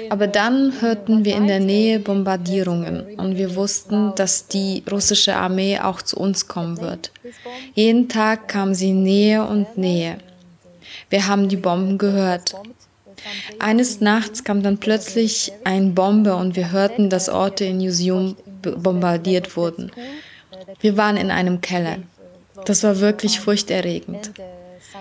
Aber 0.10 0.28
dann 0.28 0.82
hörten 0.82 1.24
wir 1.24 1.36
in 1.38 1.48
der 1.48 1.62
Nähe 1.62 2.00
Bombardierungen 2.00 3.16
und 3.18 3.38
wir 3.38 3.56
wussten, 3.56 4.14
dass 4.16 4.48
die 4.48 4.84
russische 4.92 5.36
Armee 5.36 5.80
auch 5.80 6.02
zu 6.02 6.18
uns 6.18 6.48
kommen 6.48 6.82
wird. 6.82 7.12
Jeden 7.74 8.10
Tag 8.10 8.50
kam 8.50 8.74
sie 8.74 8.92
näher 8.92 9.48
und 9.48 9.78
näher. 9.78 10.18
Wir 11.10 11.28
haben 11.28 11.48
die 11.48 11.56
Bomben 11.56 11.98
gehört. 11.98 12.54
Eines 13.60 14.02
Nachts 14.02 14.44
kam 14.44 14.62
dann 14.64 14.78
plötzlich 14.78 15.52
eine 15.64 15.92
Bombe 15.92 16.36
und 16.36 16.56
wir 16.56 16.72
hörten, 16.72 17.10
dass 17.10 17.30
Orte 17.30 17.66
in 17.66 17.78
Museum 17.78 18.36
bombardiert 18.62 19.56
wurden. 19.58 19.92
Wir 20.80 20.98
waren 20.98 21.18
in 21.18 21.32
einem 21.32 21.62
Keller. 21.62 21.98
Das 22.66 22.84
war 22.84 23.00
wirklich 23.00 23.40
furchterregend. 23.40 24.32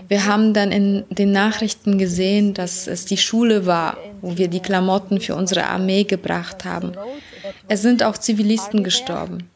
Wir 0.09 0.27
haben 0.27 0.55
dann 0.55 0.73
in 0.73 1.05
den 1.09 1.33
Nachrichten 1.33 1.99
gesehen, 1.99 2.53
dass 2.53 2.87
es 2.87 3.05
die 3.05 3.17
Schule 3.17 3.65
war, 3.65 3.97
wo 4.23 4.37
wir 4.37 4.49
die 4.49 4.61
Klamotten 4.61 5.21
für 5.21 5.35
unsere 5.37 5.67
Armee 5.67 6.05
gebracht 6.05 6.65
haben. 6.65 6.93
Es 7.69 7.83
sind 7.83 8.03
auch 8.03 8.19
Zivilisten 8.19 8.83
gestorben. 8.83 9.49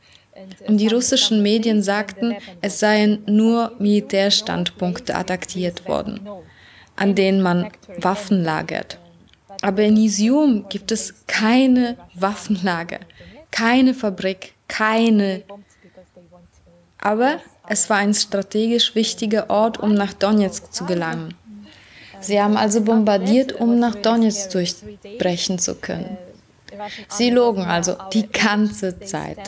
Und 0.67 0.79
die 0.79 0.89
russischen 0.89 1.43
Medien 1.43 1.83
sagten, 1.83 2.37
es 2.61 2.79
seien 2.79 3.19
nur 3.27 3.73
Militärstandpunkte 3.79 5.15
attackiert 5.15 5.87
worden, 5.89 6.21
an 6.99 7.15
denen 7.15 7.41
man 7.43 7.71
Waffen 7.99 8.45
lagert. 8.45 8.99
Aber 9.63 9.83
in 9.83 9.97
Isium 9.97 10.69
gibt 10.69 10.93
es 10.93 11.15
keine 11.27 11.97
Waffenlager, 12.15 13.01
keine 13.51 13.95
Fabrik, 13.95 14.55
keine. 14.69 15.43
Aber 17.01 17.39
es 17.69 17.89
war 17.91 17.99
ein 17.99 18.15
strategisch 18.15 18.95
wichtiger 18.95 19.51
Ort, 19.51 19.79
um 19.79 19.95
nach 19.95 20.13
Donetsk 20.13 20.73
zu 20.73 20.85
gelangen. 20.85 21.35
Sie 22.21 22.41
haben 22.41 22.57
also 22.57 22.81
bombardiert, 22.83 23.53
um 23.53 23.79
nach 23.79 23.95
Donetsk 23.95 24.51
durchbrechen 24.51 25.59
zu 25.59 25.77
können. 25.77 26.19
Sie 27.09 27.31
logen 27.31 27.63
also 27.63 27.97
die 28.13 28.27
ganze 28.29 28.99
Zeit. 29.01 29.39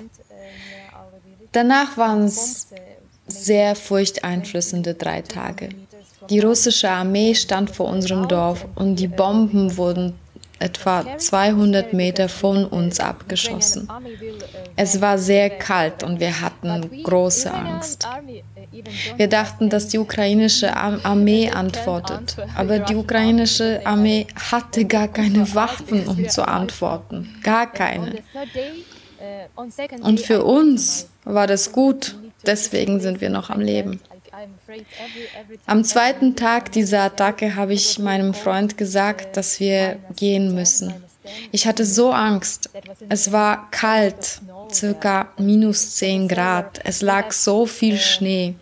Danach 1.53 1.97
waren 1.97 2.25
es 2.25 2.69
sehr 3.27 3.75
furchteinflößende 3.75 4.95
drei 4.95 5.23
Tage. 5.23 5.69
Die 6.29 6.41
russische 6.41 6.91
Armee 6.91 7.35
stand 7.35 7.71
vor 7.71 7.89
unserem 7.89 8.29
Dorf 8.29 8.67
und 8.75 8.97
die 8.97 9.09
Bomben 9.09 9.77
wurden 9.77 10.15
etwa 10.61 11.05
200 11.17 11.93
Meter 11.95 12.29
von 12.29 12.67
uns 12.67 13.01
abgeschossen. 13.01 13.89
Es 14.77 15.01
war 15.01 15.17
sehr 15.19 15.51
kalt 15.51 16.03
und 16.03 16.21
wir 16.21 16.41
hatten 16.41 17.03
große 17.03 17.53
Angst. 17.53 18.07
Wir 19.17 19.27
dachten, 19.27 19.71
dass 19.71 19.89
die 19.89 19.99
ukrainische 19.99 20.77
Armee 20.77 21.51
antwortet, 21.51 22.37
aber 22.55 22.79
die 22.79 22.95
ukrainische 22.95 23.81
Armee 23.85 24.27
hatte 24.51 24.85
gar 24.85 25.09
keine 25.09 25.55
Waffen, 25.55 26.07
um 26.07 26.29
zu 26.29 26.47
antworten. 26.47 27.35
Gar 27.43 27.73
keine. 27.73 28.23
Und 30.03 30.21
für 30.21 30.45
uns 30.45 31.09
war 31.25 31.47
das 31.47 31.73
gut, 31.73 32.17
deswegen 32.47 33.01
sind 33.01 33.21
wir 33.21 33.31
noch 33.31 33.51
am 33.51 33.61
Leben. 33.61 34.01
Am 35.67 35.85
zweiten 35.85 36.37
Tag 36.37 36.73
dieser 36.73 37.03
Attacke 37.03 37.57
habe 37.57 37.75
ich 37.75 37.99
meinem 37.99 38.35
Freund 38.35 38.77
gesagt, 38.79 39.37
dass 39.37 39.61
wir 39.61 39.99
gehen 40.17 40.55
müssen. 40.55 40.95
Ich 41.53 41.67
hatte 41.67 41.85
so 41.85 42.13
Angst. 42.13 42.71
Es 43.09 43.33
war 43.33 43.71
kalt, 43.71 44.41
circa 44.73 45.33
minus 45.39 45.97
10 45.97 46.29
Grad. 46.29 46.81
Es 46.85 47.03
lag 47.03 47.33
so 47.33 47.67
viel 47.67 47.99
Schnee 47.99 48.55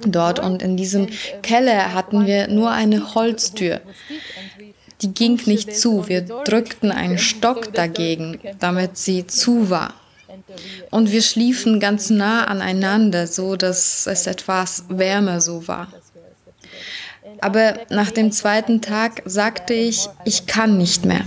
dort 0.00 0.38
und 0.38 0.62
in 0.62 0.76
diesem 0.76 1.08
Keller 1.42 1.94
hatten 1.94 2.26
wir 2.26 2.48
nur 2.48 2.70
eine 2.70 3.14
Holztür. 3.14 3.80
Die 5.02 5.12
ging 5.12 5.40
nicht 5.46 5.76
zu. 5.76 6.08
Wir 6.08 6.22
drückten 6.22 6.90
einen 6.90 7.18
Stock 7.30 7.72
dagegen, 7.72 8.38
damit 8.60 8.96
sie 8.98 9.26
zu 9.26 9.70
war. 9.70 9.94
Und 10.90 11.10
wir 11.10 11.22
schliefen 11.22 11.80
ganz 11.80 12.10
nah 12.10 12.44
aneinander, 12.44 13.26
so 13.26 13.56
dass 13.56 14.06
es 14.06 14.26
etwas 14.26 14.84
wärmer 14.88 15.40
so 15.40 15.66
war. 15.66 15.88
Aber 17.40 17.80
nach 17.90 18.10
dem 18.10 18.30
zweiten 18.32 18.80
Tag 18.80 19.22
sagte 19.24 19.74
ich, 19.74 20.08
ich 20.24 20.46
kann 20.46 20.78
nicht 20.78 21.04
mehr. 21.04 21.26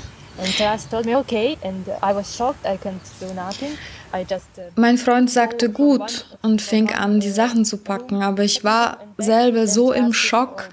Mein 4.76 4.97
Freund 4.97 5.30
sagte 5.30 5.70
gut 5.70 6.38
und 6.41 6.61
fing 6.61 6.93
an, 6.93 7.20
die 7.20 7.30
Sachen 7.30 7.65
zu 7.65 7.78
packen, 7.78 8.22
aber 8.22 8.43
ich 8.43 8.63
war 8.63 8.99
selber 9.17 9.67
so 9.67 9.91
im 9.91 10.13
Schock, 10.13 10.70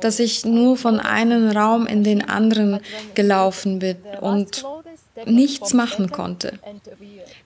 dass 0.00 0.20
ich 0.20 0.46
nur 0.46 0.78
von 0.78 1.00
einem 1.00 1.50
Raum 1.50 1.86
in 1.86 2.02
den 2.02 2.26
anderen 2.26 2.80
gelaufen 3.14 3.78
bin 3.80 3.98
und 4.20 4.64
nichts 5.26 5.74
machen 5.74 6.10
konnte. 6.10 6.58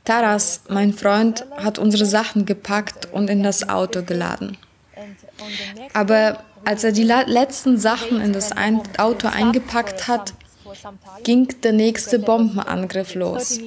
Taras, 0.04 0.62
mein 0.68 0.92
Freund, 0.92 1.44
hat 1.56 1.78
unsere 1.78 2.06
Sachen 2.06 2.46
gepackt 2.46 3.08
und 3.12 3.28
in 3.30 3.42
das 3.42 3.68
Auto 3.68 4.02
geladen. 4.02 4.56
Aber 5.92 6.38
als 6.64 6.84
er 6.84 6.92
die 6.92 7.04
letzten 7.04 7.78
Sachen 7.78 8.20
in 8.20 8.32
das 8.32 8.52
Auto 8.98 9.28
eingepackt 9.28 10.08
hat, 10.08 10.34
ging 11.22 11.48
der 11.62 11.72
nächste 11.72 12.18
Bombenangriff 12.18 13.14
los. 13.14 13.60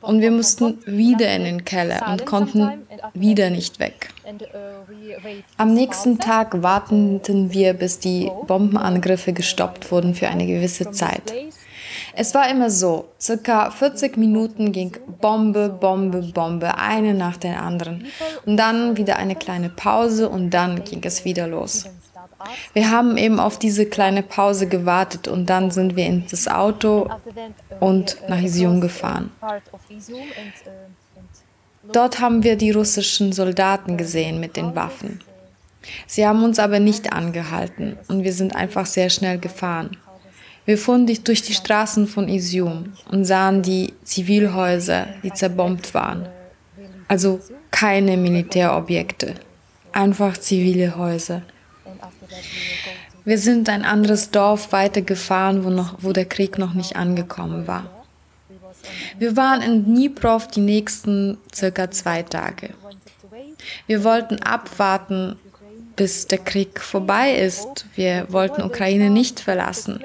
Und 0.00 0.20
wir 0.20 0.30
mussten 0.30 0.78
wieder 0.86 1.34
in 1.34 1.44
den 1.44 1.64
Keller 1.64 2.08
und 2.08 2.26
konnten 2.26 2.86
wieder 3.14 3.50
nicht 3.50 3.80
weg. 3.80 4.10
Am 5.56 5.74
nächsten 5.74 6.18
Tag 6.18 6.62
warteten 6.62 7.52
wir, 7.52 7.74
bis 7.74 7.98
die 7.98 8.30
Bombenangriffe 8.46 9.32
gestoppt 9.32 9.90
wurden 9.90 10.14
für 10.14 10.28
eine 10.28 10.46
gewisse 10.46 10.90
Zeit. 10.90 11.32
Es 12.14 12.34
war 12.34 12.48
immer 12.50 12.70
so, 12.70 13.08
circa 13.20 13.70
40 13.70 14.16
Minuten 14.16 14.72
ging 14.72 14.96
Bombe, 15.20 15.68
Bombe, 15.68 16.22
Bombe, 16.22 16.76
eine 16.76 17.14
nach 17.14 17.36
der 17.36 17.62
anderen. 17.62 18.06
Und 18.44 18.56
dann 18.56 18.96
wieder 18.96 19.16
eine 19.16 19.34
kleine 19.34 19.70
Pause 19.70 20.28
und 20.28 20.50
dann 20.50 20.84
ging 20.84 21.00
es 21.04 21.24
wieder 21.24 21.46
los. 21.46 21.86
Wir 22.72 22.90
haben 22.90 23.16
eben 23.16 23.38
auf 23.38 23.58
diese 23.58 23.86
kleine 23.86 24.22
Pause 24.22 24.66
gewartet 24.66 25.28
und 25.28 25.46
dann 25.46 25.70
sind 25.70 25.96
wir 25.96 26.06
in 26.06 26.26
das 26.30 26.48
Auto 26.48 27.08
und 27.80 28.16
nach 28.28 28.40
Isium 28.40 28.80
gefahren. 28.80 29.30
Dort 31.92 32.20
haben 32.20 32.42
wir 32.42 32.56
die 32.56 32.70
russischen 32.70 33.32
Soldaten 33.32 33.96
gesehen 33.96 34.40
mit 34.40 34.56
den 34.56 34.74
Waffen. 34.74 35.20
Sie 36.06 36.26
haben 36.26 36.44
uns 36.44 36.58
aber 36.58 36.78
nicht 36.78 37.12
angehalten 37.12 37.98
und 38.08 38.22
wir 38.22 38.32
sind 38.32 38.54
einfach 38.54 38.86
sehr 38.86 39.10
schnell 39.10 39.38
gefahren. 39.38 39.96
Wir 40.64 40.78
fuhren 40.78 41.06
durch 41.06 41.42
die 41.42 41.54
Straßen 41.54 42.06
von 42.06 42.28
Isium 42.28 42.92
und 43.10 43.24
sahen 43.24 43.62
die 43.62 43.94
Zivilhäuser, 44.04 45.08
die 45.22 45.32
zerbombt 45.32 45.92
waren. 45.92 46.28
Also 47.08 47.40
keine 47.70 48.16
Militärobjekte, 48.16 49.34
einfach 49.92 50.36
zivile 50.36 50.96
Häuser. 50.96 51.42
Wir 53.24 53.38
sind 53.38 53.68
ein 53.68 53.84
anderes 53.84 54.30
Dorf 54.30 54.72
weitergefahren, 54.72 55.64
wo, 55.64 55.70
noch, 55.70 55.96
wo 56.00 56.12
der 56.12 56.24
Krieg 56.24 56.58
noch 56.58 56.74
nicht 56.74 56.96
angekommen 56.96 57.66
war. 57.66 57.90
Wir 59.18 59.36
waren 59.36 59.62
in 59.62 59.84
Dniprov 59.84 60.48
die 60.48 60.60
nächsten 60.60 61.38
circa 61.54 61.90
zwei 61.90 62.22
Tage. 62.22 62.70
Wir 63.86 64.02
wollten 64.02 64.40
abwarten, 64.42 65.36
bis 66.02 66.26
der 66.26 66.38
Krieg 66.38 66.80
vorbei 66.80 67.32
ist. 67.32 67.86
Wir 67.94 68.26
wollten 68.28 68.60
Ukraine 68.60 69.08
nicht 69.08 69.38
verlassen. 69.38 70.00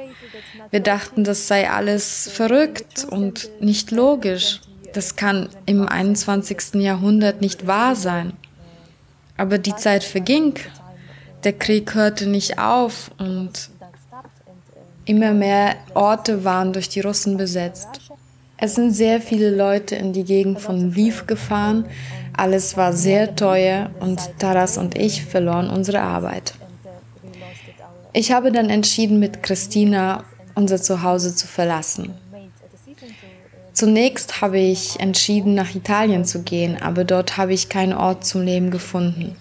Wir 0.70 0.80
dachten, 0.80 1.24
das 1.24 1.48
sei 1.48 1.72
alles 1.72 2.30
verrückt 2.32 3.08
und 3.10 3.50
nicht 3.60 3.90
logisch. 3.90 4.62
Das 4.94 5.16
kann 5.16 5.50
im 5.66 5.88
21. 5.90 6.76
Jahrhundert 6.76 7.42
nicht 7.42 7.66
wahr 7.66 7.96
sein. 7.96 8.34
Aber 9.38 9.58
die 9.58 9.76
Zeit 9.76 10.04
verging. 10.04 10.54
Der 11.44 11.54
Krieg 11.54 11.96
hörte 11.96 12.28
nicht 12.28 12.60
auf 12.60 13.10
und 13.18 13.72
immer 15.06 15.34
mehr 15.34 15.78
Orte 15.96 16.44
waren 16.44 16.74
durch 16.74 16.90
die 16.90 17.02
Russen 17.02 17.38
besetzt. 17.38 18.02
Es 18.58 18.76
sind 18.76 18.92
sehr 18.92 19.20
viele 19.20 19.50
Leute 19.50 19.96
in 19.96 20.14
die 20.14 20.26
Gegend 20.26 20.62
von 20.62 20.92
Lviv 20.92 21.26
gefahren. 21.26 21.86
Alles 22.38 22.78
war 22.78 22.94
sehr 22.94 23.36
teuer 23.36 23.90
und 24.00 24.20
Taras 24.38 24.78
und 24.78 24.96
ich 24.96 25.26
verloren 25.26 25.70
unsere 25.72 26.02
Arbeit. 26.02 26.54
Ich 28.14 28.32
habe 28.32 28.52
dann 28.52 28.70
entschieden, 28.70 29.20
mit 29.20 29.42
Christina 29.44 30.24
unser 30.56 30.82
Zuhause 30.82 31.36
zu 31.36 31.48
verlassen. 31.48 32.14
Zunächst 33.74 34.42
habe 34.42 34.58
ich 34.58 35.00
entschieden, 35.00 35.54
nach 35.54 35.76
Italien 35.76 36.26
zu 36.26 36.42
gehen, 36.42 36.82
aber 36.82 37.04
dort 37.04 37.38
habe 37.38 37.54
ich 37.54 37.70
keinen 37.70 37.94
Ort 37.94 38.26
zum 38.26 38.42
Leben 38.44 38.72
gefunden. 38.72 39.36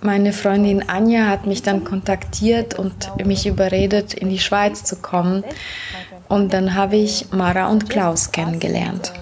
Meine 0.00 0.32
Freundin 0.32 0.88
Anja 0.88 1.26
hat 1.26 1.46
mich 1.46 1.62
dann 1.62 1.84
kontaktiert 1.84 2.78
und 2.78 3.10
mich 3.26 3.46
überredet, 3.46 4.14
in 4.14 4.28
die 4.28 4.38
Schweiz 4.38 4.84
zu 4.84 4.96
kommen. 4.96 5.42
Und 6.28 6.52
dann 6.52 6.74
habe 6.74 6.96
ich 6.96 7.32
Mara 7.32 7.68
und 7.68 7.90
Klaus 7.90 8.30
kennengelernt. 8.30 9.12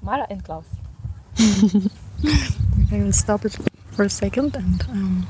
Mara 0.00 0.24
und 0.24 0.44
Klaus. 0.44 0.64
I 2.90 2.98
will 2.98 3.12
stop 3.12 3.44
it 3.44 3.56
for 3.90 4.04
a 4.04 4.08
second 4.08 4.56
and 4.56 4.84
um 4.88 5.28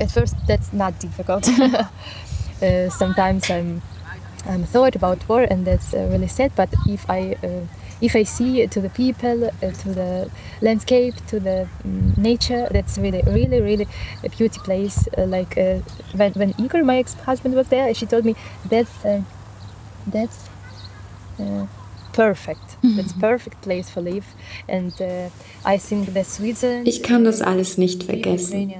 at 0.00 0.10
first 0.10 0.36
that's 0.46 0.72
not 0.72 0.98
difficult. 0.98 1.48
uh, 2.62 2.90
sometimes 2.90 3.50
I'm 3.50 3.82
I'm 4.46 4.64
thought 4.64 4.96
about 4.96 5.28
war 5.28 5.42
and 5.50 5.66
that's 5.66 5.92
uh, 5.94 6.06
really 6.06 6.28
sad. 6.28 6.52
But 6.54 6.74
if 6.86 7.04
I 7.08 7.36
uh, 7.42 7.66
if 8.00 8.16
I 8.16 8.22
see 8.24 8.66
to 8.66 8.80
the 8.80 8.90
people, 8.90 9.44
uh, 9.62 9.72
to 9.72 9.94
the 9.94 10.30
landscape, 10.62 11.16
to 11.26 11.40
the 11.40 11.70
um, 11.84 12.14
nature, 12.16 12.66
that's 12.70 12.98
really 12.98 13.22
really 13.26 13.60
really 13.60 13.88
a 14.24 14.30
beauty 14.30 14.60
place. 14.60 15.08
Uh, 15.18 15.26
like 15.26 15.58
uh, 15.58 15.80
when 16.12 16.32
when 16.34 16.54
Igor, 16.58 16.84
my 16.84 16.98
ex-husband, 16.98 17.54
was 17.54 17.68
there, 17.68 17.92
she 17.94 18.06
told 18.06 18.24
me 18.24 18.34
that's 18.64 19.04
that's 20.06 20.50
perfect. 22.12 22.78
That's 22.96 23.12
perfect 23.18 23.60
place 23.62 23.90
for 23.90 24.02
live. 24.02 24.26
And 24.68 24.92
I 25.64 25.78
think 25.78 26.14
that 26.14 26.26
Sweden. 26.26 26.86
Ich 26.86 27.02
kann 27.02 27.24
das 27.24 27.42
alles 27.42 27.78
nicht 27.78 28.04
vergessen. 28.04 28.72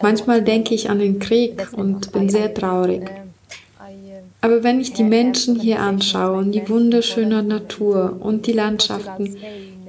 Manchmal 0.00 0.42
denke 0.42 0.74
ich 0.74 0.90
an 0.90 1.00
den 1.00 1.18
Krieg 1.18 1.68
und 1.72 2.12
bin 2.12 2.28
sehr 2.28 2.54
traurig. 2.54 3.10
Aber 4.40 4.62
wenn 4.62 4.80
ich 4.80 4.92
die 4.92 5.02
Menschen 5.02 5.58
hier 5.58 5.80
anschaue 5.80 6.38
und 6.38 6.52
die 6.52 6.68
wunderschöne 6.68 7.42
Natur 7.42 8.16
und 8.20 8.46
die 8.46 8.52
Landschaften, 8.52 9.36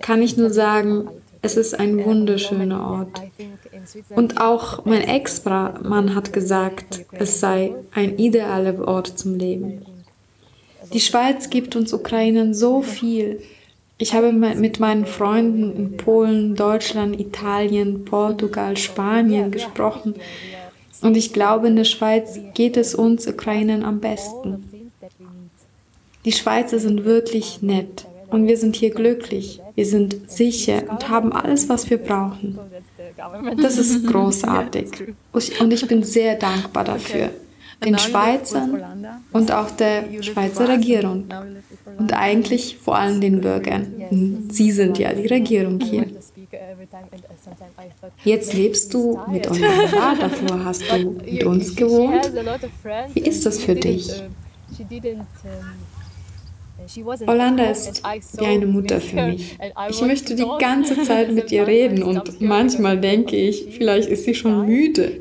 kann 0.01 0.24
ich 0.24 0.38
nur 0.38 0.49
sagen, 0.49 1.07
es 1.41 1.55
ist 1.55 1.80
ein 1.80 2.03
wunderschöner 2.03 2.82
Ort. 2.82 3.22
Und 4.16 4.41
auch 4.41 4.86
mein 4.86 5.01
Ex-Mann 5.01 6.16
hat 6.16 6.34
gesagt, 6.34 7.05
es 7.12 7.39
sei 7.39 7.76
ein 7.93 8.18
idealer 8.18 8.88
Ort 8.88 9.20
zum 9.20 9.36
Leben. 9.36 9.86
Die 10.93 10.99
Schweiz 10.99 11.49
gibt 11.49 11.75
uns 11.75 11.93
Ukrainern 11.93 12.53
so 12.53 12.81
viel. 12.81 13.41
Ich 13.97 14.13
habe 14.13 14.31
mit 14.31 14.79
meinen 14.79 15.05
Freunden 15.05 15.75
in 15.75 15.97
Polen, 15.97 16.55
Deutschland, 16.55 17.19
Italien, 17.19 18.05
Portugal, 18.05 18.77
Spanien 18.77 19.51
gesprochen 19.51 20.15
und 21.01 21.15
ich 21.15 21.33
glaube, 21.33 21.67
in 21.67 21.75
der 21.75 21.83
Schweiz 21.83 22.39
geht 22.53 22.77
es 22.77 22.95
uns 22.95 23.27
Ukrainern 23.27 23.83
am 23.83 23.99
besten. 23.99 24.91
Die 26.25 26.31
Schweizer 26.31 26.79
sind 26.79 27.05
wirklich 27.05 27.61
nett 27.61 28.05
und 28.29 28.47
wir 28.47 28.57
sind 28.57 28.75
hier 28.75 28.91
glücklich, 28.91 29.61
wir 29.75 29.85
sind 29.85 30.31
sicher 30.31 30.83
und 30.89 31.09
haben 31.09 31.33
alles, 31.33 31.69
was 31.69 31.89
wir 31.89 31.97
brauchen. 31.97 32.57
Das 33.61 33.77
ist 33.77 34.07
großartig 34.07 34.87
und 35.33 35.73
ich 35.73 35.87
bin 35.87 36.03
sehr 36.03 36.35
dankbar 36.35 36.85
dafür 36.85 37.31
den 37.84 37.97
Schweizern 37.97 39.23
und 39.32 39.51
auch 39.51 39.71
der 39.71 40.05
Schweizer 40.21 40.67
Regierung 40.67 41.25
und 41.97 42.13
eigentlich 42.13 42.77
vor 42.77 42.97
allem 42.97 43.21
den 43.21 43.41
Bürgern. 43.41 44.47
Sie 44.49 44.71
sind 44.71 44.97
ja 44.97 45.13
die 45.13 45.27
Regierung 45.27 45.80
hier. 45.80 46.05
Jetzt 48.23 48.53
lebst 48.53 48.93
du 48.93 49.19
mit 49.32 49.49
Olanda, 49.49 50.15
davor 50.19 50.65
hast 50.65 50.84
du 50.91 51.11
mit 51.11 51.43
uns 51.43 51.75
gewohnt. 51.75 52.32
Wie 53.13 53.21
ist 53.21 53.45
das 53.45 53.63
für 53.63 53.75
dich? 53.75 54.11
Olanda 57.27 57.65
ist 57.65 58.03
wie 58.38 58.45
eine 58.45 58.65
Mutter 58.65 59.01
für 59.01 59.21
mich. 59.27 59.57
Ich 59.89 60.01
möchte 60.01 60.36
die 60.36 60.47
ganze 60.59 61.01
Zeit 61.03 61.32
mit 61.32 61.51
ihr 61.51 61.67
reden 61.67 62.03
und 62.03 62.39
manchmal 62.41 62.99
denke 62.99 63.36
ich, 63.36 63.75
vielleicht 63.77 64.09
ist 64.09 64.23
sie 64.23 64.36
schon 64.36 64.65
müde. 64.65 65.19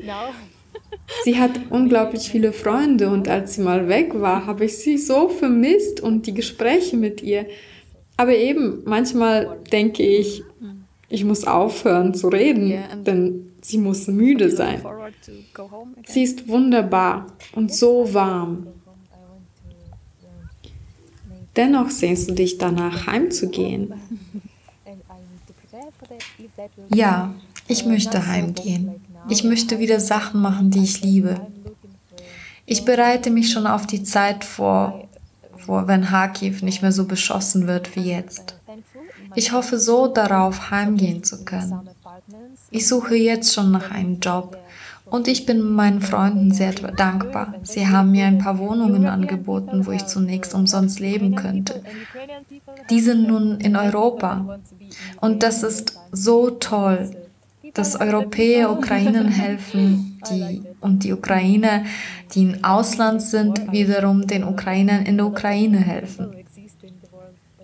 Sie 1.23 1.39
hat 1.39 1.51
unglaublich 1.69 2.29
viele 2.29 2.53
Freunde 2.53 3.09
und 3.09 3.27
als 3.27 3.55
sie 3.55 3.61
mal 3.61 3.87
weg 3.87 4.19
war, 4.19 4.45
habe 4.45 4.65
ich 4.65 4.77
sie 4.77 4.97
so 4.97 5.29
vermisst 5.29 6.01
und 6.01 6.27
die 6.27 6.33
Gespräche 6.33 6.97
mit 6.97 7.21
ihr. 7.21 7.45
Aber 8.17 8.35
eben, 8.35 8.81
manchmal 8.85 9.59
denke 9.71 10.03
ich, 10.03 10.43
ich 11.09 11.23
muss 11.23 11.45
aufhören 11.45 12.13
zu 12.13 12.27
reden, 12.27 12.83
denn 13.05 13.53
sie 13.61 13.77
muss 13.77 14.07
müde 14.07 14.49
sein. 14.49 14.81
Sie 16.05 16.23
ist 16.23 16.47
wunderbar 16.47 17.27
und 17.53 17.73
so 17.73 18.13
warm. 18.13 18.67
Dennoch 21.55 21.89
sehnst 21.89 22.29
du 22.29 22.33
dich 22.33 22.57
danach, 22.57 23.07
heimzugehen. 23.07 23.93
Ja, 26.89 27.33
ich 27.67 27.85
möchte 27.85 28.25
heimgehen. 28.27 29.01
Ich 29.27 29.43
möchte 29.43 29.79
wieder 29.79 29.99
Sachen 29.99 30.41
machen, 30.41 30.71
die 30.71 30.83
ich 30.83 31.01
liebe. 31.01 31.41
Ich 32.65 32.85
bereite 32.85 33.31
mich 33.31 33.51
schon 33.51 33.67
auf 33.67 33.87
die 33.87 34.03
Zeit 34.03 34.43
vor, 34.43 35.07
vor 35.57 35.87
wenn 35.87 36.05
Kharkiv 36.05 36.61
nicht 36.61 36.81
mehr 36.81 36.91
so 36.91 37.05
beschossen 37.05 37.67
wird 37.67 37.95
wie 37.95 38.11
jetzt. 38.11 38.55
Ich 39.35 39.51
hoffe 39.51 39.79
so 39.79 40.07
darauf, 40.07 40.71
heimgehen 40.71 41.23
zu 41.23 41.43
können. 41.45 41.89
Ich 42.71 42.87
suche 42.87 43.15
jetzt 43.15 43.53
schon 43.53 43.71
nach 43.71 43.91
einem 43.91 44.19
Job 44.19 44.57
und 45.05 45.27
ich 45.27 45.45
bin 45.45 45.61
meinen 45.61 46.01
Freunden 46.01 46.51
sehr 46.51 46.73
dankbar. 46.73 47.55
Sie 47.63 47.87
haben 47.87 48.11
mir 48.11 48.25
ein 48.25 48.37
paar 48.37 48.59
Wohnungen 48.59 49.05
angeboten, 49.05 49.85
wo 49.85 49.91
ich 49.91 50.05
zunächst 50.05 50.53
umsonst 50.53 50.99
leben 50.99 51.35
könnte. 51.35 51.83
Die 52.89 53.01
sind 53.01 53.27
nun 53.27 53.59
in 53.59 53.75
Europa 53.75 54.59
und 55.21 55.43
das 55.43 55.63
ist 55.63 55.99
so 56.11 56.51
toll 56.51 57.09
dass 57.73 57.99
Europäer 57.99 58.71
Ukrainern 58.71 59.27
helfen 59.27 60.19
die, 60.29 60.61
und 60.81 61.03
die 61.03 61.13
Ukrainer, 61.13 61.83
die 62.33 62.43
im 62.43 62.63
Ausland 62.63 63.21
sind, 63.21 63.71
wiederum 63.71 64.27
den 64.27 64.43
Ukrainern 64.43 65.05
in 65.05 65.17
der 65.17 65.25
Ukraine 65.27 65.79
helfen. 65.79 66.33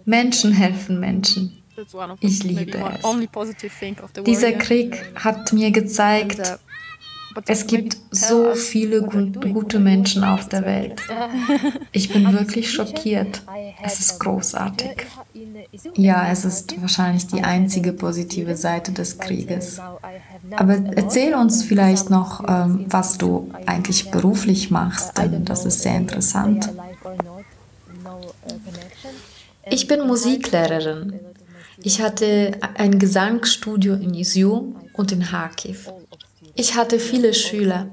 Menschen 0.05 0.53
helfen 0.53 0.99
Menschen. 0.99 1.61
Ich 2.21 2.43
liebe 2.43 2.77
es. 2.77 4.23
Dieser 4.23 4.53
Krieg 4.53 5.03
hat 5.15 5.51
mir 5.51 5.71
gezeigt, 5.71 6.59
es 7.47 7.67
gibt 7.67 7.97
so 8.11 8.55
viele 8.55 9.01
gute 9.01 9.79
Menschen 9.79 10.23
auf 10.23 10.47
der 10.49 10.65
Welt. 10.65 11.01
Ich 11.91 12.11
bin 12.11 12.31
wirklich 12.33 12.71
schockiert. 12.71 13.41
Es 13.83 13.99
ist 13.99 14.19
großartig. 14.19 14.91
Ja, 15.95 16.29
es 16.29 16.43
ist 16.45 16.79
wahrscheinlich 16.81 17.27
die 17.27 17.43
einzige 17.43 17.93
positive 17.93 18.55
Seite 18.55 18.91
des 18.91 19.17
Krieges. 19.17 19.79
Aber 20.55 20.73
erzähl 20.95 21.33
uns 21.33 21.63
vielleicht 21.63 22.09
noch, 22.09 22.43
ähm, 22.47 22.85
was 22.89 23.17
du 23.17 23.49
eigentlich 23.65 24.11
beruflich 24.11 24.71
machst, 24.71 25.17
denn 25.17 25.45
das 25.45 25.65
ist 25.65 25.81
sehr 25.81 25.95
interessant. 25.95 26.69
Ich 29.69 29.87
bin 29.87 30.05
Musiklehrerin. 30.05 31.19
Ich 31.77 32.01
hatte 32.01 32.51
ein 32.75 32.99
Gesangsstudio 32.99 33.95
in 33.95 34.13
Izium 34.13 34.75
und 34.93 35.11
in 35.11 35.21
Kharkiv. 35.23 35.91
Ich 36.55 36.75
hatte 36.75 36.99
viele 36.99 37.33
Schüler. 37.33 37.87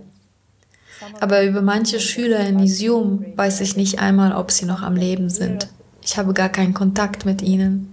Aber 1.20 1.42
über 1.42 1.62
manche 1.62 1.98
Schüler 2.00 2.46
in 2.46 2.60
Isium 2.60 3.24
weiß 3.36 3.60
ich 3.60 3.76
nicht 3.76 3.98
einmal, 3.98 4.32
ob 4.32 4.50
sie 4.52 4.66
noch 4.66 4.82
am 4.82 4.94
Leben 4.94 5.30
sind. 5.30 5.68
Ich 6.04 6.16
habe 6.16 6.32
gar 6.32 6.48
keinen 6.48 6.74
Kontakt 6.74 7.24
mit 7.24 7.42
ihnen. 7.42 7.92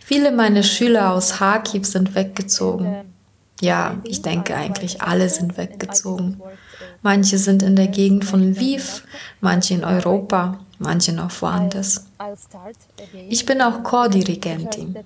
Viele 0.00 0.32
meiner 0.32 0.62
Schüler 0.62 1.12
aus 1.12 1.34
Kharkiv 1.34 1.86
sind 1.86 2.14
weggezogen. 2.14 3.04
Ja, 3.60 3.98
ich 4.04 4.22
denke 4.22 4.54
eigentlich 4.54 5.02
alle 5.02 5.28
sind 5.28 5.58
weggezogen. 5.58 6.40
Manche 7.02 7.38
sind 7.38 7.62
in 7.62 7.76
der 7.76 7.88
Gegend 7.88 8.24
von 8.24 8.42
Lviv, 8.42 9.04
manche 9.40 9.74
in 9.74 9.84
Europa, 9.84 10.60
manche 10.80 11.12
noch 11.12 11.30
woanders. 11.42 12.06
Ich 13.28 13.46
bin 13.46 13.62
auch 13.62 13.82
Chordirigentin. 13.82 14.96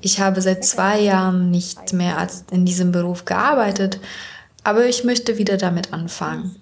Ich 0.00 0.20
habe 0.20 0.42
seit 0.42 0.64
zwei 0.64 1.00
Jahren 1.00 1.50
nicht 1.50 1.92
mehr 1.92 2.18
als 2.18 2.44
in 2.50 2.66
diesem 2.66 2.92
Beruf 2.92 3.24
gearbeitet, 3.24 4.00
aber 4.64 4.86
ich 4.86 5.04
möchte 5.04 5.38
wieder 5.38 5.56
damit 5.56 5.92
anfangen. 5.92 6.56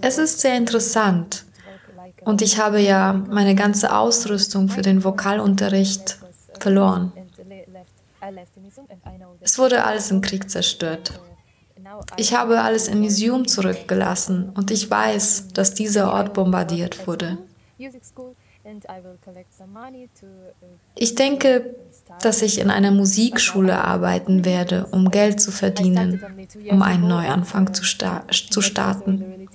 Es 0.00 0.18
ist 0.18 0.40
sehr 0.40 0.56
interessant 0.56 1.44
und 2.24 2.42
ich 2.42 2.58
habe 2.58 2.80
ja 2.80 3.12
meine 3.12 3.54
ganze 3.54 3.96
Ausrüstung 3.96 4.68
für 4.68 4.82
den 4.82 5.02
Vokalunterricht 5.02 6.18
verloren. 6.60 7.12
Es 9.40 9.58
wurde 9.58 9.84
alles 9.84 10.10
im 10.10 10.20
Krieg 10.20 10.48
zerstört. 10.48 11.20
Ich 12.16 12.34
habe 12.34 12.62
alles 12.62 12.88
in 12.88 13.02
Isium 13.02 13.48
zurückgelassen 13.48 14.50
und 14.54 14.70
ich 14.70 14.90
weiß, 14.90 15.48
dass 15.54 15.74
dieser 15.74 16.12
Ort 16.12 16.32
bombardiert 16.32 17.06
wurde. 17.06 17.38
Ich 20.94 21.14
denke, 21.14 21.74
dass 22.20 22.42
ich 22.42 22.58
in 22.60 22.70
einer 22.70 22.90
Musikschule 22.90 23.82
arbeiten 23.82 24.44
werde, 24.44 24.86
um 24.92 25.10
Geld 25.10 25.40
zu 25.40 25.50
verdienen, 25.50 26.22
um 26.70 26.82
einen 26.82 27.08
Neuanfang 27.08 27.74
zu, 27.74 27.84
sta 27.84 28.24
zu 28.28 28.60
starten. 28.60 29.48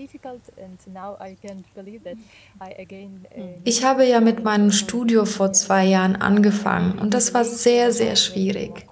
Ich 3.63 3.83
habe 3.83 4.05
ja 4.05 4.19
mit 4.19 4.43
meinem 4.43 4.71
Studio 4.71 5.25
vor 5.25 5.53
zwei 5.53 5.85
Jahren 5.85 6.15
angefangen 6.15 6.99
und 6.99 7.13
das 7.13 7.33
war 7.33 7.45
sehr, 7.45 7.91
sehr 7.93 8.15
schwierig. 8.15 8.85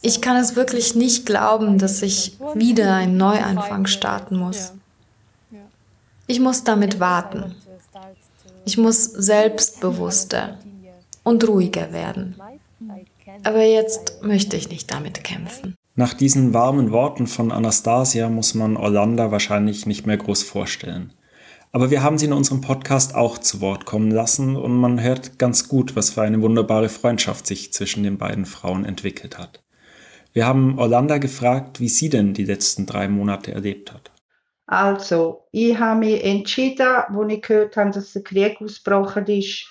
Ich 0.00 0.20
kann 0.20 0.36
es 0.36 0.56
wirklich 0.56 0.94
nicht 0.94 1.26
glauben, 1.26 1.78
dass 1.78 2.02
ich 2.02 2.38
wieder 2.54 2.94
einen 2.94 3.16
Neuanfang 3.16 3.86
starten 3.86 4.36
muss. 4.36 4.72
Ich 6.32 6.40
muss 6.40 6.64
damit 6.64 6.98
warten. 6.98 7.54
Ich 8.64 8.78
muss 8.78 9.04
selbstbewusster 9.04 10.56
und 11.24 11.46
ruhiger 11.46 11.92
werden. 11.92 12.36
Aber 13.44 13.62
jetzt 13.62 14.22
möchte 14.22 14.56
ich 14.56 14.70
nicht 14.70 14.90
damit 14.90 15.24
kämpfen. 15.24 15.76
Nach 15.94 16.14
diesen 16.14 16.54
warmen 16.54 16.90
Worten 16.90 17.26
von 17.26 17.52
Anastasia 17.52 18.30
muss 18.30 18.54
man 18.54 18.78
Orlando 18.78 19.30
wahrscheinlich 19.30 19.84
nicht 19.84 20.06
mehr 20.06 20.16
groß 20.16 20.42
vorstellen. 20.42 21.12
Aber 21.70 21.90
wir 21.90 22.02
haben 22.02 22.16
sie 22.16 22.24
in 22.24 22.32
unserem 22.32 22.62
Podcast 22.62 23.14
auch 23.14 23.36
zu 23.36 23.60
Wort 23.60 23.84
kommen 23.84 24.10
lassen 24.10 24.56
und 24.56 24.74
man 24.74 25.02
hört 25.02 25.38
ganz 25.38 25.68
gut, 25.68 25.96
was 25.96 26.08
für 26.08 26.22
eine 26.22 26.40
wunderbare 26.40 26.88
Freundschaft 26.88 27.46
sich 27.46 27.74
zwischen 27.74 28.04
den 28.04 28.16
beiden 28.16 28.46
Frauen 28.46 28.86
entwickelt 28.86 29.36
hat. 29.36 29.62
Wir 30.32 30.46
haben 30.46 30.78
Orlando 30.78 31.20
gefragt, 31.20 31.78
wie 31.78 31.90
sie 31.90 32.08
denn 32.08 32.32
die 32.32 32.46
letzten 32.46 32.86
drei 32.86 33.06
Monate 33.06 33.52
erlebt 33.52 33.92
hat. 33.92 34.11
Also, 34.66 35.48
ich 35.50 35.78
habe 35.78 36.00
mich 36.00 36.24
entschieden, 36.24 36.86
als 36.86 37.32
ich 37.32 37.42
gehört 37.42 37.76
habe, 37.76 37.90
dass 37.90 38.12
der 38.12 38.22
Krieg 38.22 38.60
ausgebrochen 38.60 39.26
ist, 39.26 39.66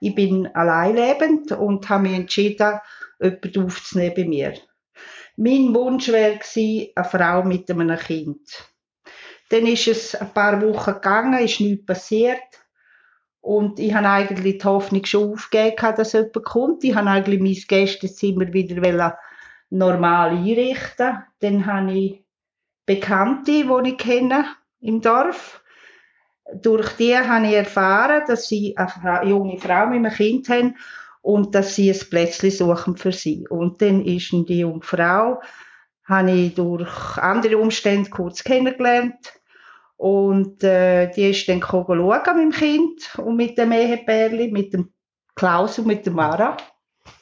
ich 0.00 0.14
bin 0.14 0.46
alleinlebend 0.54 1.52
und 1.52 1.88
habe 1.88 2.04
mich 2.04 2.14
entschieden, 2.14 2.78
jemanden 3.20 3.64
aufzunehmen 3.64 4.14
bei 4.14 4.24
mir. 4.24 4.54
Mein 5.36 5.74
Wunsch 5.74 6.08
wäre 6.08 6.38
eine 6.96 7.04
Frau 7.08 7.42
mit 7.42 7.70
einem 7.70 7.98
Kind. 7.98 8.40
Dann 9.50 9.66
ist 9.66 9.86
es 9.86 10.14
ein 10.14 10.32
paar 10.32 10.60
Wochen 10.62 10.94
gegangen, 10.94 11.44
ist 11.44 11.60
nichts 11.60 11.86
passiert. 11.86 12.40
Und 13.40 13.78
ich 13.78 13.94
habe 13.94 14.08
eigentlich 14.08 14.58
die 14.58 14.64
Hoffnung 14.64 15.04
schon 15.04 15.32
aufgegeben, 15.32 15.94
dass 15.96 16.14
jemand 16.14 16.44
kommt. 16.44 16.84
Ich 16.84 16.94
habe 16.94 17.10
eigentlich 17.10 17.40
mein 17.40 17.54
Gästezimmer 17.54 18.52
wieder 18.52 19.18
normal 19.70 20.30
einrichten. 20.30 21.22
Dann 21.40 21.66
habe 21.66 21.92
ich 21.92 22.25
Bekannte, 22.86 23.64
die 23.64 23.88
ich 23.90 23.98
kenne 23.98 24.46
im 24.80 25.00
Dorf. 25.00 25.62
Durch 26.54 26.92
die 26.92 27.16
habe 27.16 27.46
ich 27.46 27.54
erfahren, 27.54 28.22
dass 28.28 28.48
sie 28.48 28.76
eine 28.76 29.28
junge 29.28 29.58
Frau 29.58 29.86
mit 29.86 29.98
einem 29.98 30.12
Kind 30.12 30.48
haben 30.48 30.76
und 31.20 31.56
dass 31.56 31.74
sie 31.74 31.90
ein 31.90 31.98
Plätzchen 32.08 32.52
suchen 32.52 32.96
für 32.96 33.10
sie. 33.10 33.48
Und 33.48 33.82
dann 33.82 34.04
ist 34.04 34.30
die 34.30 34.60
junge 34.60 34.82
Frau, 34.82 35.42
habe 36.04 36.30
ich 36.30 36.54
durch 36.54 37.18
andere 37.18 37.58
Umstände 37.58 38.08
kurz 38.10 38.44
kennengelernt. 38.44 39.32
Und 39.96 40.62
äh, 40.62 41.10
die 41.10 41.30
ist 41.30 41.48
dann 41.48 41.62
schauen 41.62 42.06
mit 42.06 42.36
dem 42.36 42.50
Kind 42.52 43.18
und 43.18 43.36
mit 43.36 43.58
dem 43.58 43.72
Ehepärli, 43.72 44.52
mit 44.52 44.72
dem 44.72 44.92
Klaus 45.34 45.80
und 45.80 45.88
mit 45.88 46.06
der 46.06 46.12
Mara. 46.12 46.56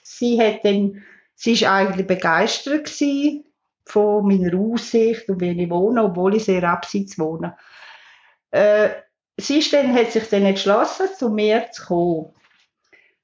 Sie 0.02 0.38
hat 0.38 0.64
dann, 0.64 1.02
sie 1.34 1.52
ist 1.52 1.64
eigentlich 1.64 2.06
begeistert 2.06 2.84
gewesen 2.84 3.44
von 3.86 4.26
meiner 4.26 4.58
Aussicht 4.58 5.28
und 5.28 5.40
wie 5.40 5.62
ich 5.62 5.70
wohne, 5.70 6.04
obwohl 6.04 6.36
ich 6.36 6.44
sehr 6.44 6.62
abseits 6.64 7.18
wohne. 7.18 7.56
Äh, 8.50 8.90
sie 9.36 9.58
ist 9.58 9.72
dann, 9.72 9.94
hat 9.94 10.12
sich 10.12 10.28
dann 10.28 10.44
entschlossen, 10.44 11.08
zu 11.18 11.28
mir 11.28 11.70
zu 11.72 11.84
kommen. 11.86 12.34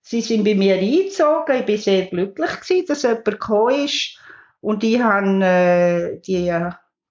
Sie 0.02 0.20
sind 0.20 0.44
bei 0.44 0.54
mir 0.54 0.76
eingezogen. 0.76 1.60
Ich 1.60 1.66
bin 1.66 1.78
sehr 1.78 2.06
glücklich 2.06 2.60
gewesen, 2.60 2.86
dass 2.86 3.02
jemand 3.02 3.24
gekommen 3.24 3.84
ist. 3.84 4.18
Und 4.60 4.84
ich 4.84 5.00
habe 5.00 5.44
äh, 5.44 6.20
die 6.20 6.52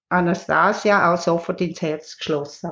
Anastasia 0.10 1.14
auch 1.14 1.18
sofort 1.18 1.62
ins 1.62 1.82
Herz 1.82 2.18
geschlossen. 2.18 2.72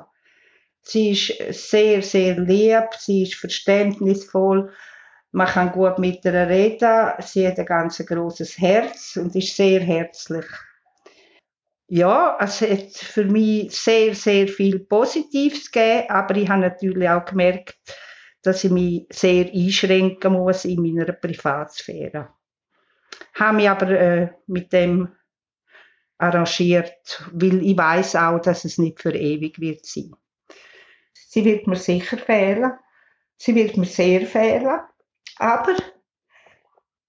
Sie 0.82 1.11
ist 1.11 1.69
sehr, 1.69 2.01
sehr 2.01 2.39
lieb, 2.39 2.89
sie 2.97 3.23
ist 3.23 3.36
verständnisvoll, 3.36 4.71
man 5.32 5.47
kann 5.47 5.73
gut 5.73 5.99
mit 5.99 6.23
ihr 6.23 6.34
reden, 6.34 7.11
sie 7.19 7.45
hat 7.45 7.59
ein 7.59 7.65
ganz 7.65 7.97
großes 7.97 8.57
Herz 8.57 9.17
und 9.17 9.36
ist 9.36 9.55
sehr 9.55 9.82
herzlich. 9.82 10.45
Ja, 11.89 12.38
es 12.41 12.61
hat 12.61 12.91
für 12.91 13.23
mich 13.23 13.73
sehr, 13.73 14.13
sehr 14.13 14.47
viel 14.49 14.79
Positives 14.79 15.71
gegeben, 15.71 16.09
aber 16.09 16.35
ich 16.35 16.49
habe 16.49 16.61
natürlich 16.61 17.07
auch 17.07 17.23
gemerkt, 17.23 17.77
dass 18.41 18.63
ich 18.63 18.71
mich 18.71 19.07
sehr 19.09 19.45
einschränken 19.45 20.33
muss 20.33 20.65
in 20.65 20.81
meiner 20.81 21.13
Privatsphäre. 21.13 22.29
Ich 23.33 23.39
habe 23.39 23.55
mich 23.55 23.69
aber 23.69 23.89
äh, 23.89 24.29
mit 24.47 24.73
dem 24.73 25.15
arrangiert, 26.17 27.23
weil 27.31 27.63
ich 27.63 27.77
weiß 27.77 28.15
auch, 28.17 28.39
dass 28.39 28.65
es 28.65 28.77
nicht 28.77 28.99
für 28.99 29.15
ewig 29.15 29.59
wird 29.59 29.85
sein. 29.85 30.13
Sie 31.13 31.45
wird 31.45 31.67
mir 31.67 31.75
sicher 31.75 32.17
fehlen. 32.17 32.73
Sie 33.38 33.55
wird 33.55 33.77
mir 33.77 33.85
sehr 33.85 34.25
fehlen. 34.25 34.79
Aber 35.38 35.75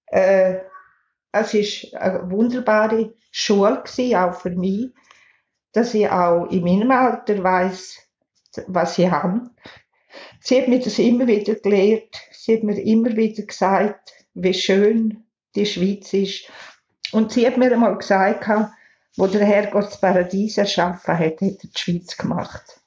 äh, 0.07 0.61
es 1.33 1.55
ist 1.55 1.95
eine 1.95 2.31
wunderbare 2.31 3.15
Schule 3.31 3.83
gewesen, 3.85 4.17
auch 4.17 4.35
für 4.41 4.51
mich, 4.51 4.91
dass 5.73 5.95
ich 5.95 6.09
auch 6.09 6.47
in 6.47 6.65
meinem 6.65 6.91
Alter 6.91 7.43
weiß, 7.43 7.99
was 8.67 8.99
ich 8.99 9.11
habe. 9.11 9.51
Sie 10.41 10.61
hat 10.61 10.69
mir 10.69 10.81
das 10.81 10.99
immer 10.99 11.27
wieder 11.27 11.55
gelehrt. 11.55 12.17
Sie 12.33 12.57
hat 12.57 12.63
mir 12.63 12.81
immer 12.81 13.17
wieder 13.17 13.43
gesagt, 13.43 14.13
wie 14.35 14.55
schön 14.55 15.25
die 15.55 15.67
Schweiz 15.67 16.13
ist. 16.13 16.51
Und 17.13 17.33
sie 17.33 17.47
hat 17.47 17.57
mir 17.57 17.73
einmal 17.73 17.97
gesagt, 17.97 18.49
wo 19.17 19.27
der 19.27 19.45
Herrgott 19.45 19.87
das 19.87 20.01
Paradies 20.01 20.59
erschaffen 20.59 21.19
hat, 21.19 21.41
hat 21.41 21.43
er 21.43 21.51
die 21.51 21.71
Schweiz 21.75 22.17
gemacht. 22.17 22.81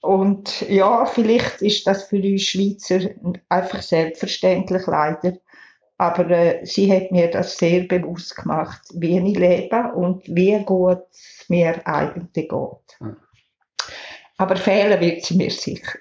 Und 0.00 0.68
ja, 0.68 1.06
vielleicht 1.06 1.62
ist 1.62 1.86
das 1.86 2.04
für 2.04 2.16
uns 2.16 2.42
Schweizer 2.42 3.10
einfach 3.48 3.82
selbstverständlich 3.82 4.86
leider. 4.86 5.38
Aber 5.96 6.28
äh, 6.28 6.64
sie 6.66 6.92
hat 6.92 7.12
mir 7.12 7.30
das 7.30 7.56
sehr 7.56 7.84
bewusst 7.84 8.36
gemacht, 8.36 8.82
wie 8.94 9.18
ich 9.18 9.38
lebe 9.38 9.92
und 9.94 10.26
wie 10.26 10.62
gut 10.64 11.02
es 11.10 11.44
mir 11.48 11.86
eigentlich 11.86 12.48
geht. 12.48 12.98
Aber 14.36 14.56
fehlen 14.56 15.00
wird 15.00 15.24
sie 15.24 15.36
mir 15.36 15.50
sicher. 15.50 15.98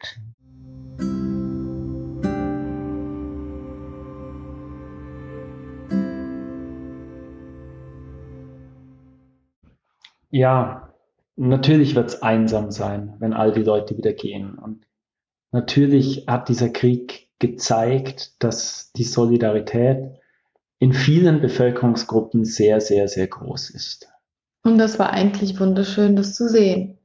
Ja, 10.31 10.91
natürlich 11.35 11.93
wird 11.93 12.09
es 12.09 12.23
einsam 12.23 12.71
sein, 12.71 13.13
wenn 13.19 13.33
all 13.33 13.51
die 13.51 13.61
Leute 13.61 13.95
wieder 13.95 14.13
gehen. 14.13 14.55
Und 14.57 14.87
natürlich 15.51 16.25
hat 16.25 16.49
dieser 16.49 16.69
Krieg 16.69 17.29
gezeigt, 17.39 18.41
dass 18.43 18.91
die 18.93 19.03
Solidarität 19.03 20.19
in 20.79 20.93
vielen 20.93 21.41
Bevölkerungsgruppen 21.41 22.45
sehr, 22.45 22.81
sehr, 22.81 23.07
sehr 23.07 23.27
groß 23.27 23.69
ist. 23.71 24.09
Und 24.63 24.77
das 24.77 24.99
war 24.99 25.11
eigentlich 25.11 25.59
wunderschön, 25.59 26.15
das 26.15 26.35
zu 26.35 26.47
sehen. 26.47 26.97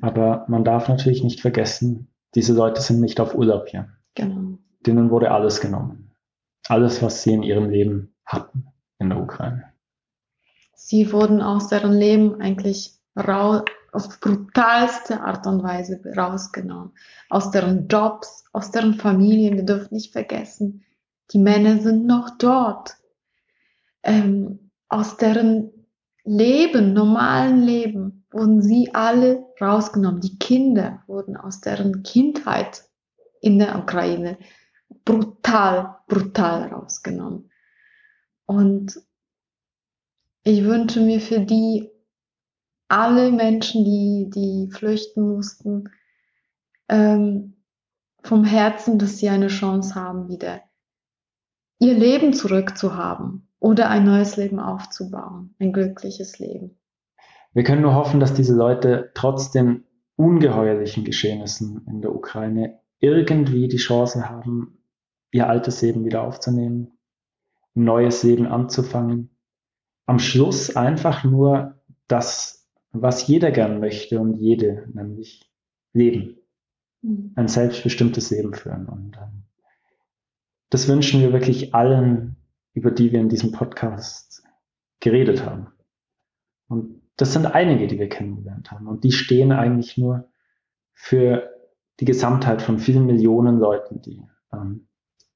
Aber 0.00 0.44
man 0.48 0.64
darf 0.64 0.88
natürlich 0.88 1.22
nicht 1.22 1.40
vergessen, 1.40 2.08
diese 2.34 2.52
Leute 2.52 2.80
sind 2.80 3.00
nicht 3.00 3.20
auf 3.20 3.34
Urlaub 3.34 3.68
hier. 3.68 3.88
Genau. 4.14 4.58
Denen 4.86 5.10
wurde 5.10 5.30
alles 5.30 5.60
genommen. 5.60 6.12
Alles, 6.68 7.02
was 7.02 7.22
sie 7.22 7.32
in 7.32 7.42
ihrem 7.42 7.70
Leben 7.70 8.14
hatten 8.24 8.66
in 8.98 9.10
der 9.10 9.20
Ukraine 9.20 9.74
sie 10.84 11.12
wurden 11.12 11.40
aus 11.40 11.68
deren 11.68 11.94
Leben 11.94 12.40
eigentlich 12.40 12.92
raus, 13.16 13.62
auf 13.94 14.20
brutalste 14.20 15.20
Art 15.20 15.46
und 15.46 15.62
Weise 15.62 16.00
rausgenommen. 16.16 16.92
Aus 17.30 17.50
deren 17.50 17.88
Jobs, 17.88 18.44
aus 18.52 18.70
deren 18.70 18.94
Familien. 18.94 19.56
Wir 19.56 19.64
dürfen 19.64 19.94
nicht 19.94 20.12
vergessen, 20.12 20.84
die 21.30 21.38
Männer 21.38 21.78
sind 21.78 22.06
noch 22.06 22.36
dort. 22.38 22.96
Ähm, 24.02 24.70
aus 24.88 25.16
deren 25.16 25.70
Leben, 26.24 26.92
normalen 26.92 27.62
Leben, 27.62 28.26
wurden 28.30 28.62
sie 28.62 28.94
alle 28.94 29.46
rausgenommen. 29.60 30.20
Die 30.20 30.38
Kinder 30.38 31.02
wurden 31.06 31.36
aus 31.36 31.60
deren 31.60 32.02
Kindheit 32.02 32.84
in 33.40 33.58
der 33.58 33.78
Ukraine 33.78 34.38
brutal, 35.04 35.96
brutal 36.08 36.68
rausgenommen. 36.68 37.50
Und 38.46 39.00
ich 40.42 40.64
wünsche 40.64 41.00
mir 41.00 41.20
für 41.20 41.40
die 41.40 41.90
alle 42.88 43.30
Menschen, 43.32 43.84
die, 43.84 44.30
die 44.30 44.70
flüchten 44.70 45.34
mussten, 45.34 45.90
ähm, 46.88 47.54
vom 48.22 48.44
Herzen, 48.44 48.98
dass 48.98 49.18
sie 49.18 49.28
eine 49.28 49.48
Chance 49.48 49.94
haben, 49.94 50.28
wieder 50.28 50.62
ihr 51.78 51.94
Leben 51.94 52.32
zurückzuhaben 52.32 53.48
oder 53.58 53.90
ein 53.90 54.04
neues 54.04 54.36
Leben 54.36 54.60
aufzubauen, 54.60 55.54
ein 55.58 55.72
glückliches 55.72 56.38
Leben. 56.38 56.78
Wir 57.52 57.64
können 57.64 57.82
nur 57.82 57.94
hoffen, 57.94 58.20
dass 58.20 58.34
diese 58.34 58.54
Leute 58.54 59.10
trotz 59.14 59.50
den 59.50 59.84
ungeheuerlichen 60.16 61.04
Geschehnissen 61.04 61.84
in 61.86 62.00
der 62.00 62.14
Ukraine 62.14 62.80
irgendwie 63.00 63.68
die 63.68 63.76
Chance 63.76 64.28
haben, 64.28 64.82
ihr 65.30 65.48
altes 65.48 65.82
Leben 65.82 66.04
wieder 66.04 66.22
aufzunehmen, 66.22 66.98
ein 67.74 67.84
neues 67.84 68.22
Leben 68.22 68.46
anzufangen 68.46 69.34
am 70.06 70.18
Schluss 70.18 70.76
einfach 70.76 71.24
nur 71.24 71.80
das, 72.08 72.63
was 72.94 73.26
jeder 73.26 73.50
gern 73.50 73.80
möchte 73.80 74.20
und 74.20 74.34
jede, 74.34 74.88
nämlich 74.92 75.50
leben. 75.92 76.38
Mhm. 77.02 77.32
Ein 77.34 77.48
selbstbestimmtes 77.48 78.30
Leben 78.30 78.54
führen. 78.54 78.86
Und 78.86 79.16
ähm, 79.16 79.42
das 80.70 80.88
wünschen 80.88 81.20
wir 81.20 81.32
wirklich 81.32 81.74
allen, 81.74 82.36
über 82.72 82.90
die 82.90 83.12
wir 83.12 83.20
in 83.20 83.28
diesem 83.28 83.52
Podcast 83.52 84.44
geredet 85.00 85.44
haben. 85.44 85.68
Und 86.68 87.02
das 87.16 87.32
sind 87.32 87.46
einige, 87.46 87.86
die 87.86 87.98
wir 87.98 88.08
kennengelernt 88.08 88.70
haben. 88.70 88.86
Und 88.86 89.04
die 89.04 89.12
stehen 89.12 89.52
eigentlich 89.52 89.98
nur 89.98 90.28
für 90.92 91.50
die 92.00 92.04
Gesamtheit 92.04 92.62
von 92.62 92.78
vielen 92.78 93.06
Millionen 93.06 93.58
Leuten, 93.58 94.02
die 94.02 94.22
ähm, 94.52 94.88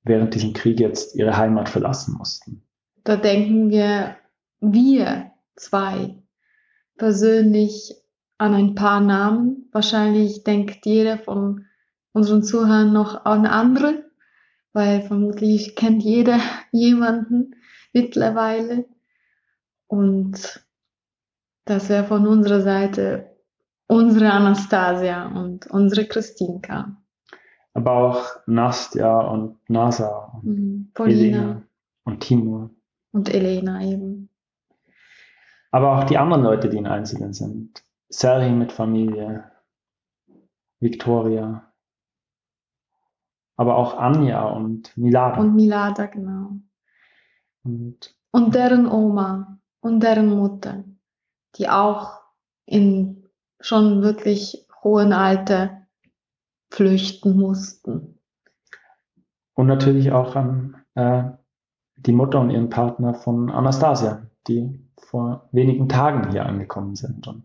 während 0.03 0.35
diesem 0.35 0.53
Krieg 0.53 0.81
jetzt 0.81 1.15
ihre 1.17 1.37
Heimat 1.37 1.69
verlassen 1.69 2.17
mussten. 2.17 2.63
Da 3.05 3.17
denken 3.17 3.71
wir 3.71 4.17
wir 4.61 5.31
zwei 5.55 6.17
persönlich 6.99 7.95
an 8.37 8.55
ein 8.55 8.75
paar 8.75 9.01
Namen. 9.01 9.69
Wahrscheinlich 9.73 10.45
denkt 10.45 10.85
jeder 10.85 11.19
von 11.19 11.67
unseren 12.13 12.43
Zuhörern 12.43 12.93
noch 12.93 13.25
an 13.25 13.47
andere, 13.47 14.05
weil 14.73 15.03
vermutlich 15.03 15.77
kennt 15.77 16.03
jeder 16.03 16.39
jemanden 16.73 17.55
mittlerweile. 17.93 18.85
Und 19.87 20.65
das 21.65 21.89
wäre 21.89 22.05
von 22.05 22.27
unserer 22.27 22.61
Seite 22.61 23.37
unsere 23.87 24.31
Anastasia 24.31 25.29
und 25.29 25.67
unsere 25.71 26.07
Christinka. 26.07 26.97
Aber 27.75 27.93
auch 27.93 28.27
Nastja 28.47 29.21
und 29.21 29.59
Nasa 29.69 30.41
und 30.43 30.45
mhm, 30.45 30.93
Elena 30.99 31.63
und 32.05 32.21
Timur. 32.21 32.71
Und 33.13 33.33
Elena 33.33 33.83
eben 33.83 34.28
aber 35.71 35.99
auch 35.99 36.05
die 36.05 36.19
anderen 36.19 36.43
Leute, 36.43 36.69
die 36.69 36.79
in 36.79 36.87
Einzelnen 36.87 37.33
sind. 37.33 37.85
Serhi 38.09 38.51
mit 38.51 38.73
Familie, 38.73 39.51
Victoria, 40.81 41.73
aber 43.57 43.77
auch 43.77 43.99
Anja 43.99 44.45
und 44.45 44.97
Milada. 44.97 45.41
Und 45.41 45.55
Milada, 45.55 46.07
genau. 46.07 46.53
Und, 47.65 48.17
und 48.31 48.55
deren 48.55 48.87
Oma 48.87 49.59
und 49.81 50.01
deren 50.03 50.29
Mutter, 50.29 50.85
die 51.57 51.69
auch 51.69 52.23
in 52.65 53.29
schon 53.61 54.03
wirklich 54.03 54.67
hohen 54.83 55.13
Alter 55.13 55.87
flüchten 56.71 57.37
mussten. 57.37 58.21
Und 59.55 59.67
natürlich 59.67 60.13
auch 60.13 60.37
an 60.37 60.77
äh, 60.95 61.25
die 61.97 62.13
Mutter 62.13 62.41
und 62.41 62.51
ihren 62.51 62.71
Partner 62.71 63.15
von 63.15 63.51
Anastasia, 63.51 64.23
die 64.47 64.88
vor 65.01 65.49
wenigen 65.53 65.89
Tagen 65.89 66.31
hier 66.31 66.47
angekommen 66.47 66.97
sind 66.97 67.27
und 67.27 67.45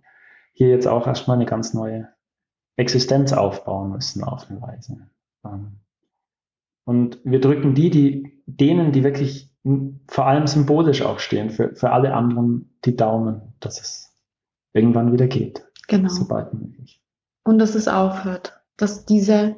hier 0.54 0.70
jetzt 0.70 0.88
auch 0.88 1.08
erstmal 1.08 1.38
eine 1.38 1.46
ganz 1.46 1.74
neue 1.74 2.10
Existenz 2.76 3.34
aufbauen 3.34 3.92
müssen 3.92 4.24
auf 4.24 4.50
eine 4.50 4.62
Weise. 4.62 5.08
Ähm, 5.46 5.80
und 6.86 7.20
wir 7.24 7.40
drücken 7.40 7.76
die, 7.76 7.90
die 7.90 8.44
denen, 8.46 8.92
die 8.92 9.04
wirklich 9.04 9.54
vor 10.08 10.26
allem 10.26 10.48
symbolisch 10.48 11.02
auch 11.02 11.20
stehen, 11.20 11.50
für, 11.50 11.76
für 11.76 11.92
alle 11.92 12.14
anderen 12.14 12.78
die 12.84 12.96
Daumen, 12.96 13.54
dass 13.60 13.80
es 13.80 14.14
irgendwann 14.74 15.14
wieder 15.14 15.28
geht. 15.28 15.66
Genau. 15.88 16.10
Sobald 16.10 16.54
möglich. 16.54 17.02
Und 17.44 17.60
dass 17.60 17.76
es 17.76 17.88
aufhört, 17.88 18.62
dass 18.76 19.06
dieser 19.06 19.56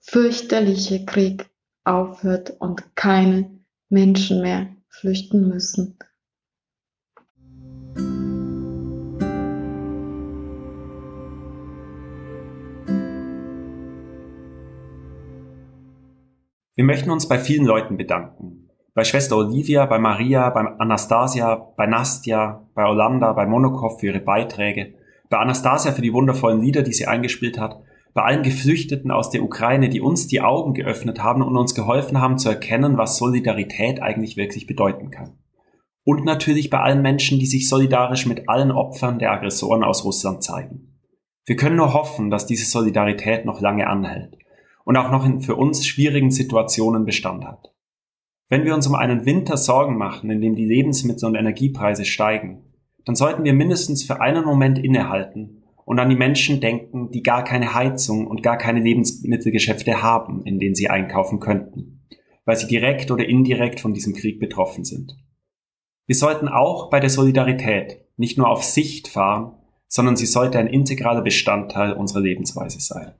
fürchterliche 0.00 1.04
Krieg 1.04 1.50
aufhört 1.84 2.50
und 2.58 2.96
keine 2.96 3.50
Menschen 3.88 4.42
mehr 4.42 4.68
flüchten 4.88 5.48
müssen. 5.48 5.98
Wir 16.82 16.86
möchten 16.86 17.12
uns 17.12 17.28
bei 17.28 17.38
vielen 17.38 17.64
Leuten 17.64 17.96
bedanken. 17.96 18.68
Bei 18.92 19.04
Schwester 19.04 19.36
Olivia, 19.36 19.86
bei 19.86 20.00
Maria, 20.00 20.50
bei 20.50 20.62
Anastasia, 20.80 21.54
bei 21.76 21.86
Nastja, 21.86 22.66
bei 22.74 22.84
Olanda, 22.84 23.32
bei 23.34 23.46
Monokov 23.46 24.00
für 24.00 24.06
ihre 24.06 24.18
Beiträge, 24.18 24.94
bei 25.30 25.38
Anastasia 25.38 25.92
für 25.92 26.02
die 26.02 26.12
wundervollen 26.12 26.60
Lieder, 26.60 26.82
die 26.82 26.92
sie 26.92 27.06
eingespielt 27.06 27.56
hat, 27.56 27.80
bei 28.14 28.22
allen 28.22 28.42
Geflüchteten 28.42 29.12
aus 29.12 29.30
der 29.30 29.44
Ukraine, 29.44 29.90
die 29.90 30.00
uns 30.00 30.26
die 30.26 30.40
Augen 30.40 30.74
geöffnet 30.74 31.22
haben 31.22 31.42
und 31.42 31.56
uns 31.56 31.76
geholfen 31.76 32.20
haben 32.20 32.36
zu 32.36 32.48
erkennen, 32.48 32.98
was 32.98 33.16
Solidarität 33.16 34.02
eigentlich 34.02 34.36
wirklich 34.36 34.66
bedeuten 34.66 35.12
kann. 35.12 35.38
Und 36.02 36.24
natürlich 36.24 36.68
bei 36.68 36.80
allen 36.80 37.00
Menschen, 37.00 37.38
die 37.38 37.46
sich 37.46 37.68
solidarisch 37.68 38.26
mit 38.26 38.48
allen 38.48 38.72
Opfern 38.72 39.20
der 39.20 39.30
Aggressoren 39.30 39.84
aus 39.84 40.04
Russland 40.04 40.42
zeigen. 40.42 40.98
Wir 41.46 41.54
können 41.54 41.76
nur 41.76 41.94
hoffen, 41.94 42.28
dass 42.28 42.46
diese 42.46 42.68
Solidarität 42.68 43.44
noch 43.44 43.60
lange 43.60 43.86
anhält 43.86 44.41
und 44.84 44.96
auch 44.96 45.10
noch 45.10 45.24
in 45.24 45.40
für 45.40 45.56
uns 45.56 45.86
schwierigen 45.86 46.30
Situationen 46.30 47.04
Bestand 47.04 47.44
hat. 47.44 47.72
Wenn 48.48 48.64
wir 48.64 48.74
uns 48.74 48.86
um 48.86 48.94
einen 48.94 49.24
Winter 49.24 49.56
Sorgen 49.56 49.96
machen, 49.96 50.30
in 50.30 50.40
dem 50.40 50.54
die 50.54 50.66
Lebensmittel- 50.66 51.26
und 51.26 51.36
Energiepreise 51.36 52.04
steigen, 52.04 52.62
dann 53.04 53.16
sollten 53.16 53.44
wir 53.44 53.54
mindestens 53.54 54.04
für 54.04 54.20
einen 54.20 54.44
Moment 54.44 54.78
innehalten 54.78 55.62
und 55.84 55.98
an 55.98 56.08
die 56.08 56.16
Menschen 56.16 56.60
denken, 56.60 57.10
die 57.10 57.22
gar 57.22 57.44
keine 57.44 57.74
Heizung 57.74 58.26
und 58.26 58.42
gar 58.42 58.58
keine 58.58 58.80
Lebensmittelgeschäfte 58.80 60.02
haben, 60.02 60.42
in 60.44 60.58
denen 60.58 60.74
sie 60.74 60.90
einkaufen 60.90 61.40
könnten, 61.40 62.02
weil 62.44 62.56
sie 62.56 62.66
direkt 62.66 63.10
oder 63.10 63.28
indirekt 63.28 63.80
von 63.80 63.94
diesem 63.94 64.14
Krieg 64.14 64.38
betroffen 64.38 64.84
sind. 64.84 65.16
Wir 66.06 66.16
sollten 66.16 66.48
auch 66.48 66.90
bei 66.90 67.00
der 67.00 67.10
Solidarität 67.10 68.04
nicht 68.16 68.38
nur 68.38 68.48
auf 68.48 68.64
Sicht 68.64 69.08
fahren, 69.08 69.54
sondern 69.88 70.16
sie 70.16 70.26
sollte 70.26 70.58
ein 70.58 70.66
integraler 70.66 71.22
Bestandteil 71.22 71.92
unserer 71.92 72.20
Lebensweise 72.20 72.80
sein. 72.80 73.12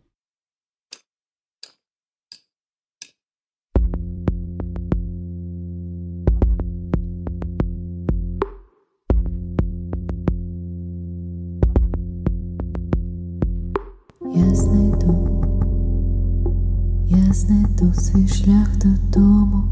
Знайду 17.33 17.95
свій 17.95 18.29
шлях 18.29 18.69
додому, 18.77 19.63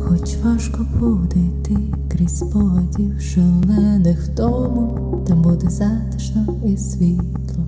хоч 0.00 0.36
важко 0.44 0.86
буде 1.00 1.40
йти 1.40 1.76
крізь 2.08 2.38
спогадів 2.38 3.20
шалених 3.20 4.20
втому, 4.20 4.98
там 5.28 5.42
буде 5.42 5.70
затишно 5.70 6.46
і 6.66 6.76
світло, 6.76 7.64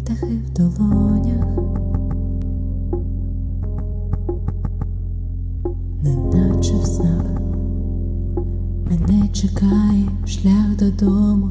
птахи 0.00 0.38
в 0.46 0.52
долонях, 0.56 1.46
неначе 6.02 6.74
в 6.74 6.86
снах, 6.86 7.24
мене 8.90 9.28
чекає 9.32 10.08
шлях 10.26 10.76
додому, 10.78 11.48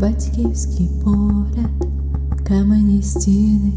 батьківський 0.00 0.90
погляд. 1.04 1.89
Камені 2.50 3.02
стіни. 3.02 3.72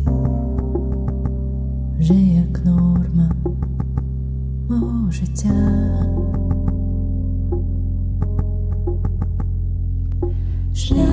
Вже 2.00 2.14
як 2.14 2.66
норма 2.66 3.32
мого 4.70 5.12
життя. 5.12 5.50
Шлях 10.76 11.04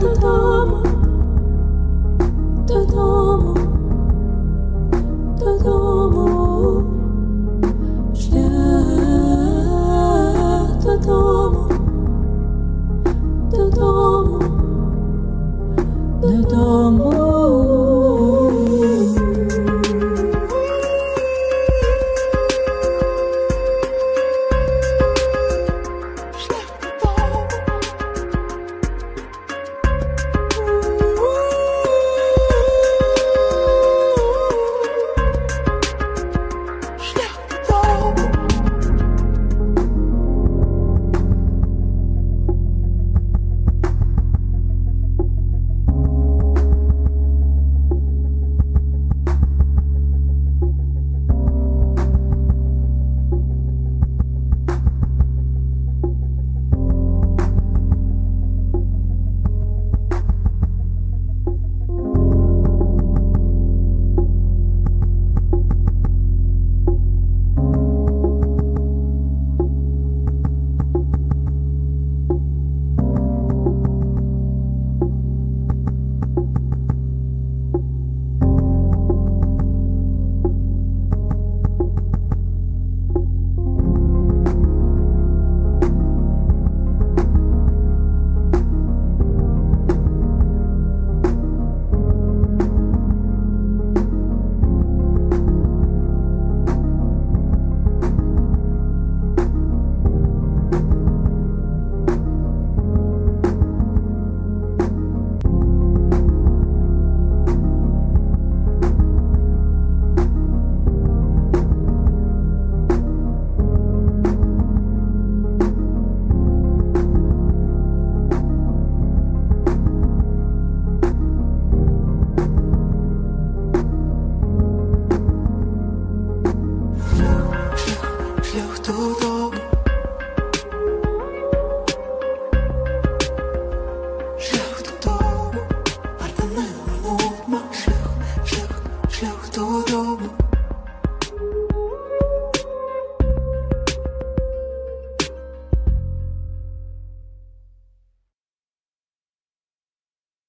додому, 0.00 0.84
додому, 2.68 3.56
додому, 5.38 6.82
шлях 8.14 8.48
додому, 10.84 11.67
no 16.58 16.90
more. 16.90 17.17